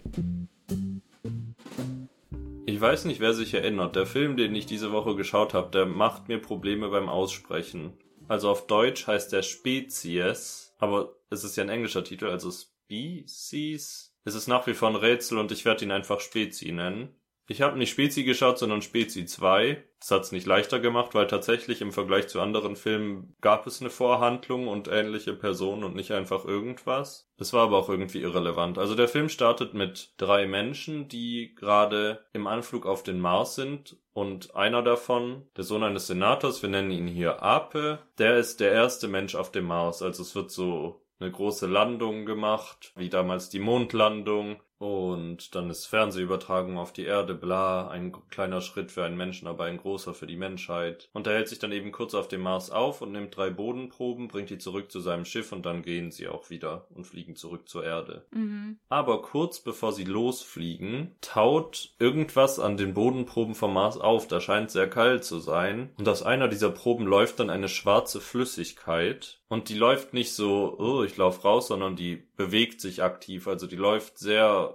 Ich 2.67 2.80
weiß 2.80 3.06
nicht, 3.06 3.19
wer 3.19 3.34
sich 3.34 3.54
erinnert. 3.54 3.95
Der 3.95 4.06
Film, 4.06 4.38
den 4.38 4.54
ich 4.56 4.65
diese 4.65 4.91
Woche 4.91 5.15
geschaut 5.15 5.54
habe, 5.54 5.71
der 5.71 5.86
macht 5.86 6.28
mir 6.28 6.39
Probleme 6.39 6.89
beim 6.89 7.10
Aussprechen. 7.10 7.93
Also 8.28 8.50
auf 8.50 8.67
Deutsch 8.67 9.08
heißt 9.08 9.32
der 9.32 9.41
Spezies, 9.41 10.76
aber 10.78 11.15
es 11.30 11.43
ist 11.43 11.56
ja 11.56 11.63
ein 11.63 11.69
englischer 11.69 12.04
Titel, 12.04 12.26
also 12.28 12.52
Species. 12.52 14.15
Es 14.24 14.36
ist 14.36 14.48
nach 14.48 14.67
wie 14.67 14.74
vor 14.74 14.89
ein 14.89 14.95
Rätsel 14.95 15.38
und 15.38 15.52
ich 15.52 15.65
werde 15.65 15.86
ihn 15.86 15.91
einfach 15.91 16.19
Spezi 16.19 16.71
nennen. 16.71 17.10
Ich 17.47 17.62
habe 17.62 17.77
nicht 17.77 17.91
Spezi 17.91 18.23
geschaut, 18.23 18.58
sondern 18.58 18.81
Spezi 18.81 19.25
2. 19.25 19.84
Das 19.99 20.12
hat's 20.12 20.31
nicht 20.31 20.47
leichter 20.47 20.79
gemacht, 20.79 21.13
weil 21.13 21.27
tatsächlich 21.27 21.81
im 21.81 21.91
Vergleich 21.91 22.27
zu 22.27 22.41
anderen 22.41 22.75
Filmen 22.75 23.36
gab 23.41 23.67
es 23.67 23.81
eine 23.81 23.91
Vorhandlung 23.91 24.67
und 24.67 24.88
ähnliche 24.88 25.34
Personen 25.34 25.84
und 25.84 25.95
nicht 25.95 26.12
einfach 26.12 26.45
irgendwas. 26.45 27.29
Es 27.38 27.53
war 27.53 27.63
aber 27.63 27.77
auch 27.77 27.89
irgendwie 27.89 28.21
irrelevant. 28.21 28.77
Also 28.79 28.95
der 28.95 29.08
Film 29.08 29.29
startet 29.29 29.73
mit 29.75 30.13
drei 30.17 30.47
Menschen, 30.47 31.08
die 31.08 31.53
gerade 31.55 32.25
im 32.34 32.47
Anflug 32.47 32.88
auf 32.88 33.03
den 33.03 33.19
Mars 33.19 33.55
sind 33.55 33.97
und 34.13 34.55
einer 34.55 34.81
davon, 34.81 35.47
der 35.55 35.65
Sohn 35.65 35.84
eines 35.84 36.08
Senators, 36.08 36.62
wir 36.63 36.69
nennen 36.69 36.91
ihn 36.91 37.08
hier 37.08 37.43
Ape, 37.43 37.99
der 38.17 38.38
ist 38.38 38.60
der 38.60 38.71
erste 38.71 39.08
Mensch 39.08 39.36
auf 39.36 39.51
dem 39.51 39.65
Mars. 39.65 40.01
Also 40.01 40.23
es 40.23 40.36
wird 40.36 40.49
so 40.51 41.05
eine 41.19 41.31
große 41.31 41.67
Landung 41.67 42.25
gemacht, 42.25 42.91
wie 42.95 43.10
damals 43.10 43.49
die 43.49 43.60
Mondlandung. 43.60 44.62
Und 44.86 45.56
dann 45.56 45.71
ist 45.71 45.88
Fernsehübertragung 45.88 46.78
auf 46.78 46.93
die 46.93 47.06
Erde, 47.06 47.34
bla, 47.34 47.88
ein 47.88 48.15
kleiner 48.30 48.62
Schritt 48.62 48.91
für 48.91 49.04
einen 49.04 49.17
Menschen, 49.17 49.48
aber 49.48 49.63
ein 49.63 49.78
großer 49.78 50.13
für 50.13 50.28
die 50.28 50.36
Menschheit. 50.36 51.10
Und 51.12 51.26
er 51.26 51.34
hält 51.34 51.50
sich 51.50 51.58
dann 51.58 51.71
eben 51.71 51.91
kurz 51.91 52.13
auf 52.13 52.28
dem 52.28 52.41
Mars 52.41 52.69
auf 52.69 53.02
und 53.02 53.12
nimmt 53.12 53.36
drei 53.36 53.50
Bodenproben, 53.50 54.28
bringt 54.28 54.52
die 54.52 54.60
zurück 54.60 54.91
zu 54.91 55.00
seinem 55.00 55.26
Schiff 55.26 55.52
und 55.52 55.65
dann 55.65 55.82
gehen 55.82 56.12
sie 56.12 56.28
auch 56.28 56.52
wieder 56.52 56.86
und 56.93 57.06
fliegen 57.08 57.36
zurück 57.36 57.67
zur 57.67 57.84
Erde. 57.84 58.26
Mhm. 58.30 58.78
Aber 58.88 59.24
kurz 59.24 59.60
bevor 59.60 59.91
sie 59.91 60.04
losfliegen, 60.04 61.15
taut 61.19 61.95
irgendwas 61.98 62.60
an 62.60 62.78
den 62.78 62.93
Bodenproben 62.93 63.56
vom 63.56 63.74
Mars 63.74 63.98
auf. 63.98 64.28
Da 64.28 64.39
scheint 64.39 64.69
sehr 64.69 64.88
kalt 64.88 65.24
zu 65.24 65.39
sein. 65.39 65.89
Und 65.98 66.08
aus 66.08 66.21
einer 66.21 66.48
dieser 66.48 66.69
Proben 66.69 67.08
läuft 67.08 67.39
dann 67.39 67.50
eine 67.50 67.69
schwarze 67.69 68.21
Flüssigkeit. 68.21 69.39
Und 69.48 69.69
die 69.69 69.78
läuft 69.78 70.13
nicht 70.13 70.34
so, 70.34 70.76
oh, 70.80 71.04
ich 71.04 71.17
lauf 71.17 71.43
raus, 71.43 71.67
sondern 71.67 71.95
die 71.95 72.24
bewegt 72.36 72.82
sich 72.82 73.04
aktiv. 73.04 73.48
Also 73.48 73.67
die 73.67 73.76
läuft 73.76 74.17
sehr 74.17 74.74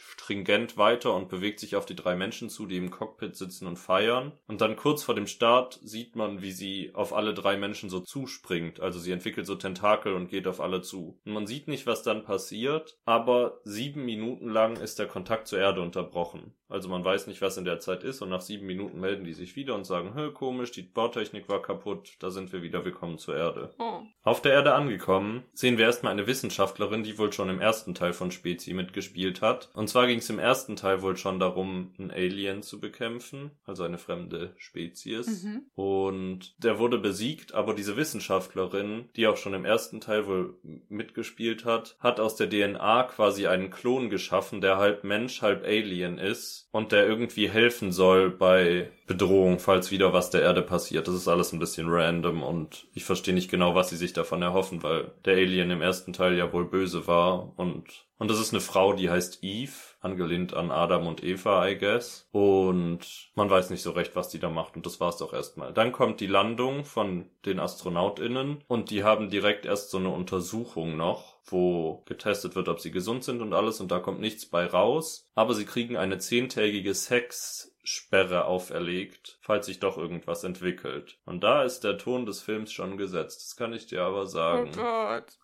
stringent 0.00 0.76
weiter 0.76 1.14
und 1.14 1.28
bewegt 1.28 1.60
sich 1.60 1.76
auf 1.76 1.86
die 1.86 1.96
drei 1.96 2.16
Menschen 2.16 2.50
zu, 2.50 2.66
die 2.66 2.76
im 2.76 2.90
Cockpit 2.90 3.36
sitzen 3.36 3.66
und 3.66 3.76
feiern. 3.76 4.32
Und 4.46 4.60
dann 4.60 4.76
kurz 4.76 5.02
vor 5.02 5.14
dem 5.14 5.26
Start 5.26 5.78
sieht 5.82 6.16
man, 6.16 6.42
wie 6.42 6.52
sie 6.52 6.90
auf 6.94 7.12
alle 7.12 7.34
drei 7.34 7.56
Menschen 7.56 7.90
so 7.90 8.00
zuspringt. 8.00 8.80
Also 8.80 8.98
sie 8.98 9.12
entwickelt 9.12 9.46
so 9.46 9.54
Tentakel 9.54 10.14
und 10.14 10.28
geht 10.28 10.46
auf 10.46 10.60
alle 10.60 10.82
zu. 10.82 11.20
Und 11.24 11.32
man 11.32 11.46
sieht 11.46 11.68
nicht, 11.68 11.86
was 11.86 12.02
dann 12.02 12.24
passiert, 12.24 12.98
aber 13.04 13.60
sieben 13.64 14.04
Minuten 14.04 14.48
lang 14.48 14.76
ist 14.76 14.98
der 14.98 15.06
Kontakt 15.06 15.48
zur 15.48 15.58
Erde 15.58 15.82
unterbrochen. 15.82 16.54
Also 16.70 16.88
man 16.88 17.04
weiß 17.04 17.26
nicht, 17.26 17.42
was 17.42 17.56
in 17.56 17.64
der 17.64 17.80
Zeit 17.80 18.04
ist 18.04 18.22
und 18.22 18.28
nach 18.28 18.40
sieben 18.40 18.64
Minuten 18.64 19.00
melden 19.00 19.24
die 19.24 19.32
sich 19.32 19.56
wieder 19.56 19.74
und 19.74 19.84
sagen, 19.84 20.14
hä, 20.14 20.30
komisch, 20.32 20.70
die 20.70 20.82
Bautechnik 20.82 21.48
war 21.48 21.60
kaputt, 21.60 22.14
da 22.20 22.30
sind 22.30 22.52
wir 22.52 22.62
wieder 22.62 22.84
willkommen 22.84 23.18
zur 23.18 23.36
Erde. 23.36 23.74
Oh. 23.80 24.02
Auf 24.22 24.40
der 24.40 24.52
Erde 24.52 24.74
angekommen, 24.74 25.42
sehen 25.52 25.78
wir 25.78 25.86
erstmal 25.86 26.12
eine 26.12 26.28
Wissenschaftlerin, 26.28 27.02
die 27.02 27.18
wohl 27.18 27.32
schon 27.32 27.48
im 27.48 27.60
ersten 27.60 27.94
Teil 27.94 28.12
von 28.12 28.30
Spezi 28.30 28.72
mitgespielt 28.72 29.42
hat. 29.42 29.70
Und 29.74 29.89
zwar 29.90 30.06
ging 30.06 30.18
es 30.18 30.30
im 30.30 30.38
ersten 30.38 30.76
Teil 30.76 31.02
wohl 31.02 31.16
schon 31.16 31.38
darum, 31.38 31.92
einen 31.98 32.10
Alien 32.10 32.62
zu 32.62 32.80
bekämpfen, 32.80 33.50
also 33.64 33.82
eine 33.82 33.98
fremde 33.98 34.54
Spezies. 34.56 35.44
Mhm. 35.44 35.62
Und 35.74 36.54
der 36.62 36.78
wurde 36.78 36.98
besiegt, 36.98 37.54
aber 37.54 37.74
diese 37.74 37.96
Wissenschaftlerin, 37.96 39.08
die 39.16 39.26
auch 39.26 39.36
schon 39.36 39.54
im 39.54 39.64
ersten 39.64 40.00
Teil 40.00 40.26
wohl 40.26 40.58
mitgespielt 40.88 41.64
hat, 41.64 41.96
hat 41.98 42.20
aus 42.20 42.36
der 42.36 42.48
DNA 42.48 43.04
quasi 43.04 43.46
einen 43.46 43.70
Klon 43.70 44.10
geschaffen, 44.10 44.60
der 44.60 44.78
halb 44.78 45.04
Mensch, 45.04 45.42
halb 45.42 45.64
Alien 45.64 46.18
ist 46.18 46.68
und 46.72 46.92
der 46.92 47.06
irgendwie 47.06 47.48
helfen 47.48 47.92
soll 47.92 48.30
bei 48.30 48.90
Bedrohung, 49.06 49.58
falls 49.58 49.90
wieder 49.90 50.12
was 50.12 50.30
der 50.30 50.42
Erde 50.42 50.62
passiert. 50.62 51.08
Das 51.08 51.14
ist 51.14 51.26
alles 51.26 51.52
ein 51.52 51.58
bisschen 51.58 51.88
random 51.88 52.42
und 52.42 52.86
ich 52.94 53.04
verstehe 53.04 53.34
nicht 53.34 53.50
genau, 53.50 53.74
was 53.74 53.90
sie 53.90 53.96
sich 53.96 54.12
davon 54.12 54.40
erhoffen, 54.42 54.82
weil 54.82 55.12
der 55.24 55.34
Alien 55.34 55.70
im 55.70 55.82
ersten 55.82 56.12
Teil 56.12 56.36
ja 56.36 56.52
wohl 56.52 56.64
böse 56.64 57.06
war 57.06 57.58
und 57.58 58.09
und 58.20 58.30
das 58.30 58.38
ist 58.38 58.52
eine 58.52 58.60
Frau, 58.60 58.92
die 58.92 59.08
heißt 59.08 59.38
Eve, 59.42 59.72
angelehnt 60.00 60.52
an 60.52 60.70
Adam 60.70 61.06
und 61.06 61.24
Eva, 61.24 61.66
I 61.66 61.78
guess. 61.78 62.28
Und 62.32 63.30
man 63.34 63.48
weiß 63.48 63.70
nicht 63.70 63.80
so 63.80 63.92
recht, 63.92 64.14
was 64.14 64.28
die 64.28 64.38
da 64.38 64.50
macht. 64.50 64.76
Und 64.76 64.84
das 64.84 65.00
war's 65.00 65.16
doch 65.16 65.32
erstmal. 65.32 65.72
Dann 65.72 65.90
kommt 65.90 66.20
die 66.20 66.26
Landung 66.26 66.84
von 66.84 67.30
den 67.46 67.58
AstronautInnen 67.58 68.62
und 68.68 68.90
die 68.90 69.04
haben 69.04 69.30
direkt 69.30 69.64
erst 69.64 69.88
so 69.88 69.96
eine 69.96 70.10
Untersuchung 70.10 70.98
noch, 70.98 71.38
wo 71.46 72.02
getestet 72.04 72.56
wird, 72.56 72.68
ob 72.68 72.80
sie 72.80 72.90
gesund 72.90 73.24
sind 73.24 73.40
und 73.40 73.54
alles. 73.54 73.80
Und 73.80 73.90
da 73.90 74.00
kommt 74.00 74.20
nichts 74.20 74.44
bei 74.44 74.66
raus. 74.66 75.30
Aber 75.34 75.54
sie 75.54 75.64
kriegen 75.64 75.96
eine 75.96 76.18
zehntägige 76.18 76.92
Sex 76.92 77.74
Sperre 77.82 78.44
auferlegt, 78.44 79.38
falls 79.40 79.64
sich 79.64 79.80
doch 79.80 79.96
irgendwas 79.96 80.44
entwickelt. 80.44 81.18
Und 81.24 81.42
da 81.42 81.62
ist 81.62 81.80
der 81.80 81.96
Ton 81.96 82.26
des 82.26 82.42
Films 82.42 82.70
schon 82.70 82.98
gesetzt. 82.98 83.40
Das 83.46 83.56
kann 83.56 83.72
ich 83.72 83.86
dir 83.86 84.02
aber 84.02 84.22
Oh 84.22 84.26
sagen. 84.26 84.72
Gott. 84.72 85.39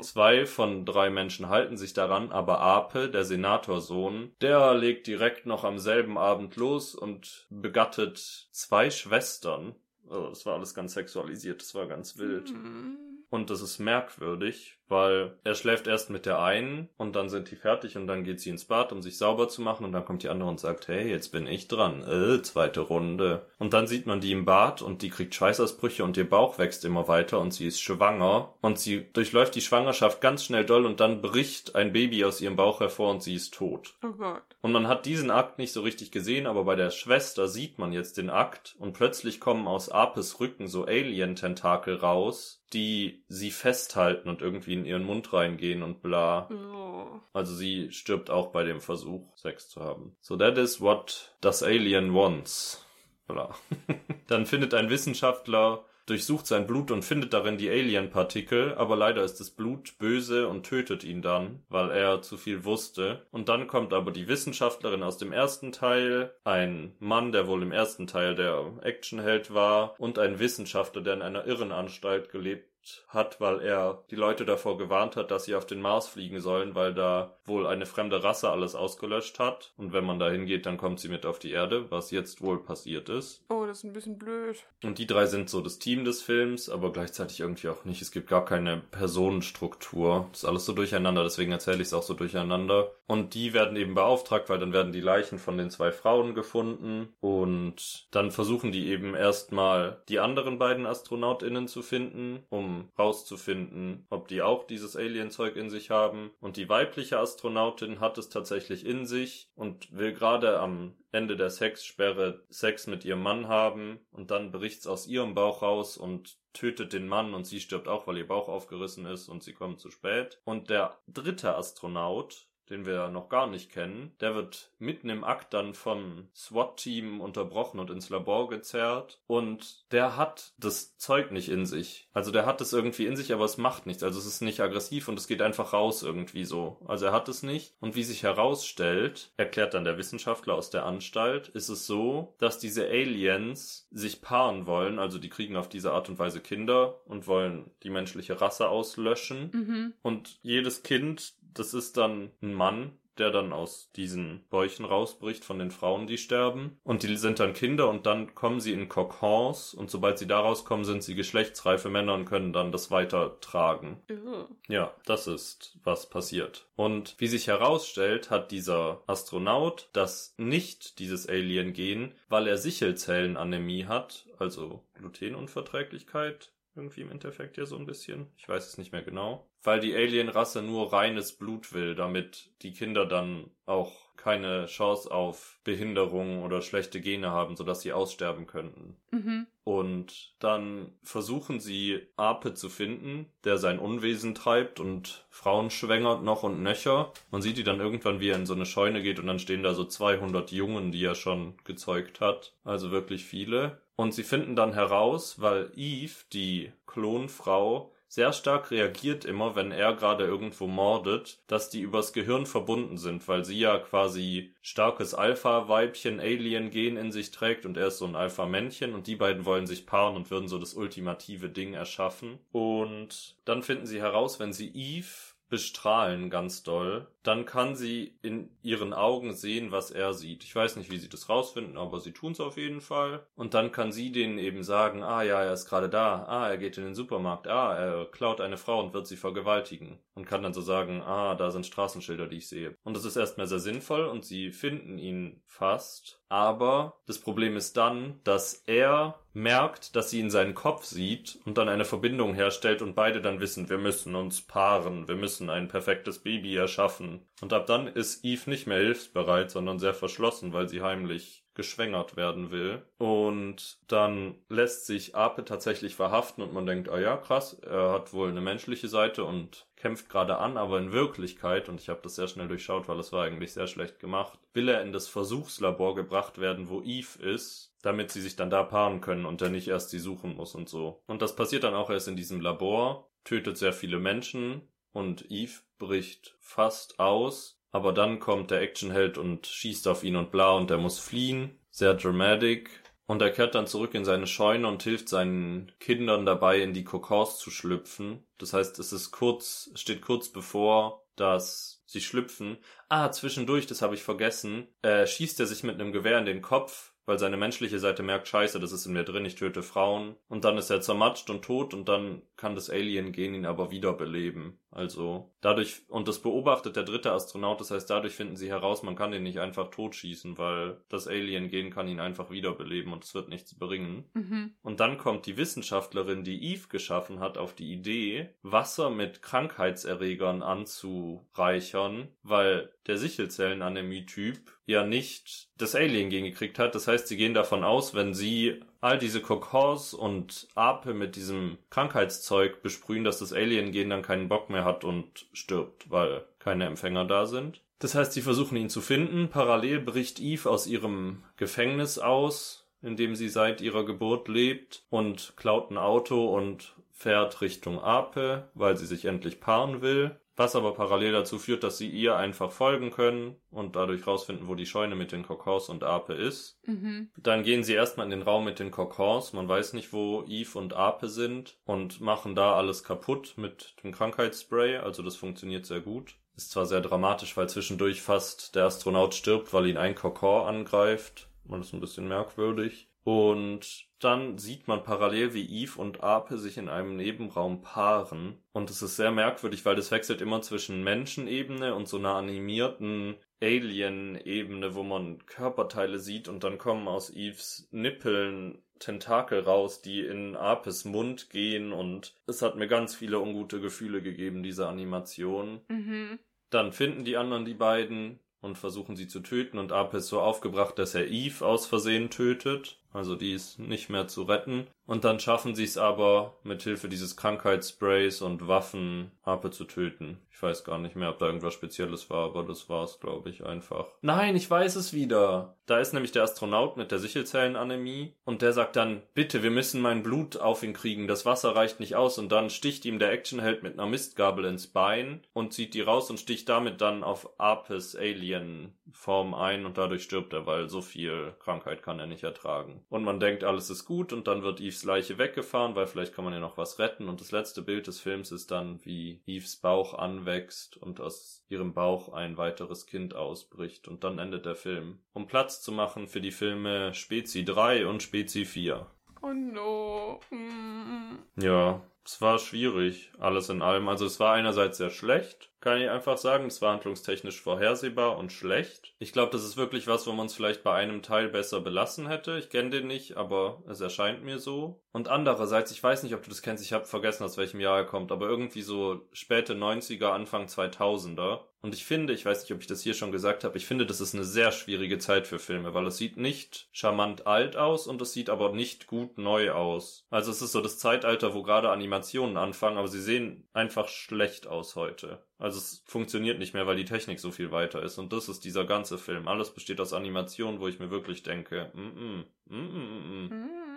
Zwei 0.00 0.46
von 0.46 0.84
drei 0.84 1.10
Menschen 1.10 1.48
halten 1.48 1.76
sich 1.76 1.92
daran, 1.92 2.32
aber 2.32 2.60
Ape, 2.60 3.08
der 3.08 3.24
Senatorsohn, 3.24 4.32
der 4.40 4.74
legt 4.74 5.06
direkt 5.06 5.46
noch 5.46 5.64
am 5.64 5.78
selben 5.78 6.18
Abend 6.18 6.56
los 6.56 6.94
und 6.94 7.46
begattet 7.50 8.18
zwei 8.18 8.90
Schwestern. 8.90 9.74
Oh, 10.08 10.26
das 10.28 10.44
war 10.46 10.54
alles 10.54 10.74
ganz 10.74 10.94
sexualisiert, 10.94 11.60
das 11.60 11.74
war 11.74 11.86
ganz 11.86 12.18
wild. 12.18 12.52
Mhm. 12.52 12.96
Und 13.30 13.50
das 13.50 13.60
ist 13.60 13.78
merkwürdig, 13.78 14.77
weil 14.88 15.36
er 15.44 15.54
schläft 15.54 15.86
erst 15.86 16.10
mit 16.10 16.26
der 16.26 16.40
einen 16.40 16.88
und 16.96 17.16
dann 17.16 17.28
sind 17.28 17.50
die 17.50 17.56
fertig 17.56 17.96
und 17.96 18.06
dann 18.06 18.24
geht 18.24 18.40
sie 18.40 18.50
ins 18.50 18.64
Bad, 18.64 18.92
um 18.92 19.02
sich 19.02 19.18
sauber 19.18 19.48
zu 19.48 19.62
machen 19.62 19.84
und 19.84 19.92
dann 19.92 20.04
kommt 20.04 20.22
die 20.22 20.28
andere 20.28 20.48
und 20.48 20.60
sagt, 20.60 20.88
hey, 20.88 21.08
jetzt 21.08 21.32
bin 21.32 21.46
ich 21.46 21.68
dran. 21.68 22.02
Äh, 22.02 22.42
zweite 22.42 22.80
Runde. 22.80 23.46
Und 23.58 23.72
dann 23.72 23.86
sieht 23.86 24.06
man 24.06 24.20
die 24.20 24.32
im 24.32 24.44
Bad 24.44 24.82
und 24.82 25.02
die 25.02 25.10
kriegt 25.10 25.34
Schweißausbrüche 25.34 26.04
und 26.04 26.16
ihr 26.16 26.28
Bauch 26.28 26.58
wächst 26.58 26.84
immer 26.84 27.08
weiter 27.08 27.38
und 27.40 27.52
sie 27.52 27.66
ist 27.66 27.80
schwanger 27.80 28.54
und 28.60 28.78
sie 28.78 29.06
durchläuft 29.12 29.54
die 29.54 29.60
Schwangerschaft 29.60 30.20
ganz 30.20 30.44
schnell 30.44 30.64
doll 30.64 30.86
und 30.86 31.00
dann 31.00 31.20
bricht 31.20 31.74
ein 31.74 31.92
Baby 31.92 32.24
aus 32.24 32.40
ihrem 32.40 32.56
Bauch 32.56 32.80
hervor 32.80 33.10
und 33.10 33.22
sie 33.22 33.34
ist 33.34 33.54
tot. 33.54 33.94
Oh 34.02 34.12
Gott. 34.12 34.42
Und 34.60 34.72
man 34.72 34.88
hat 34.88 35.06
diesen 35.06 35.30
Akt 35.30 35.58
nicht 35.58 35.72
so 35.72 35.82
richtig 35.82 36.10
gesehen, 36.10 36.46
aber 36.46 36.64
bei 36.64 36.74
der 36.74 36.90
Schwester 36.90 37.48
sieht 37.48 37.78
man 37.78 37.92
jetzt 37.92 38.18
den 38.18 38.30
Akt 38.30 38.74
und 38.78 38.92
plötzlich 38.92 39.40
kommen 39.40 39.68
aus 39.68 39.88
Apes 39.88 40.40
Rücken 40.40 40.66
so 40.66 40.84
Alien-Tentakel 40.84 41.96
raus, 41.96 42.62
die 42.72 43.24
sie 43.28 43.50
festhalten 43.50 44.28
und 44.28 44.42
irgendwie 44.42 44.77
in 44.78 44.86
ihren 44.86 45.04
Mund 45.04 45.32
reingehen 45.32 45.82
und 45.82 46.02
bla. 46.02 46.48
Oh. 46.50 47.20
Also 47.32 47.54
sie 47.54 47.92
stirbt 47.92 48.30
auch 48.30 48.48
bei 48.48 48.64
dem 48.64 48.80
Versuch, 48.80 49.36
Sex 49.36 49.68
zu 49.68 49.80
haben. 49.80 50.16
So 50.20 50.36
that 50.36 50.58
is 50.58 50.80
what 50.80 51.34
das 51.40 51.62
Alien 51.62 52.14
wants. 52.14 52.84
Bla. 53.26 53.54
Dann 54.26 54.46
findet 54.46 54.74
ein 54.74 54.90
Wissenschaftler 54.90 55.84
durchsucht 56.08 56.46
sein 56.46 56.66
Blut 56.66 56.90
und 56.90 57.04
findet 57.04 57.32
darin 57.32 57.58
die 57.58 57.68
Alien-Partikel, 57.68 58.74
aber 58.74 58.96
leider 58.96 59.22
ist 59.22 59.40
das 59.40 59.50
Blut 59.50 59.98
böse 59.98 60.48
und 60.48 60.64
tötet 60.64 61.04
ihn 61.04 61.22
dann, 61.22 61.62
weil 61.68 61.90
er 61.90 62.22
zu 62.22 62.36
viel 62.36 62.64
wusste. 62.64 63.26
Und 63.30 63.48
dann 63.48 63.66
kommt 63.66 63.92
aber 63.92 64.10
die 64.10 64.28
Wissenschaftlerin 64.28 65.02
aus 65.02 65.18
dem 65.18 65.32
ersten 65.32 65.72
Teil, 65.72 66.34
ein 66.44 66.94
Mann, 66.98 67.32
der 67.32 67.46
wohl 67.46 67.62
im 67.62 67.72
ersten 67.72 68.06
Teil 68.06 68.34
der 68.34 68.72
Actionheld 68.82 69.52
war, 69.52 69.94
und 69.98 70.18
ein 70.18 70.38
Wissenschaftler, 70.38 71.02
der 71.02 71.14
in 71.14 71.22
einer 71.22 71.46
Irrenanstalt 71.46 72.30
gelebt 72.30 72.67
hat, 73.08 73.40
weil 73.40 73.60
er 73.60 74.04
die 74.10 74.16
Leute 74.16 74.44
davor 74.44 74.78
gewarnt 74.78 75.16
hat, 75.16 75.30
dass 75.30 75.44
sie 75.44 75.54
auf 75.54 75.66
den 75.66 75.80
Mars 75.80 76.08
fliegen 76.08 76.40
sollen, 76.40 76.74
weil 76.74 76.94
da 76.94 77.36
wohl 77.44 77.66
eine 77.66 77.86
fremde 77.86 78.22
Rasse 78.22 78.50
alles 78.50 78.74
ausgelöscht 78.74 79.38
hat. 79.38 79.72
Und 79.76 79.92
wenn 79.92 80.04
man 80.04 80.18
da 80.18 80.30
hingeht, 80.30 80.66
dann 80.66 80.78
kommt 80.78 81.00
sie 81.00 81.08
mit 81.08 81.26
auf 81.26 81.38
die 81.38 81.52
Erde, 81.52 81.90
was 81.90 82.10
jetzt 82.10 82.40
wohl 82.42 82.62
passiert 82.62 83.08
ist. 83.08 83.44
Oh, 83.48 83.64
das 83.66 83.78
ist 83.78 83.84
ein 83.84 83.92
bisschen 83.92 84.18
blöd. 84.18 84.56
Und 84.82 84.98
die 84.98 85.06
drei 85.06 85.26
sind 85.26 85.50
so 85.50 85.60
das 85.60 85.78
Team 85.78 86.04
des 86.04 86.22
Films, 86.22 86.68
aber 86.68 86.92
gleichzeitig 86.92 87.40
irgendwie 87.40 87.68
auch 87.68 87.84
nicht. 87.84 88.02
Es 88.02 88.12
gibt 88.12 88.28
gar 88.28 88.44
keine 88.44 88.78
Personenstruktur. 88.90 90.26
Das 90.30 90.40
ist 90.40 90.48
alles 90.48 90.64
so 90.66 90.72
durcheinander, 90.72 91.24
deswegen 91.24 91.52
erzähle 91.52 91.78
ich 91.78 91.88
es 91.88 91.94
auch 91.94 92.02
so 92.02 92.14
durcheinander. 92.14 92.92
Und 93.08 93.32
die 93.34 93.54
werden 93.54 93.76
eben 93.76 93.94
beauftragt, 93.94 94.50
weil 94.50 94.58
dann 94.58 94.74
werden 94.74 94.92
die 94.92 95.00
Leichen 95.00 95.38
von 95.38 95.56
den 95.56 95.70
zwei 95.70 95.90
Frauen 95.92 96.34
gefunden. 96.34 97.08
Und 97.20 98.06
dann 98.10 98.30
versuchen 98.30 98.70
die 98.70 98.88
eben 98.88 99.14
erstmal 99.14 100.02
die 100.08 100.18
anderen 100.18 100.58
beiden 100.58 100.84
AstronautInnen 100.84 101.68
zu 101.68 101.82
finden, 101.82 102.44
um 102.50 102.90
rauszufinden, 102.98 104.06
ob 104.10 104.28
die 104.28 104.42
auch 104.42 104.64
dieses 104.64 104.94
Alien-Zeug 104.94 105.56
in 105.56 105.70
sich 105.70 105.88
haben. 105.88 106.30
Und 106.38 106.58
die 106.58 106.68
weibliche 106.68 107.18
Astronautin 107.18 107.98
hat 108.00 108.18
es 108.18 108.28
tatsächlich 108.28 108.84
in 108.84 109.06
sich 109.06 109.50
und 109.54 109.90
will 109.96 110.12
gerade 110.12 110.60
am 110.60 110.94
Ende 111.10 111.36
der 111.36 111.48
Sexsperre 111.50 112.44
Sex 112.50 112.86
mit 112.86 113.04
ihrem 113.04 113.22
Mann 113.22 113.48
haben 113.48 113.98
und 114.10 114.30
dann 114.30 114.52
bricht's 114.52 114.86
aus 114.86 115.06
ihrem 115.06 115.34
Bauch 115.34 115.62
raus 115.62 115.96
und 115.96 116.38
tötet 116.52 116.92
den 116.92 117.08
Mann 117.08 117.34
und 117.34 117.46
sie 117.46 117.60
stirbt 117.60 117.88
auch, 117.88 118.06
weil 118.06 118.18
ihr 118.18 118.26
Bauch 118.26 118.48
aufgerissen 118.48 119.06
ist 119.06 119.28
und 119.28 119.42
sie 119.42 119.52
kommt 119.52 119.80
zu 119.80 119.90
spät. 119.90 120.40
Und 120.44 120.70
der 120.70 120.98
dritte 121.06 121.54
Astronaut, 121.54 122.47
den 122.70 122.86
wir 122.86 123.08
noch 123.08 123.28
gar 123.28 123.46
nicht 123.46 123.70
kennen, 123.70 124.12
der 124.20 124.34
wird 124.34 124.70
mitten 124.78 125.08
im 125.08 125.24
Akt 125.24 125.54
dann 125.54 125.74
vom 125.74 126.28
SWAT-Team 126.34 127.20
unterbrochen 127.20 127.80
und 127.80 127.90
ins 127.90 128.10
Labor 128.10 128.48
gezerrt. 128.48 129.20
Und 129.26 129.84
der 129.92 130.16
hat 130.16 130.52
das 130.58 130.96
Zeug 130.98 131.30
nicht 131.30 131.48
in 131.48 131.66
sich. 131.66 132.08
Also 132.12 132.30
der 132.30 132.46
hat 132.46 132.60
es 132.60 132.72
irgendwie 132.72 133.06
in 133.06 133.16
sich, 133.16 133.32
aber 133.32 133.44
es 133.44 133.58
macht 133.58 133.86
nichts. 133.86 134.02
Also 134.02 134.18
es 134.18 134.26
ist 134.26 134.42
nicht 134.42 134.60
aggressiv 134.60 135.08
und 135.08 135.18
es 135.18 135.26
geht 135.26 135.42
einfach 135.42 135.72
raus 135.72 136.02
irgendwie 136.02 136.44
so. 136.44 136.78
Also 136.86 137.06
er 137.06 137.12
hat 137.12 137.28
es 137.28 137.42
nicht. 137.42 137.74
Und 137.80 137.96
wie 137.96 138.04
sich 138.04 138.22
herausstellt, 138.22 139.32
erklärt 139.36 139.74
dann 139.74 139.84
der 139.84 139.98
Wissenschaftler 139.98 140.54
aus 140.54 140.70
der 140.70 140.84
Anstalt, 140.84 141.48
ist 141.48 141.68
es 141.68 141.86
so, 141.86 142.34
dass 142.38 142.58
diese 142.58 142.86
Aliens 142.86 143.88
sich 143.90 144.20
paaren 144.20 144.66
wollen. 144.66 144.98
Also 144.98 145.18
die 145.18 145.30
kriegen 145.30 145.56
auf 145.56 145.68
diese 145.68 145.92
Art 145.92 146.08
und 146.08 146.18
Weise 146.18 146.40
Kinder 146.40 147.00
und 147.06 147.26
wollen 147.26 147.70
die 147.82 147.90
menschliche 147.90 148.40
Rasse 148.40 148.68
auslöschen. 148.68 149.50
Mhm. 149.52 149.94
Und 150.02 150.38
jedes 150.42 150.82
Kind, 150.82 151.34
das 151.58 151.74
ist 151.74 151.96
dann 151.96 152.30
ein 152.42 152.54
Mann, 152.54 152.92
der 153.18 153.30
dann 153.30 153.52
aus 153.52 153.90
diesen 153.92 154.44
Bäuchen 154.48 154.84
rausbricht 154.84 155.44
von 155.44 155.58
den 155.58 155.70
Frauen, 155.70 156.06
die 156.06 156.18
sterben. 156.18 156.78
Und 156.84 157.02
die 157.02 157.16
sind 157.16 157.40
dann 157.40 157.52
Kinder 157.52 157.88
und 157.88 158.06
dann 158.06 158.34
kommen 158.34 158.60
sie 158.60 158.72
in 158.72 158.88
Kokons 158.88 159.74
und 159.74 159.90
sobald 159.90 160.18
sie 160.18 160.26
da 160.26 160.40
rauskommen, 160.40 160.84
sind 160.84 161.02
sie 161.02 161.14
geschlechtsreife 161.14 161.88
Männer 161.90 162.14
und 162.14 162.24
können 162.24 162.52
dann 162.52 162.72
das 162.72 162.90
weitertragen. 162.90 164.00
Ja. 164.08 164.48
Ja, 164.68 164.94
das 165.04 165.26
ist, 165.26 165.78
was 165.82 166.08
passiert. 166.08 166.66
Und 166.76 167.14
wie 167.18 167.26
sich 167.26 167.48
herausstellt, 167.48 168.30
hat 168.30 168.50
dieser 168.50 169.02
Astronaut 169.06 169.88
das 169.92 170.34
nicht, 170.36 170.98
dieses 170.98 171.28
Alien-Gen, 171.28 172.12
weil 172.28 172.46
er 172.46 172.58
Sichelzellenanämie 172.58 173.86
hat, 173.86 174.26
also 174.38 174.84
Glutenunverträglichkeit, 174.94 176.52
irgendwie 176.78 177.02
im 177.02 177.10
Endeffekt 177.10 177.56
ja 177.56 177.66
so 177.66 177.76
ein 177.76 177.86
bisschen. 177.86 178.28
Ich 178.36 178.48
weiß 178.48 178.66
es 178.66 178.78
nicht 178.78 178.92
mehr 178.92 179.02
genau. 179.02 179.46
Weil 179.62 179.80
die 179.80 179.94
Alien-Rasse 179.94 180.62
nur 180.62 180.92
reines 180.92 181.32
Blut 181.32 181.72
will, 181.72 181.94
damit 181.94 182.50
die 182.62 182.72
Kinder 182.72 183.04
dann 183.04 183.50
auch 183.66 184.08
keine 184.16 184.66
Chance 184.66 185.10
auf 185.10 185.60
Behinderung 185.64 186.42
oder 186.42 186.60
schlechte 186.60 187.00
Gene 187.00 187.30
haben, 187.30 187.56
sodass 187.56 187.80
sie 187.80 187.92
aussterben 187.92 188.46
könnten. 188.46 188.96
Mhm. 189.10 189.46
Und 189.64 190.34
dann 190.38 190.92
versuchen 191.02 191.60
sie 191.60 192.08
Ape 192.16 192.54
zu 192.54 192.68
finden, 192.68 193.26
der 193.44 193.58
sein 193.58 193.78
Unwesen 193.78 194.34
treibt 194.34 194.80
und 194.80 195.26
Frauen 195.30 195.70
schwängert 195.70 196.22
noch 196.22 196.42
und 196.42 196.62
nöcher. 196.62 197.12
Man 197.30 197.42
sieht 197.42 197.58
die 197.58 197.64
dann 197.64 197.80
irgendwann, 197.80 198.20
wie 198.20 198.30
er 198.30 198.36
in 198.36 198.46
so 198.46 198.54
eine 198.54 198.66
Scheune 198.66 199.02
geht 199.02 199.18
und 199.18 199.26
dann 199.26 199.38
stehen 199.38 199.62
da 199.62 199.74
so 199.74 199.84
200 199.84 200.52
Jungen, 200.52 200.90
die 200.90 201.04
er 201.04 201.14
schon 201.14 201.56
gezeugt 201.64 202.20
hat. 202.20 202.54
Also 202.64 202.90
wirklich 202.90 203.24
viele. 203.24 203.80
Und 204.00 204.14
sie 204.14 204.22
finden 204.22 204.54
dann 204.54 204.74
heraus, 204.74 205.40
weil 205.40 205.72
Eve, 205.74 206.14
die 206.32 206.70
Klonfrau, 206.86 207.92
sehr 208.06 208.32
stark 208.32 208.70
reagiert 208.70 209.24
immer, 209.24 209.56
wenn 209.56 209.72
er 209.72 209.92
gerade 209.92 210.24
irgendwo 210.24 210.68
mordet, 210.68 211.40
dass 211.48 211.68
die 211.68 211.80
übers 211.80 212.12
Gehirn 212.12 212.46
verbunden 212.46 212.96
sind, 212.96 213.26
weil 213.26 213.44
sie 213.44 213.58
ja 213.58 213.76
quasi 213.78 214.54
starkes 214.62 215.14
Alpha-Weibchen-Alien-Gen 215.14 216.96
in 216.96 217.10
sich 217.10 217.32
trägt 217.32 217.66
und 217.66 217.76
er 217.76 217.88
ist 217.88 217.98
so 217.98 218.06
ein 218.06 218.14
Alpha-Männchen 218.14 218.94
und 218.94 219.08
die 219.08 219.16
beiden 219.16 219.44
wollen 219.44 219.66
sich 219.66 219.84
paaren 219.84 220.14
und 220.14 220.30
würden 220.30 220.46
so 220.46 220.58
das 220.58 220.74
ultimative 220.74 221.48
Ding 221.48 221.74
erschaffen. 221.74 222.38
Und 222.52 223.34
dann 223.46 223.64
finden 223.64 223.86
sie 223.86 224.00
heraus, 224.00 224.38
wenn 224.38 224.52
sie 224.52 224.70
Eve 224.74 225.34
bestrahlen 225.48 226.30
ganz 226.30 226.62
doll, 226.62 227.06
dann 227.22 227.44
kann 227.44 227.74
sie 227.74 228.18
in 228.22 228.56
ihren 228.62 228.92
Augen 228.92 229.34
sehen, 229.34 229.70
was 229.70 229.90
er 229.90 230.14
sieht. 230.14 230.44
Ich 230.44 230.54
weiß 230.54 230.76
nicht, 230.76 230.90
wie 230.90 230.98
sie 230.98 231.08
das 231.08 231.28
rausfinden, 231.28 231.76
aber 231.76 232.00
sie 232.00 232.12
tun 232.12 232.32
es 232.32 232.40
auf 232.40 232.56
jeden 232.56 232.80
Fall. 232.80 233.26
Und 233.34 233.54
dann 233.54 233.72
kann 233.72 233.92
sie 233.92 234.12
denen 234.12 234.38
eben 234.38 234.62
sagen, 234.62 235.02
ah 235.02 235.22
ja, 235.22 235.42
er 235.42 235.52
ist 235.52 235.68
gerade 235.68 235.88
da, 235.88 236.24
ah, 236.24 236.48
er 236.48 236.58
geht 236.58 236.78
in 236.78 236.84
den 236.84 236.94
Supermarkt, 236.94 237.46
ah, 237.46 237.74
er 237.74 238.06
klaut 238.06 238.40
eine 238.40 238.56
Frau 238.56 238.80
und 238.80 238.94
wird 238.94 239.06
sie 239.06 239.16
vergewaltigen. 239.16 239.98
Und 240.14 240.26
kann 240.26 240.42
dann 240.42 240.54
so 240.54 240.60
sagen, 240.60 241.02
ah, 241.02 241.34
da 241.34 241.50
sind 241.50 241.66
Straßenschilder, 241.66 242.26
die 242.26 242.38
ich 242.38 242.48
sehe. 242.48 242.76
Und 242.82 242.96
das 242.96 243.04
ist 243.04 243.16
erstmal 243.16 243.46
sehr 243.46 243.60
sinnvoll 243.60 244.06
und 244.06 244.24
sie 244.24 244.50
finden 244.52 244.98
ihn 244.98 245.42
fast. 245.46 246.17
Aber 246.28 247.00
das 247.06 247.18
Problem 247.18 247.56
ist 247.56 247.76
dann, 247.76 248.20
dass 248.24 248.62
er 248.66 249.18
merkt, 249.32 249.96
dass 249.96 250.10
sie 250.10 250.20
in 250.20 250.30
seinen 250.30 250.54
Kopf 250.54 250.84
sieht 250.84 251.38
und 251.44 251.56
dann 251.56 251.68
eine 251.68 251.84
Verbindung 251.84 252.34
herstellt 252.34 252.82
und 252.82 252.94
beide 252.94 253.22
dann 253.22 253.40
wissen, 253.40 253.70
wir 253.70 253.78
müssen 253.78 254.14
uns 254.14 254.42
paaren, 254.42 255.08
wir 255.08 255.16
müssen 255.16 255.48
ein 255.48 255.68
perfektes 255.68 256.18
Baby 256.18 256.56
erschaffen. 256.56 257.26
Und 257.40 257.52
ab 257.52 257.66
dann 257.66 257.86
ist 257.86 258.24
Eve 258.24 258.50
nicht 258.50 258.66
mehr 258.66 258.78
hilfsbereit, 258.78 259.50
sondern 259.50 259.78
sehr 259.78 259.94
verschlossen, 259.94 260.52
weil 260.52 260.68
sie 260.68 260.82
heimlich 260.82 261.44
geschwängert 261.54 262.16
werden 262.16 262.50
will. 262.50 262.82
Und 262.98 263.78
dann 263.88 264.36
lässt 264.48 264.86
sich 264.86 265.14
Ape 265.14 265.44
tatsächlich 265.44 265.96
verhaften 265.96 266.42
und 266.42 266.52
man 266.52 266.66
denkt, 266.66 266.88
ah 266.88 267.00
ja, 267.00 267.16
krass, 267.16 267.54
er 267.54 267.92
hat 267.92 268.12
wohl 268.12 268.28
eine 268.28 268.40
menschliche 268.40 268.88
Seite 268.88 269.24
und 269.24 269.67
kämpft 269.78 270.08
gerade 270.08 270.38
an, 270.38 270.56
aber 270.56 270.78
in 270.78 270.92
Wirklichkeit, 270.92 271.68
und 271.68 271.80
ich 271.80 271.88
habe 271.88 272.00
das 272.02 272.16
sehr 272.16 272.28
schnell 272.28 272.48
durchschaut, 272.48 272.88
weil 272.88 272.98
es 272.98 273.12
war 273.12 273.24
eigentlich 273.24 273.52
sehr 273.52 273.66
schlecht 273.66 274.00
gemacht, 274.00 274.38
will 274.52 274.68
er 274.68 274.82
in 274.82 274.92
das 274.92 275.08
Versuchslabor 275.08 275.94
gebracht 275.94 276.38
werden, 276.38 276.68
wo 276.68 276.82
Eve 276.82 277.22
ist, 277.22 277.74
damit 277.82 278.10
sie 278.10 278.20
sich 278.20 278.36
dann 278.36 278.50
da 278.50 278.62
paaren 278.62 279.00
können 279.00 279.24
und 279.24 279.40
er 279.40 279.50
nicht 279.50 279.68
erst 279.68 279.90
sie 279.90 279.98
suchen 279.98 280.34
muss 280.34 280.54
und 280.54 280.68
so. 280.68 281.02
Und 281.06 281.22
das 281.22 281.36
passiert 281.36 281.64
dann 281.64 281.74
auch 281.74 281.90
erst 281.90 282.08
in 282.08 282.16
diesem 282.16 282.40
Labor, 282.40 283.10
tötet 283.24 283.56
sehr 283.56 283.72
viele 283.72 283.98
Menschen 283.98 284.68
und 284.92 285.30
Eve 285.30 285.60
bricht 285.78 286.36
fast 286.40 286.98
aus, 286.98 287.60
aber 287.70 287.92
dann 287.92 288.18
kommt 288.18 288.50
der 288.50 288.60
Actionheld 288.60 289.18
und 289.18 289.46
schießt 289.46 289.86
auf 289.88 290.02
ihn 290.02 290.16
und 290.16 290.30
bla 290.30 290.52
und 290.52 290.70
er 290.70 290.78
muss 290.78 290.98
fliehen. 290.98 291.58
Sehr 291.70 291.94
dramatic. 291.94 292.70
Und 293.08 293.22
er 293.22 293.30
kehrt 293.30 293.54
dann 293.54 293.66
zurück 293.66 293.94
in 293.94 294.04
seine 294.04 294.26
Scheune 294.26 294.68
und 294.68 294.82
hilft 294.82 295.08
seinen 295.08 295.72
Kindern 295.80 296.26
dabei, 296.26 296.60
in 296.60 296.74
die 296.74 296.84
Kokons 296.84 297.38
zu 297.38 297.50
schlüpfen. 297.50 298.26
Das 298.36 298.52
heißt, 298.52 298.78
es 298.78 298.92
ist 298.92 299.10
kurz, 299.10 299.70
steht 299.74 300.02
kurz 300.02 300.28
bevor, 300.28 301.06
dass 301.16 301.82
sie 301.86 302.02
schlüpfen. 302.02 302.58
Ah, 302.90 303.10
zwischendurch, 303.10 303.66
das 303.66 303.80
habe 303.80 303.94
ich 303.94 304.02
vergessen, 304.02 304.68
äh, 304.82 305.06
schießt 305.06 305.40
er 305.40 305.46
sich 305.46 305.62
mit 305.62 305.80
einem 305.80 305.90
Gewehr 305.90 306.18
in 306.18 306.26
den 306.26 306.42
Kopf 306.42 306.92
weil 307.08 307.18
seine 307.18 307.38
menschliche 307.38 307.78
Seite 307.78 308.02
merkt, 308.02 308.28
scheiße, 308.28 308.60
das 308.60 308.70
ist 308.70 308.84
in 308.84 308.92
mir 308.92 309.02
drin, 309.02 309.24
ich 309.24 309.34
töte 309.34 309.62
Frauen. 309.62 310.16
Und 310.28 310.44
dann 310.44 310.58
ist 310.58 310.68
er 310.68 310.82
zermatscht 310.82 311.30
und 311.30 311.42
tot 311.42 311.72
und 311.72 311.88
dann 311.88 312.20
kann 312.38 312.54
das 312.54 312.70
Alien-Gen 312.70 313.34
ihn 313.34 313.46
aber 313.46 313.70
wiederbeleben. 313.70 314.58
Also 314.70 315.34
dadurch, 315.40 315.82
und 315.88 316.08
das 316.08 316.22
beobachtet 316.22 316.76
der 316.76 316.84
dritte 316.84 317.12
Astronaut, 317.12 317.60
das 317.60 317.70
heißt, 317.70 317.90
dadurch 317.90 318.14
finden 318.14 318.36
sie 318.36 318.48
heraus, 318.48 318.82
man 318.82 318.96
kann 318.96 319.12
ihn 319.12 319.24
nicht 319.24 319.40
einfach 319.40 319.70
totschießen, 319.70 320.38
weil 320.38 320.80
das 320.88 321.08
Alien-Gen 321.08 321.70
kann 321.70 321.88
ihn 321.88 322.00
einfach 322.00 322.30
wiederbeleben 322.30 322.92
und 322.92 323.04
es 323.04 323.14
wird 323.14 323.28
nichts 323.28 323.58
bringen. 323.58 324.08
Mhm. 324.14 324.54
Und 324.62 324.78
dann 324.80 324.98
kommt 324.98 325.26
die 325.26 325.36
Wissenschaftlerin, 325.36 326.22
die 326.22 326.52
Eve 326.52 326.68
geschaffen 326.68 327.18
hat, 327.18 327.38
auf 327.38 327.54
die 327.54 327.72
Idee, 327.72 328.30
Wasser 328.42 328.90
mit 328.90 329.20
Krankheitserregern 329.20 330.42
anzureichern, 330.42 332.08
weil 332.22 332.72
der 332.86 332.98
Sichelzellenanämie-Typ 332.98 334.38
ja 334.64 334.84
nicht 334.84 335.50
das 335.56 335.74
Alien-Gen 335.74 336.24
gekriegt 336.24 336.58
hat. 336.58 336.74
Das 336.74 336.86
heißt, 336.86 337.08
sie 337.08 337.16
gehen 337.16 337.34
davon 337.34 337.64
aus, 337.64 337.94
wenn 337.94 338.14
sie 338.14 338.60
all 338.80 338.98
diese 338.98 339.20
Kokons 339.20 339.94
und 339.94 340.48
Ape 340.54 340.94
mit 340.94 341.16
diesem 341.16 341.58
Krankheitszeug 341.70 342.62
besprühen, 342.62 343.04
dass 343.04 343.18
das 343.18 343.32
Alien-Gen 343.32 343.90
dann 343.90 344.02
keinen 344.02 344.28
Bock 344.28 344.50
mehr 344.50 344.64
hat 344.64 344.84
und 344.84 345.26
stirbt, 345.32 345.90
weil 345.90 346.24
keine 346.38 346.66
Empfänger 346.66 347.04
da 347.04 347.26
sind. 347.26 347.60
Das 347.80 347.94
heißt, 347.94 348.12
sie 348.12 348.22
versuchen 348.22 348.56
ihn 348.56 348.70
zu 348.70 348.80
finden. 348.80 349.28
Parallel 349.28 349.80
bricht 349.80 350.20
Eve 350.20 350.50
aus 350.50 350.66
ihrem 350.66 351.22
Gefängnis 351.36 351.98
aus, 351.98 352.68
in 352.82 352.96
dem 352.96 353.14
sie 353.14 353.28
seit 353.28 353.60
ihrer 353.60 353.84
Geburt 353.84 354.28
lebt 354.28 354.84
und 354.90 355.34
klaut 355.36 355.70
ein 355.70 355.78
Auto 355.78 356.34
und 356.34 356.74
fährt 356.90 357.40
Richtung 357.40 357.80
Ape, 357.80 358.48
weil 358.54 358.76
sie 358.76 358.86
sich 358.86 359.04
endlich 359.04 359.40
paaren 359.40 359.80
will. 359.80 360.18
Was 360.38 360.54
aber 360.54 360.72
parallel 360.72 361.10
dazu 361.10 361.36
führt, 361.36 361.64
dass 361.64 361.78
sie 361.78 361.88
ihr 361.88 362.16
einfach 362.16 362.52
folgen 362.52 362.92
können 362.92 363.34
und 363.50 363.74
dadurch 363.74 364.06
rausfinden, 364.06 364.46
wo 364.46 364.54
die 364.54 364.66
Scheune 364.66 364.94
mit 364.94 365.10
den 365.10 365.24
Kokons 365.24 365.68
und 365.68 365.82
Ape 365.82 366.14
ist. 366.14 366.60
Mhm. 366.64 367.10
Dann 367.16 367.42
gehen 367.42 367.64
sie 367.64 367.74
erstmal 367.74 368.06
in 368.06 368.12
den 368.12 368.22
Raum 368.22 368.44
mit 368.44 368.60
den 368.60 368.70
Kokons. 368.70 369.32
Man 369.32 369.48
weiß 369.48 369.72
nicht, 369.72 369.92
wo 369.92 370.22
Eve 370.28 370.56
und 370.56 370.74
Ape 370.74 371.08
sind 371.08 371.58
und 371.64 372.00
machen 372.00 372.36
da 372.36 372.54
alles 372.54 372.84
kaputt 372.84 373.34
mit 373.36 373.74
dem 373.82 373.90
Krankheitsspray. 373.90 374.76
Also 374.76 375.02
das 375.02 375.16
funktioniert 375.16 375.66
sehr 375.66 375.80
gut. 375.80 376.14
Ist 376.36 376.52
zwar 376.52 376.66
sehr 376.66 376.82
dramatisch, 376.82 377.36
weil 377.36 377.48
zwischendurch 377.48 378.00
fast 378.00 378.54
der 378.54 378.66
Astronaut 378.66 379.14
stirbt, 379.14 379.52
weil 379.52 379.66
ihn 379.66 379.76
ein 379.76 379.96
Kokon 379.96 380.46
angreift. 380.46 381.28
Man 381.42 381.62
ist 381.62 381.72
ein 381.72 381.80
bisschen 381.80 382.06
merkwürdig. 382.06 382.87
Und 383.04 383.86
dann 384.00 384.38
sieht 384.38 384.68
man 384.68 384.82
parallel, 384.82 385.32
wie 385.34 385.62
Eve 385.62 385.80
und 385.80 386.02
Ape 386.02 386.36
sich 386.38 386.58
in 386.58 386.68
einem 386.68 386.96
Nebenraum 386.96 387.62
paaren. 387.62 388.42
Und 388.52 388.70
es 388.70 388.82
ist 388.82 388.96
sehr 388.96 389.12
merkwürdig, 389.12 389.64
weil 389.64 389.76
das 389.76 389.90
wechselt 389.90 390.20
immer 390.20 390.42
zwischen 390.42 390.84
Menschenebene 390.84 391.74
und 391.74 391.88
so 391.88 391.96
einer 391.96 392.14
animierten 392.14 393.16
Alien-Ebene, 393.40 394.74
wo 394.74 394.82
man 394.82 395.24
Körperteile 395.26 396.00
sieht 396.00 396.28
und 396.28 396.44
dann 396.44 396.58
kommen 396.58 396.88
aus 396.88 397.10
Eves 397.10 397.68
Nippeln 397.70 398.62
Tentakel 398.78 399.40
raus, 399.40 399.82
die 399.82 400.00
in 400.00 400.36
Apes 400.36 400.84
Mund 400.84 401.30
gehen 401.30 401.72
und 401.72 402.14
es 402.26 402.42
hat 402.42 402.56
mir 402.56 402.68
ganz 402.68 402.94
viele 402.94 403.18
ungute 403.20 403.60
Gefühle 403.60 404.02
gegeben, 404.02 404.42
diese 404.42 404.68
Animation. 404.68 405.60
Mhm. 405.68 406.18
Dann 406.50 406.72
finden 406.72 407.04
die 407.04 407.16
anderen 407.16 407.44
die 407.44 407.54
beiden 407.54 408.20
und 408.40 408.56
versuchen 408.56 408.96
sie 408.96 409.08
zu 409.08 409.20
töten 409.20 409.58
und 409.58 409.72
Ape 409.72 409.98
ist 409.98 410.08
so 410.08 410.20
aufgebracht, 410.20 410.78
dass 410.78 410.94
er 410.94 411.08
Eve 411.08 411.44
aus 411.44 411.66
Versehen 411.66 412.10
tötet. 412.10 412.80
Also 412.92 413.16
die 413.16 413.32
ist 413.32 413.58
nicht 413.58 413.90
mehr 413.90 414.08
zu 414.08 414.22
retten. 414.22 414.66
Und 414.86 415.04
dann 415.04 415.20
schaffen 415.20 415.54
sie 415.54 415.64
es 415.64 415.76
aber, 415.76 416.38
mit 416.42 416.62
Hilfe 416.62 416.88
dieses 416.88 417.16
Krankheitssprays 417.16 418.22
und 418.22 418.48
Waffen 418.48 419.12
Harpe 419.22 419.50
zu 419.50 419.64
töten. 419.64 420.18
Ich 420.30 420.42
weiß 420.42 420.64
gar 420.64 420.78
nicht 420.78 420.96
mehr, 420.96 421.10
ob 421.10 421.18
da 421.18 421.26
irgendwas 421.26 421.52
Spezielles 421.52 422.08
war, 422.08 422.24
aber 422.24 422.44
das 422.44 422.70
war's, 422.70 422.98
glaube 422.98 423.28
ich, 423.28 423.44
einfach. 423.44 423.88
Nein, 424.00 424.36
ich 424.36 424.48
weiß 424.48 424.76
es 424.76 424.94
wieder. 424.94 425.56
Da 425.66 425.80
ist 425.80 425.92
nämlich 425.92 426.12
der 426.12 426.22
Astronaut 426.22 426.78
mit 426.78 426.90
der 426.90 427.00
Sichelzellenanämie 427.00 428.14
und 428.24 428.40
der 428.40 428.54
sagt 428.54 428.76
dann, 428.76 429.02
bitte, 429.12 429.42
wir 429.42 429.50
müssen 429.50 429.82
mein 429.82 430.02
Blut 430.02 430.38
auf 430.38 430.62
ihn 430.62 430.72
kriegen, 430.72 431.08
das 431.08 431.26
Wasser 431.26 431.54
reicht 431.54 431.80
nicht 431.80 431.96
aus 431.96 432.18
und 432.18 432.30
dann 432.30 432.48
sticht 432.48 432.86
ihm 432.86 432.98
der 432.98 433.12
Actionheld 433.12 433.62
mit 433.62 433.74
einer 433.74 433.88
Mistgabel 433.88 434.46
ins 434.46 434.68
Bein 434.68 435.26
und 435.34 435.52
zieht 435.52 435.74
die 435.74 435.82
raus 435.82 436.08
und 436.08 436.20
sticht 436.20 436.48
damit 436.48 436.80
dann 436.80 437.04
auf 437.04 437.38
Apes 437.38 437.94
Alien 437.94 438.72
Form 438.92 439.34
ein 439.34 439.66
und 439.66 439.76
dadurch 439.76 440.04
stirbt 440.04 440.32
er, 440.32 440.46
weil 440.46 440.68
so 440.70 440.80
viel 440.80 441.34
Krankheit 441.40 441.82
kann 441.82 441.98
er 441.98 442.06
nicht 442.06 442.22
ertragen. 442.22 442.77
Und 442.88 443.04
man 443.04 443.20
denkt, 443.20 443.44
alles 443.44 443.70
ist 443.70 443.84
gut 443.84 444.12
und 444.12 444.26
dann 444.26 444.42
wird 444.42 444.60
Eves 444.60 444.84
Leiche 444.84 445.18
weggefahren, 445.18 445.74
weil 445.74 445.86
vielleicht 445.86 446.14
kann 446.14 446.24
man 446.24 446.34
ja 446.34 446.40
noch 446.40 446.56
was 446.56 446.78
retten 446.78 447.08
und 447.08 447.20
das 447.20 447.32
letzte 447.32 447.62
Bild 447.62 447.86
des 447.86 448.00
Films 448.00 448.32
ist 448.32 448.50
dann, 448.50 448.84
wie 448.84 449.22
Eves 449.26 449.56
Bauch 449.56 449.94
anwächst 449.94 450.76
und 450.76 451.00
aus 451.00 451.44
ihrem 451.48 451.74
Bauch 451.74 452.12
ein 452.12 452.36
weiteres 452.36 452.86
Kind 452.86 453.14
ausbricht 453.14 453.88
und 453.88 454.04
dann 454.04 454.18
endet 454.18 454.46
der 454.46 454.56
Film. 454.56 454.98
Um 455.12 455.26
Platz 455.26 455.62
zu 455.62 455.72
machen 455.72 456.08
für 456.08 456.20
die 456.20 456.30
Filme 456.30 456.94
Spezi 456.94 457.44
3 457.44 457.86
und 457.86 458.02
Spezi 458.02 458.44
4. 458.44 458.86
Oh 459.22 459.32
no. 459.32 460.20
Mm. 460.30 461.18
Ja, 461.40 461.82
es 462.08 462.22
war 462.22 462.38
schwierig, 462.38 463.12
alles 463.18 463.50
in 463.50 463.60
allem. 463.60 463.86
Also 463.86 464.06
es 464.06 464.18
war 464.18 464.32
einerseits 464.32 464.78
sehr 464.78 464.88
schlecht, 464.88 465.50
kann 465.60 465.78
ich 465.78 465.90
einfach 465.90 466.16
sagen. 466.16 466.46
Es 466.46 466.62
war 466.62 466.72
handlungstechnisch 466.72 467.38
vorhersehbar 467.38 468.16
und 468.16 468.32
schlecht. 468.32 468.94
Ich 468.98 469.12
glaube, 469.12 469.30
das 469.30 469.44
ist 469.44 469.58
wirklich 469.58 469.86
was, 469.86 470.06
wo 470.06 470.12
man 470.12 470.24
es 470.24 470.34
vielleicht 470.34 470.62
bei 470.62 470.72
einem 470.72 471.02
Teil 471.02 471.28
besser 471.28 471.60
belassen 471.60 472.08
hätte. 472.08 472.38
Ich 472.38 472.48
kenne 472.48 472.70
den 472.70 472.86
nicht, 472.86 473.18
aber 473.18 473.62
es 473.68 473.82
erscheint 473.82 474.24
mir 474.24 474.38
so. 474.38 474.80
Und 474.90 475.08
andererseits, 475.08 475.70
ich 475.70 475.82
weiß 475.82 476.02
nicht, 476.02 476.14
ob 476.14 476.22
du 476.22 476.30
das 476.30 476.40
kennst, 476.40 476.64
ich 476.64 476.72
habe 476.72 476.86
vergessen, 476.86 477.24
aus 477.24 477.36
welchem 477.36 477.60
Jahr 477.60 477.76
er 477.76 477.84
kommt, 477.84 478.10
aber 478.10 478.26
irgendwie 478.26 478.62
so 478.62 479.06
späte 479.12 479.52
90er, 479.52 480.06
Anfang 480.06 480.46
2000er. 480.46 481.40
Und 481.60 481.74
ich 481.74 481.84
finde, 481.84 482.12
ich 482.12 482.24
weiß 482.24 482.42
nicht, 482.42 482.52
ob 482.52 482.60
ich 482.60 482.68
das 482.68 482.82
hier 482.82 482.94
schon 482.94 483.10
gesagt 483.10 483.42
habe, 483.42 483.58
ich 483.58 483.66
finde, 483.66 483.84
das 483.84 484.00
ist 484.00 484.14
eine 484.14 484.24
sehr 484.24 484.52
schwierige 484.52 484.98
Zeit 484.98 485.26
für 485.26 485.40
Filme, 485.40 485.74
weil 485.74 485.86
es 485.86 485.96
sieht 485.96 486.16
nicht 486.16 486.68
charmant 486.70 487.26
alt 487.26 487.56
aus 487.56 487.88
und 487.88 488.00
es 488.00 488.12
sieht 488.12 488.30
aber 488.30 488.52
nicht 488.52 488.86
gut 488.86 489.18
neu 489.18 489.50
aus. 489.50 490.06
Also 490.08 490.30
es 490.30 490.40
ist 490.40 490.52
so 490.52 490.60
das 490.60 490.78
Zeitalter, 490.78 491.34
wo 491.34 491.42
gerade 491.42 491.70
Animationen 491.70 492.36
anfangen, 492.36 492.78
aber 492.78 492.86
sie 492.86 493.02
sehen 493.02 493.48
einfach 493.52 493.88
schlecht 493.88 494.46
aus 494.46 494.76
heute. 494.76 495.24
Also 495.38 495.58
es 495.58 495.82
funktioniert 495.84 496.38
nicht 496.38 496.54
mehr, 496.54 496.66
weil 496.66 496.76
die 496.76 496.84
Technik 496.84 497.18
so 497.18 497.32
viel 497.32 497.50
weiter 497.50 497.82
ist. 497.82 497.98
Und 497.98 498.12
das 498.12 498.28
ist 498.28 498.44
dieser 498.44 498.64
ganze 498.64 498.96
Film. 498.96 499.26
Alles 499.26 499.52
besteht 499.52 499.80
aus 499.80 499.92
Animationen, 499.92 500.60
wo 500.60 500.68
ich 500.68 500.78
mir 500.78 500.90
wirklich 500.90 501.24
denke, 501.24 501.72
mm 501.74 501.80
-mm, 501.80 502.24
mm 502.46 502.54
-mm, 502.54 502.68
mm 502.68 503.32
-mm. 503.32 503.67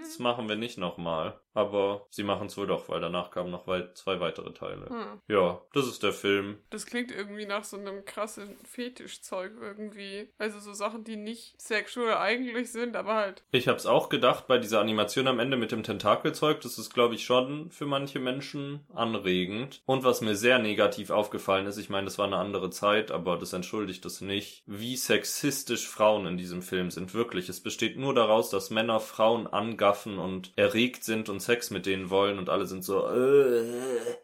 Das 0.00 0.18
machen 0.18 0.48
wir 0.48 0.56
nicht 0.56 0.78
nochmal. 0.78 1.40
Aber 1.58 2.06
sie 2.10 2.22
machen 2.22 2.46
es 2.46 2.56
wohl 2.56 2.68
doch, 2.68 2.88
weil 2.88 3.00
danach 3.00 3.32
kamen 3.32 3.50
noch 3.50 3.66
weit, 3.66 3.96
zwei 3.98 4.20
weitere 4.20 4.52
Teile. 4.52 4.88
Hm. 4.88 5.20
Ja, 5.26 5.60
das 5.72 5.88
ist 5.88 6.04
der 6.04 6.12
Film. 6.12 6.58
Das 6.70 6.86
klingt 6.86 7.10
irgendwie 7.10 7.46
nach 7.46 7.64
so 7.64 7.76
einem 7.76 8.04
krassen 8.04 8.56
Fetischzeug 8.64 9.52
irgendwie. 9.60 10.28
Also 10.38 10.60
so 10.60 10.72
Sachen, 10.72 11.02
die 11.02 11.16
nicht 11.16 11.60
sexual 11.60 12.16
eigentlich 12.18 12.70
sind, 12.70 12.94
aber 12.94 13.14
halt. 13.14 13.42
Ich 13.50 13.66
hab's 13.66 13.86
auch 13.86 14.08
gedacht 14.08 14.46
bei 14.46 14.58
dieser 14.58 14.80
Animation 14.80 15.26
am 15.26 15.40
Ende 15.40 15.56
mit 15.56 15.72
dem 15.72 15.82
Tentakelzeug. 15.82 16.60
Das 16.60 16.78
ist, 16.78 16.94
glaube 16.94 17.16
ich, 17.16 17.24
schon 17.24 17.72
für 17.72 17.86
manche 17.86 18.20
Menschen 18.20 18.86
anregend. 18.94 19.82
Und 19.84 20.04
was 20.04 20.20
mir 20.20 20.36
sehr 20.36 20.60
negativ 20.60 21.10
aufgefallen 21.10 21.66
ist, 21.66 21.78
ich 21.78 21.90
meine, 21.90 22.04
das 22.04 22.18
war 22.18 22.26
eine 22.26 22.36
andere 22.36 22.70
Zeit, 22.70 23.10
aber 23.10 23.36
das 23.36 23.52
entschuldigt 23.52 24.04
es 24.04 24.20
nicht, 24.20 24.62
wie 24.66 24.96
sexistisch 24.96 25.88
Frauen 25.88 26.26
in 26.26 26.36
diesem 26.36 26.62
Film 26.62 26.92
sind. 26.92 27.14
Wirklich. 27.14 27.48
Es 27.48 27.60
besteht 27.60 27.96
nur 27.96 28.14
daraus, 28.14 28.50
dass 28.50 28.70
Männer 28.70 29.00
Frauen 29.00 29.48
angaffen 29.78 30.18
und 30.18 30.52
erregt 30.56 31.04
sind 31.04 31.28
und 31.28 31.40
Sex 31.40 31.70
mit 31.70 31.86
denen 31.86 32.10
wollen 32.10 32.38
und 32.38 32.48
alle 32.48 32.66
sind 32.66 32.82
so, 32.82 33.08
äh, 33.08 33.64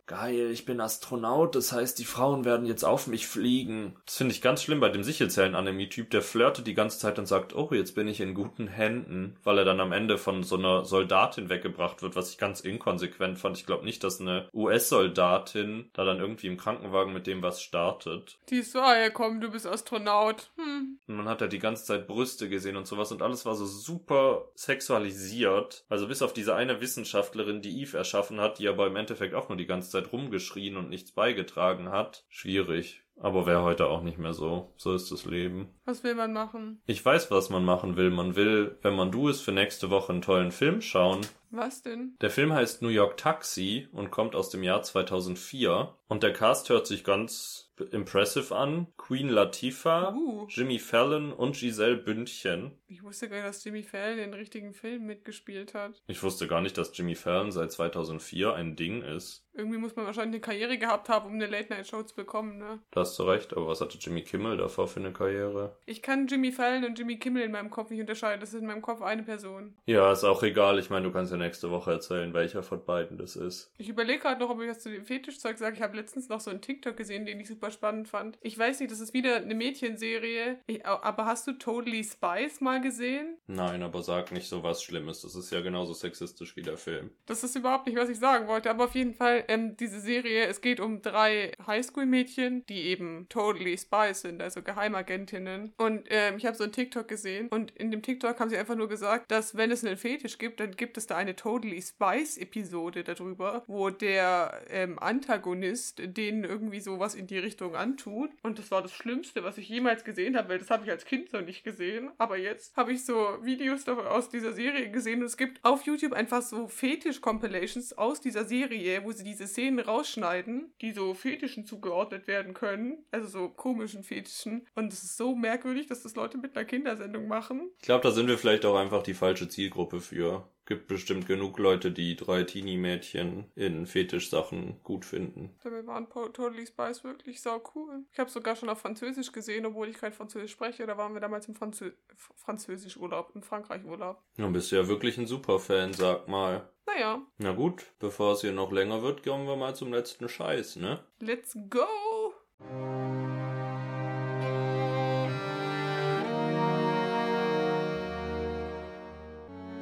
geil, 0.06 0.50
ich 0.50 0.64
bin 0.64 0.80
Astronaut, 0.80 1.54
das 1.54 1.72
heißt, 1.72 1.98
die 1.98 2.04
Frauen 2.04 2.44
werden 2.44 2.66
jetzt 2.66 2.84
auf 2.84 3.06
mich 3.06 3.26
fliegen. 3.26 3.96
Das 4.04 4.16
finde 4.16 4.34
ich 4.34 4.42
ganz 4.42 4.62
schlimm 4.62 4.80
bei 4.80 4.88
dem 4.88 5.04
Sichelzellen-Anämie-Typ, 5.04 6.10
der 6.10 6.22
flirtet 6.22 6.66
die 6.66 6.74
ganze 6.74 6.98
Zeit 6.98 7.18
und 7.18 7.26
sagt, 7.26 7.54
oh, 7.54 7.68
jetzt 7.70 7.94
bin 7.94 8.08
ich 8.08 8.20
in 8.20 8.34
guten 8.34 8.66
Händen, 8.66 9.36
weil 9.44 9.58
er 9.58 9.64
dann 9.64 9.80
am 9.80 9.92
Ende 9.92 10.18
von 10.18 10.42
so 10.42 10.56
einer 10.56 10.84
Soldatin 10.84 11.48
weggebracht 11.48 12.02
wird, 12.02 12.16
was 12.16 12.30
ich 12.30 12.38
ganz 12.38 12.60
inkonsequent 12.60 13.38
fand. 13.38 13.56
Ich 13.56 13.66
glaube 13.66 13.84
nicht, 13.84 14.02
dass 14.02 14.20
eine 14.20 14.48
US-Soldatin 14.52 15.90
da 15.92 16.04
dann 16.04 16.18
irgendwie 16.18 16.48
im 16.48 16.56
Krankenwagen 16.56 17.12
mit 17.12 17.28
dem 17.28 17.42
was 17.42 17.62
startet. 17.62 18.38
Die 18.50 18.56
ist 18.56 18.72
so, 18.72 18.80
ah 18.80 18.98
ja 18.98 19.10
komm, 19.10 19.40
du 19.40 19.50
bist 19.50 19.66
Astronaut. 19.66 20.50
Hm. 20.56 20.98
Und 21.06 21.16
man 21.16 21.28
hat 21.28 21.40
ja 21.40 21.46
die 21.46 21.58
ganze 21.60 21.84
Zeit 21.84 22.08
Brüste 22.08 22.48
gesehen 22.48 22.76
und 22.76 22.86
sowas 22.86 23.12
und 23.12 23.22
alles 23.22 23.46
war 23.46 23.54
so 23.54 23.66
super 23.66 24.48
sexualisiert. 24.56 25.43
Also 25.88 26.08
bis 26.08 26.22
auf 26.22 26.32
diese 26.32 26.54
eine 26.54 26.80
Wissenschaftlerin, 26.80 27.62
die 27.62 27.80
Eve 27.80 27.96
erschaffen 27.96 28.40
hat, 28.40 28.58
die 28.58 28.68
aber 28.68 28.86
im 28.86 28.96
Endeffekt 28.96 29.34
auch 29.34 29.48
nur 29.48 29.58
die 29.58 29.66
ganze 29.66 29.90
Zeit 29.90 30.12
rumgeschrien 30.12 30.76
und 30.76 30.88
nichts 30.88 31.12
beigetragen 31.12 31.90
hat. 31.90 32.24
Schwierig. 32.28 33.02
Aber 33.20 33.46
wäre 33.46 33.62
heute 33.62 33.86
auch 33.86 34.02
nicht 34.02 34.18
mehr 34.18 34.34
so. 34.34 34.72
So 34.76 34.92
ist 34.92 35.12
das 35.12 35.24
Leben. 35.24 35.68
Was 35.84 36.02
will 36.02 36.14
man 36.14 36.32
machen? 36.32 36.80
Ich 36.86 37.04
weiß, 37.04 37.30
was 37.30 37.48
man 37.48 37.64
machen 37.64 37.96
will. 37.96 38.10
Man 38.10 38.34
will, 38.34 38.76
wenn 38.82 38.94
man 38.96 39.12
du 39.12 39.28
ist, 39.28 39.42
für 39.42 39.52
nächste 39.52 39.90
Woche 39.90 40.12
einen 40.12 40.22
tollen 40.22 40.50
Film 40.50 40.80
schauen. 40.80 41.20
Was 41.56 41.82
denn? 41.82 42.16
Der 42.20 42.30
Film 42.30 42.52
heißt 42.52 42.82
New 42.82 42.88
York 42.88 43.16
Taxi 43.16 43.88
und 43.92 44.10
kommt 44.10 44.34
aus 44.34 44.50
dem 44.50 44.62
Jahr 44.62 44.82
2004. 44.82 45.94
Und 46.08 46.22
der 46.22 46.32
Cast 46.32 46.68
hört 46.68 46.86
sich 46.86 47.04
ganz 47.04 47.72
impressive 47.90 48.54
an. 48.54 48.86
Queen 48.96 49.28
Latifah, 49.28 50.12
Uh. 50.14 50.46
Jimmy 50.48 50.78
Fallon 50.78 51.32
und 51.32 51.56
Giselle 51.56 51.96
Bündchen. 51.96 52.72
Ich 52.86 53.02
wusste 53.02 53.28
gar 53.28 53.36
nicht, 53.38 53.48
dass 53.48 53.64
Jimmy 53.64 53.82
Fallon 53.82 54.18
den 54.18 54.34
richtigen 54.34 54.74
Film 54.74 55.06
mitgespielt 55.06 55.74
hat. 55.74 56.02
Ich 56.06 56.22
wusste 56.22 56.46
gar 56.46 56.60
nicht, 56.60 56.78
dass 56.78 56.96
Jimmy 56.96 57.14
Fallon 57.16 57.50
seit 57.50 57.72
2004 57.72 58.54
ein 58.54 58.76
Ding 58.76 59.02
ist. 59.02 59.44
Irgendwie 59.54 59.78
muss 59.78 59.96
man 59.96 60.06
wahrscheinlich 60.06 60.34
eine 60.34 60.40
Karriere 60.40 60.78
gehabt 60.78 61.08
haben, 61.08 61.26
um 61.26 61.34
eine 61.34 61.46
Late-Night-Show 61.46 62.02
zu 62.04 62.14
bekommen, 62.14 62.58
ne? 62.58 62.80
Da 62.90 63.00
hast 63.00 63.18
du 63.18 63.22
recht, 63.24 63.52
aber 63.52 63.66
was 63.68 63.80
hatte 63.80 63.98
Jimmy 63.98 64.22
Kimmel 64.22 64.56
davor 64.56 64.86
für 64.86 65.00
eine 65.00 65.12
Karriere? 65.12 65.76
Ich 65.86 66.02
kann 66.02 66.26
Jimmy 66.26 66.52
Fallon 66.52 66.84
und 66.84 66.98
Jimmy 66.98 67.18
Kimmel 67.18 67.42
in 67.42 67.52
meinem 67.52 67.70
Kopf 67.70 67.90
nicht 67.90 68.00
unterscheiden. 68.00 68.40
Das 68.40 68.52
ist 68.52 68.60
in 68.60 68.66
meinem 68.66 68.82
Kopf 68.82 69.00
eine 69.02 69.22
Person. 69.22 69.76
Ja, 69.86 70.12
ist 70.12 70.24
auch 70.24 70.42
egal. 70.44 70.78
Ich 70.78 70.90
meine, 70.90 71.06
du 71.06 71.12
kannst 71.12 71.32
ja 71.32 71.38
nächste 71.44 71.70
Woche 71.70 71.92
erzählen, 71.92 72.34
welcher 72.34 72.62
von 72.62 72.84
beiden 72.84 73.18
das 73.18 73.36
ist. 73.36 73.70
Ich 73.78 73.88
überlege 73.88 74.20
gerade 74.20 74.40
noch, 74.40 74.50
ob 74.50 74.60
ich 74.60 74.68
das 74.68 74.80
zu 74.80 74.90
dem 74.90 75.04
Fetischzeug 75.04 75.58
sage. 75.58 75.76
Ich 75.76 75.82
habe 75.82 75.96
letztens 75.96 76.28
noch 76.28 76.40
so 76.40 76.50
einen 76.50 76.60
TikTok 76.60 76.96
gesehen, 76.96 77.26
den 77.26 77.40
ich 77.40 77.48
super 77.48 77.70
spannend 77.70 78.08
fand. 78.08 78.38
Ich 78.40 78.58
weiß 78.58 78.80
nicht, 78.80 78.90
das 78.90 79.00
ist 79.00 79.14
wieder 79.14 79.36
eine 79.36 79.54
Mädchenserie. 79.54 80.58
Ich, 80.66 80.84
aber 80.86 81.26
hast 81.26 81.46
du 81.46 81.52
Totally 81.52 82.04
Spice 82.04 82.60
mal 82.60 82.80
gesehen? 82.80 83.36
Nein, 83.46 83.82
aber 83.82 84.02
sag 84.02 84.32
nicht 84.32 84.48
so 84.48 84.62
was 84.62 84.82
Schlimmes. 84.82 85.22
Das 85.22 85.34
ist 85.34 85.50
ja 85.50 85.60
genauso 85.60 85.92
sexistisch 85.92 86.56
wie 86.56 86.62
der 86.62 86.76
Film. 86.76 87.10
Das 87.26 87.44
ist 87.44 87.56
überhaupt 87.56 87.86
nicht, 87.86 87.98
was 87.98 88.08
ich 88.08 88.18
sagen 88.18 88.48
wollte. 88.48 88.70
Aber 88.70 88.84
auf 88.84 88.94
jeden 88.94 89.14
Fall, 89.14 89.44
ähm, 89.48 89.76
diese 89.76 90.00
Serie, 90.00 90.46
es 90.46 90.60
geht 90.60 90.80
um 90.80 91.02
drei 91.02 91.52
Highschool-Mädchen, 91.66 92.64
die 92.66 92.82
eben 92.82 93.26
Totally 93.28 93.76
Spies 93.76 94.22
sind, 94.22 94.42
also 94.42 94.62
Geheimagentinnen. 94.62 95.72
Und 95.76 96.06
ähm, 96.10 96.36
ich 96.36 96.46
habe 96.46 96.56
so 96.56 96.64
einen 96.64 96.72
TikTok 96.72 97.08
gesehen 97.08 97.48
und 97.48 97.70
in 97.72 97.90
dem 97.90 98.02
TikTok 98.02 98.40
haben 98.40 98.50
sie 98.50 98.56
einfach 98.56 98.76
nur 98.76 98.88
gesagt, 98.88 99.30
dass 99.30 99.56
wenn 99.56 99.70
es 99.70 99.84
einen 99.84 99.96
Fetisch 99.96 100.38
gibt, 100.38 100.60
dann 100.60 100.72
gibt 100.72 100.96
es 100.96 101.06
da 101.06 101.16
eine 101.16 101.33
Totally 101.36 101.80
Spies-Episode 101.80 103.04
darüber, 103.04 103.62
wo 103.66 103.90
der 103.90 104.62
ähm, 104.68 104.98
Antagonist 104.98 106.00
denen 106.04 106.44
irgendwie 106.44 106.80
sowas 106.80 107.14
in 107.14 107.26
die 107.26 107.38
Richtung 107.38 107.76
antut. 107.76 108.30
Und 108.42 108.58
das 108.58 108.70
war 108.70 108.82
das 108.82 108.92
Schlimmste, 108.92 109.44
was 109.44 109.58
ich 109.58 109.68
jemals 109.68 110.04
gesehen 110.04 110.36
habe, 110.36 110.50
weil 110.50 110.58
das 110.58 110.70
habe 110.70 110.84
ich 110.84 110.90
als 110.90 111.04
Kind 111.04 111.32
noch 111.32 111.42
nicht 111.42 111.64
gesehen. 111.64 112.10
Aber 112.18 112.38
jetzt 112.38 112.76
habe 112.76 112.92
ich 112.92 113.04
so 113.04 113.38
Videos 113.42 113.86
aus 113.88 114.28
dieser 114.28 114.52
Serie 114.52 114.90
gesehen 114.90 115.20
und 115.20 115.26
es 115.26 115.36
gibt 115.36 115.64
auf 115.64 115.82
YouTube 115.82 116.12
einfach 116.12 116.42
so 116.42 116.68
Fetisch-Compilations 116.68 117.92
aus 117.98 118.20
dieser 118.20 118.44
Serie, 118.44 119.04
wo 119.04 119.12
sie 119.12 119.24
diese 119.24 119.46
Szenen 119.46 119.80
rausschneiden, 119.80 120.72
die 120.80 120.92
so 120.92 121.14
Fetischen 121.14 121.66
zugeordnet 121.66 122.26
werden 122.26 122.54
können. 122.54 123.04
Also 123.10 123.28
so 123.28 123.48
komischen 123.48 124.02
Fetischen. 124.02 124.66
Und 124.74 124.92
es 124.92 125.02
ist 125.02 125.16
so 125.16 125.34
merkwürdig, 125.34 125.86
dass 125.86 126.02
das 126.02 126.14
Leute 126.14 126.38
mit 126.38 126.56
einer 126.56 126.64
Kindersendung 126.64 127.28
machen. 127.28 127.70
Ich 127.78 127.86
glaube, 127.86 128.02
da 128.02 128.10
sind 128.10 128.28
wir 128.28 128.38
vielleicht 128.38 128.64
auch 128.64 128.76
einfach 128.76 129.02
die 129.02 129.14
falsche 129.14 129.48
Zielgruppe 129.48 130.00
für. 130.00 130.48
Gibt 130.66 130.86
bestimmt 130.86 131.26
genug 131.26 131.58
Leute, 131.58 131.90
die 131.90 132.16
drei 132.16 132.42
Teenie-Mädchen 132.42 133.50
in 133.54 133.86
Fetischsachen 133.86 134.80
gut 134.82 135.04
finden. 135.04 135.54
Dabei 135.62 135.86
waren 135.86 136.08
Totally 136.08 136.66
Spies 136.66 137.04
wirklich 137.04 137.42
sau 137.42 137.62
cool. 137.74 138.04
Ich 138.12 138.18
habe 138.18 138.30
sogar 138.30 138.56
schon 138.56 138.70
auf 138.70 138.80
Französisch 138.80 139.32
gesehen, 139.32 139.66
obwohl 139.66 139.88
ich 139.88 139.98
kein 139.98 140.12
Französisch 140.12 140.52
spreche. 140.52 140.86
Da 140.86 140.96
waren 140.96 141.12
wir 141.12 141.20
damals 141.20 141.48
im 141.48 141.54
Franzö 141.54 141.90
Französisch-Urlaub, 142.36 143.32
im 143.34 143.42
Frankreich-Urlaub. 143.42 144.22
Dann 144.36 144.52
bist 144.52 144.72
du 144.72 144.76
ja 144.76 144.88
wirklich 144.88 145.18
ein 145.18 145.26
Superfan, 145.26 145.92
sag 145.92 146.28
mal. 146.28 146.68
Naja, 146.86 147.22
Na 147.38 147.52
gut, 147.52 147.84
bevor 147.98 148.32
es 148.32 148.42
hier 148.42 148.52
noch 148.52 148.70
länger 148.70 149.02
wird, 149.02 149.22
kommen 149.22 149.46
wir 149.46 149.56
mal 149.56 149.74
zum 149.74 149.92
letzten 149.92 150.28
Scheiß, 150.28 150.76
ne? 150.76 151.04
let's 151.20 151.56
go! 151.68 153.03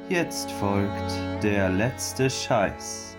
Jetzt 0.09 0.51
folgt 0.51 1.13
der 1.41 1.69
letzte 1.69 2.29
Scheiß. 2.29 3.15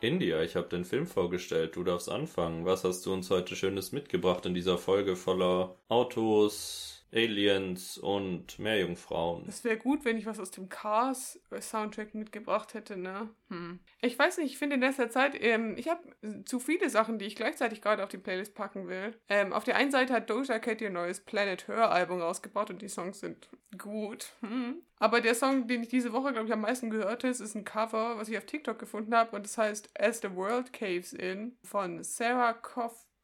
India, 0.00 0.42
ich 0.42 0.54
habe 0.54 0.68
den 0.68 0.84
Film 0.84 1.08
vorgestellt, 1.08 1.74
du 1.74 1.82
darfst 1.82 2.08
anfangen. 2.08 2.64
Was 2.64 2.84
hast 2.84 3.04
du 3.04 3.12
uns 3.12 3.28
heute 3.28 3.56
Schönes 3.56 3.90
mitgebracht 3.90 4.46
in 4.46 4.54
dieser 4.54 4.78
Folge 4.78 5.16
voller 5.16 5.74
Autos, 5.88 6.97
Aliens 7.12 7.96
und 7.98 8.58
Meerjungfrauen. 8.58 9.44
Es 9.48 9.64
wäre 9.64 9.78
gut, 9.78 10.04
wenn 10.04 10.18
ich 10.18 10.26
was 10.26 10.38
aus 10.38 10.50
dem 10.50 10.68
Cars 10.68 11.40
Soundtrack 11.60 12.14
mitgebracht 12.14 12.74
hätte, 12.74 12.96
ne? 12.96 13.30
Hm. 13.48 13.78
Ich 14.02 14.18
weiß 14.18 14.38
nicht, 14.38 14.52
ich 14.52 14.58
finde 14.58 14.74
in 14.74 14.82
letzter 14.82 15.10
Zeit, 15.10 15.36
ähm, 15.40 15.76
ich 15.76 15.88
habe 15.88 16.02
zu 16.44 16.60
viele 16.60 16.90
Sachen, 16.90 17.18
die 17.18 17.24
ich 17.24 17.36
gleichzeitig 17.36 17.80
gerade 17.80 18.02
auf 18.02 18.10
die 18.10 18.18
Playlist 18.18 18.54
packen 18.54 18.88
will. 18.88 19.16
Ähm, 19.28 19.52
auf 19.52 19.64
der 19.64 19.76
einen 19.76 19.90
Seite 19.90 20.12
hat 20.12 20.28
Doja 20.28 20.58
Cat 20.58 20.80
ihr 20.80 20.90
neues 20.90 21.20
Planet 21.20 21.66
Her 21.68 21.90
Album 21.90 22.20
rausgebracht 22.20 22.70
und 22.70 22.82
die 22.82 22.88
Songs 22.88 23.20
sind 23.20 23.48
gut. 23.76 24.34
Hm. 24.40 24.82
Aber 24.98 25.20
der 25.20 25.34
Song, 25.34 25.68
den 25.68 25.82
ich 25.82 25.88
diese 25.88 26.12
Woche, 26.12 26.32
glaube 26.32 26.46
ich, 26.46 26.52
am 26.52 26.60
meisten 26.60 26.90
gehört 26.90 27.24
habe, 27.24 27.32
ist 27.32 27.54
ein 27.54 27.64
Cover, 27.64 28.18
was 28.18 28.28
ich 28.28 28.36
auf 28.36 28.46
TikTok 28.46 28.78
gefunden 28.78 29.14
habe 29.14 29.36
und 29.36 29.44
das 29.44 29.56
heißt 29.56 29.90
As 29.98 30.20
the 30.20 30.34
World 30.34 30.72
Caves 30.72 31.12
In 31.12 31.56
von 31.62 32.02
Sarah 32.02 32.54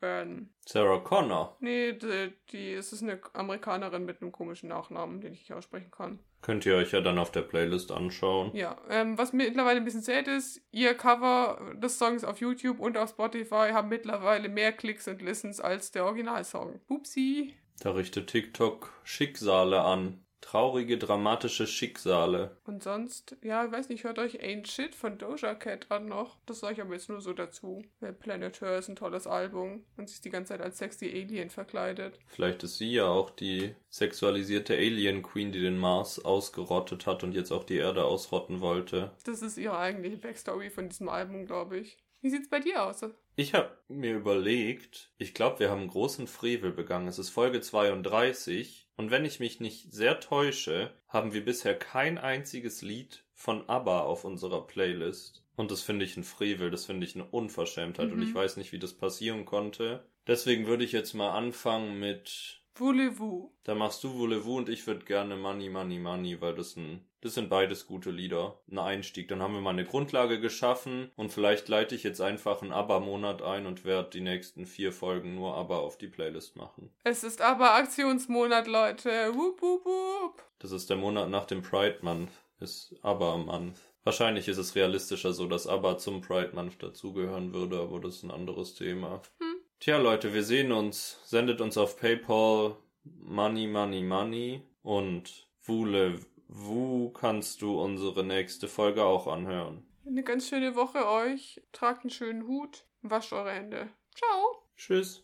Coffburn. 0.05 0.51
Sarah 0.67 0.99
Connor. 0.99 1.57
Nee, 1.61 1.93
die, 1.93 2.33
die 2.51 2.73
es 2.73 2.93
ist 2.93 3.03
eine 3.03 3.21
Amerikanerin 3.33 4.05
mit 4.05 4.21
einem 4.21 4.33
komischen 4.33 4.69
Nachnamen, 4.69 5.21
den 5.21 5.33
ich 5.33 5.41
nicht 5.41 5.53
aussprechen 5.53 5.91
kann. 5.91 6.19
Könnt 6.43 6.67
ihr 6.67 6.77
euch 6.77 6.93
ja 6.93 7.01
dann 7.01 7.19
auf 7.19 7.33
der 7.33 7.43
Playlist 7.43 7.91
anschauen. 7.91 8.55
Ja, 8.55 8.77
ähm, 8.91 9.17
was 9.17 9.33
mittlerweile 9.33 9.81
ein 9.81 9.85
bisschen 9.85 10.03
sad 10.03 10.29
ist, 10.29 10.61
ihr 10.71 10.95
Cover 10.95 11.75
des 11.77 11.99
Songs 11.99 12.25
auf 12.25 12.39
YouTube 12.39 12.81
und 12.81 12.99
auf 12.99 13.11
Spotify 13.11 13.71
haben 13.73 13.89
mittlerweile 13.89 14.49
mehr 14.49 14.73
Klicks 14.73 15.09
und 15.09 15.23
Listens 15.23 15.61
als 15.61 15.91
der 15.91 16.05
Originalsong. 16.05 16.81
Upsi. 16.89 17.55
Da 17.81 17.93
richtet 17.93 18.29
TikTok 18.29 18.93
Schicksale 19.05 19.83
an. 19.83 20.24
Traurige, 20.45 20.99
dramatische 20.99 21.66
Schicksale. 21.66 22.59
Und 22.66 22.82
sonst, 22.82 23.34
ja, 23.42 23.64
ich 23.64 23.72
weiß 23.72 23.88
nicht, 23.88 24.05
hört 24.05 24.18
euch 24.18 24.42
Ain't 24.42 24.66
Shit 24.66 24.95
von 24.95 25.16
Doja 25.16 25.55
Cat 25.55 25.90
an 25.90 26.05
noch. 26.05 26.36
Das 26.45 26.61
sage 26.61 26.74
ich 26.74 26.80
aber 26.82 26.92
jetzt 26.92 27.09
nur 27.09 27.22
so 27.22 27.32
dazu. 27.32 27.82
Weil 28.01 28.12
Planet 28.12 28.61
Her 28.61 28.78
ist 28.78 28.88
ein 28.88 28.95
tolles 28.95 29.26
Album 29.26 29.84
und 29.97 30.11
sich 30.11 30.20
die 30.20 30.28
ganze 30.28 30.51
Zeit 30.51 30.61
als 30.61 30.76
sexy 30.76 31.07
Alien 31.07 31.49
verkleidet. 31.49 32.18
Vielleicht 32.26 32.62
ist 32.62 32.76
sie 32.76 32.92
ja 32.92 33.07
auch 33.07 33.30
die 33.30 33.74
sexualisierte 33.88 34.74
Alien 34.74 35.22
Queen, 35.22 35.51
die 35.51 35.62
den 35.62 35.78
Mars 35.78 36.22
ausgerottet 36.22 37.07
hat 37.07 37.24
und 37.24 37.32
jetzt 37.32 37.51
auch 37.51 37.64
die 37.64 37.78
Erde 37.78 38.05
ausrotten 38.05 38.61
wollte. 38.61 39.12
Das 39.24 39.40
ist 39.40 39.57
ihre 39.57 39.78
eigentliche 39.78 40.18
Backstory 40.18 40.68
von 40.68 40.90
diesem 40.90 41.09
Album, 41.09 41.47
glaube 41.47 41.78
ich. 41.78 41.97
Wie 42.20 42.28
sieht's 42.30 42.51
bei 42.51 42.61
dir 42.61 42.84
aus? 42.84 43.03
Ich 43.36 43.55
habe 43.55 43.76
mir 43.88 44.14
überlegt, 44.14 45.11
ich 45.18 45.32
glaube, 45.34 45.59
wir 45.61 45.70
haben 45.70 45.80
einen 45.80 45.90
großen 45.90 46.26
Frevel 46.26 46.70
begangen. 46.70 47.09
Es 47.09 47.18
ist 47.18 47.30
Folge 47.30 47.61
32 47.61 48.84
und 48.97 49.11
wenn 49.11 49.24
ich 49.24 49.40
mich 49.40 49.61
nicht 49.61 49.92
sehr 49.92 50.20
täusche, 50.20 50.92
haben 51.09 51.32
wir 51.32 51.45
bisher 51.45 51.78
kein 51.78 52.18
einziges 52.18 52.82
Lied 52.82 53.24
von 53.34 53.68
ABBA 53.68 54.01
auf 54.03 54.24
unserer 54.24 54.66
Playlist. 54.66 55.42
Und 55.57 55.70
das 55.70 55.82
finde 55.82 56.05
ich 56.05 56.16
ein 56.16 56.24
Frevel, 56.24 56.70
das 56.70 56.86
finde 56.86 57.07
ich 57.07 57.14
eine 57.14 57.24
Unverschämtheit 57.24 58.11
und 58.11 58.18
Mhm. 58.18 58.24
ich 58.24 58.34
weiß 58.34 58.57
nicht, 58.57 58.72
wie 58.72 58.78
das 58.78 58.95
passieren 58.95 59.45
konnte. 59.45 60.05
Deswegen 60.26 60.66
würde 60.66 60.84
ich 60.84 60.92
jetzt 60.92 61.14
mal 61.14 61.30
anfangen 61.32 61.99
mit 62.01 62.61
Voulez-vous? 62.74 63.53
da 63.62 63.74
machst 63.76 64.03
du 64.03 64.12
Voulez-vous 64.14 64.57
und 64.57 64.68
ich 64.68 64.86
würde 64.86 65.05
gerne 65.05 65.36
Money, 65.36 65.70
Money, 65.70 65.99
Money, 66.01 66.40
weil 66.40 66.55
das 66.57 66.76
ein, 66.76 67.05
das 67.25 67.33
sind 67.33 67.49
beides 67.49 67.87
gute 67.87 68.11
Lieder. 68.11 68.59
Ein 68.70 68.79
Einstieg. 68.79 69.29
Dann 69.29 69.41
haben 69.41 69.55
wir 69.55 69.62
mal 69.62 69.70
eine 69.70 69.87
Grundlage 69.87 70.41
geschaffen 70.41 71.11
und 71.16 71.33
vielleicht 71.33 71.68
leite 71.68 71.95
ich 71.95 72.03
jetzt 72.03 72.20
einfach 72.20 72.61
einen 72.61 72.70
ABBA-Monat 72.70 73.41
ein 73.41 73.64
und 73.64 73.87
werde 73.87 74.11
die 74.11 74.20
nächsten 74.20 74.66
vier 74.66 74.93
Folgen 74.93 75.35
nur 75.35 75.57
ABBA 75.57 75.79
auf 75.79 75.97
die 75.97 76.09
Playlist 76.09 76.57
machen. 76.57 76.91
Es 77.03 77.25
ist 77.25 77.41
aber 77.41 77.77
Aktionsmonat, 77.77 78.66
Leute. 78.66 79.35
Wup, 79.35 79.62
wup, 79.62 79.87
wup. 79.87 80.43
Das 80.59 80.70
ist 80.70 80.91
der 80.91 80.99
Monat 80.99 81.31
nach 81.31 81.47
dem 81.47 81.62
Pride 81.62 82.01
Month. 82.03 82.31
Ist 82.61 82.95
ABBA 83.01 83.39
Month. 83.39 83.79
Wahrscheinlich 84.03 84.47
ist 84.49 84.59
es 84.59 84.75
realistischer 84.75 85.33
so, 85.33 85.47
dass 85.47 85.66
ABBA 85.66 85.97
zum 85.97 86.20
Pride 86.20 86.51
Month 86.53 86.83
dazugehören 86.83 87.55
würde, 87.55 87.81
aber 87.81 88.01
das 88.01 88.16
ist 88.16 88.25
ein 88.25 88.33
anderes 88.33 88.75
Thema. 88.75 89.22
Hm. 89.41 89.55
Tja, 89.81 89.97
Leute, 89.97 90.35
wir 90.35 90.43
sehen 90.43 90.72
uns. 90.72 91.20
Sendet 91.25 91.62
uns 91.62 91.79
auf 91.79 91.99
PayPal 91.99 92.77
Money, 93.05 93.66
Money, 93.66 94.03
Money 94.03 94.62
und 94.83 95.49
Wule, 95.62 96.18
Wu 96.49 97.11
kannst 97.11 97.62
du 97.62 97.80
unsere 97.80 98.24
nächste 98.24 98.68
Folge 98.68 99.05
auch 99.05 99.26
anhören. 99.26 99.86
Eine 100.07 100.22
ganz 100.22 100.49
schöne 100.49 100.76
Woche 100.76 101.09
euch. 101.09 101.62
Tragt 101.72 102.03
einen 102.03 102.11
schönen 102.11 102.47
Hut. 102.47 102.86
Wascht 103.03 103.32
eure 103.32 103.53
Hände. 103.53 103.88
Ciao. 104.14 104.62
Tschüss. 104.76 105.24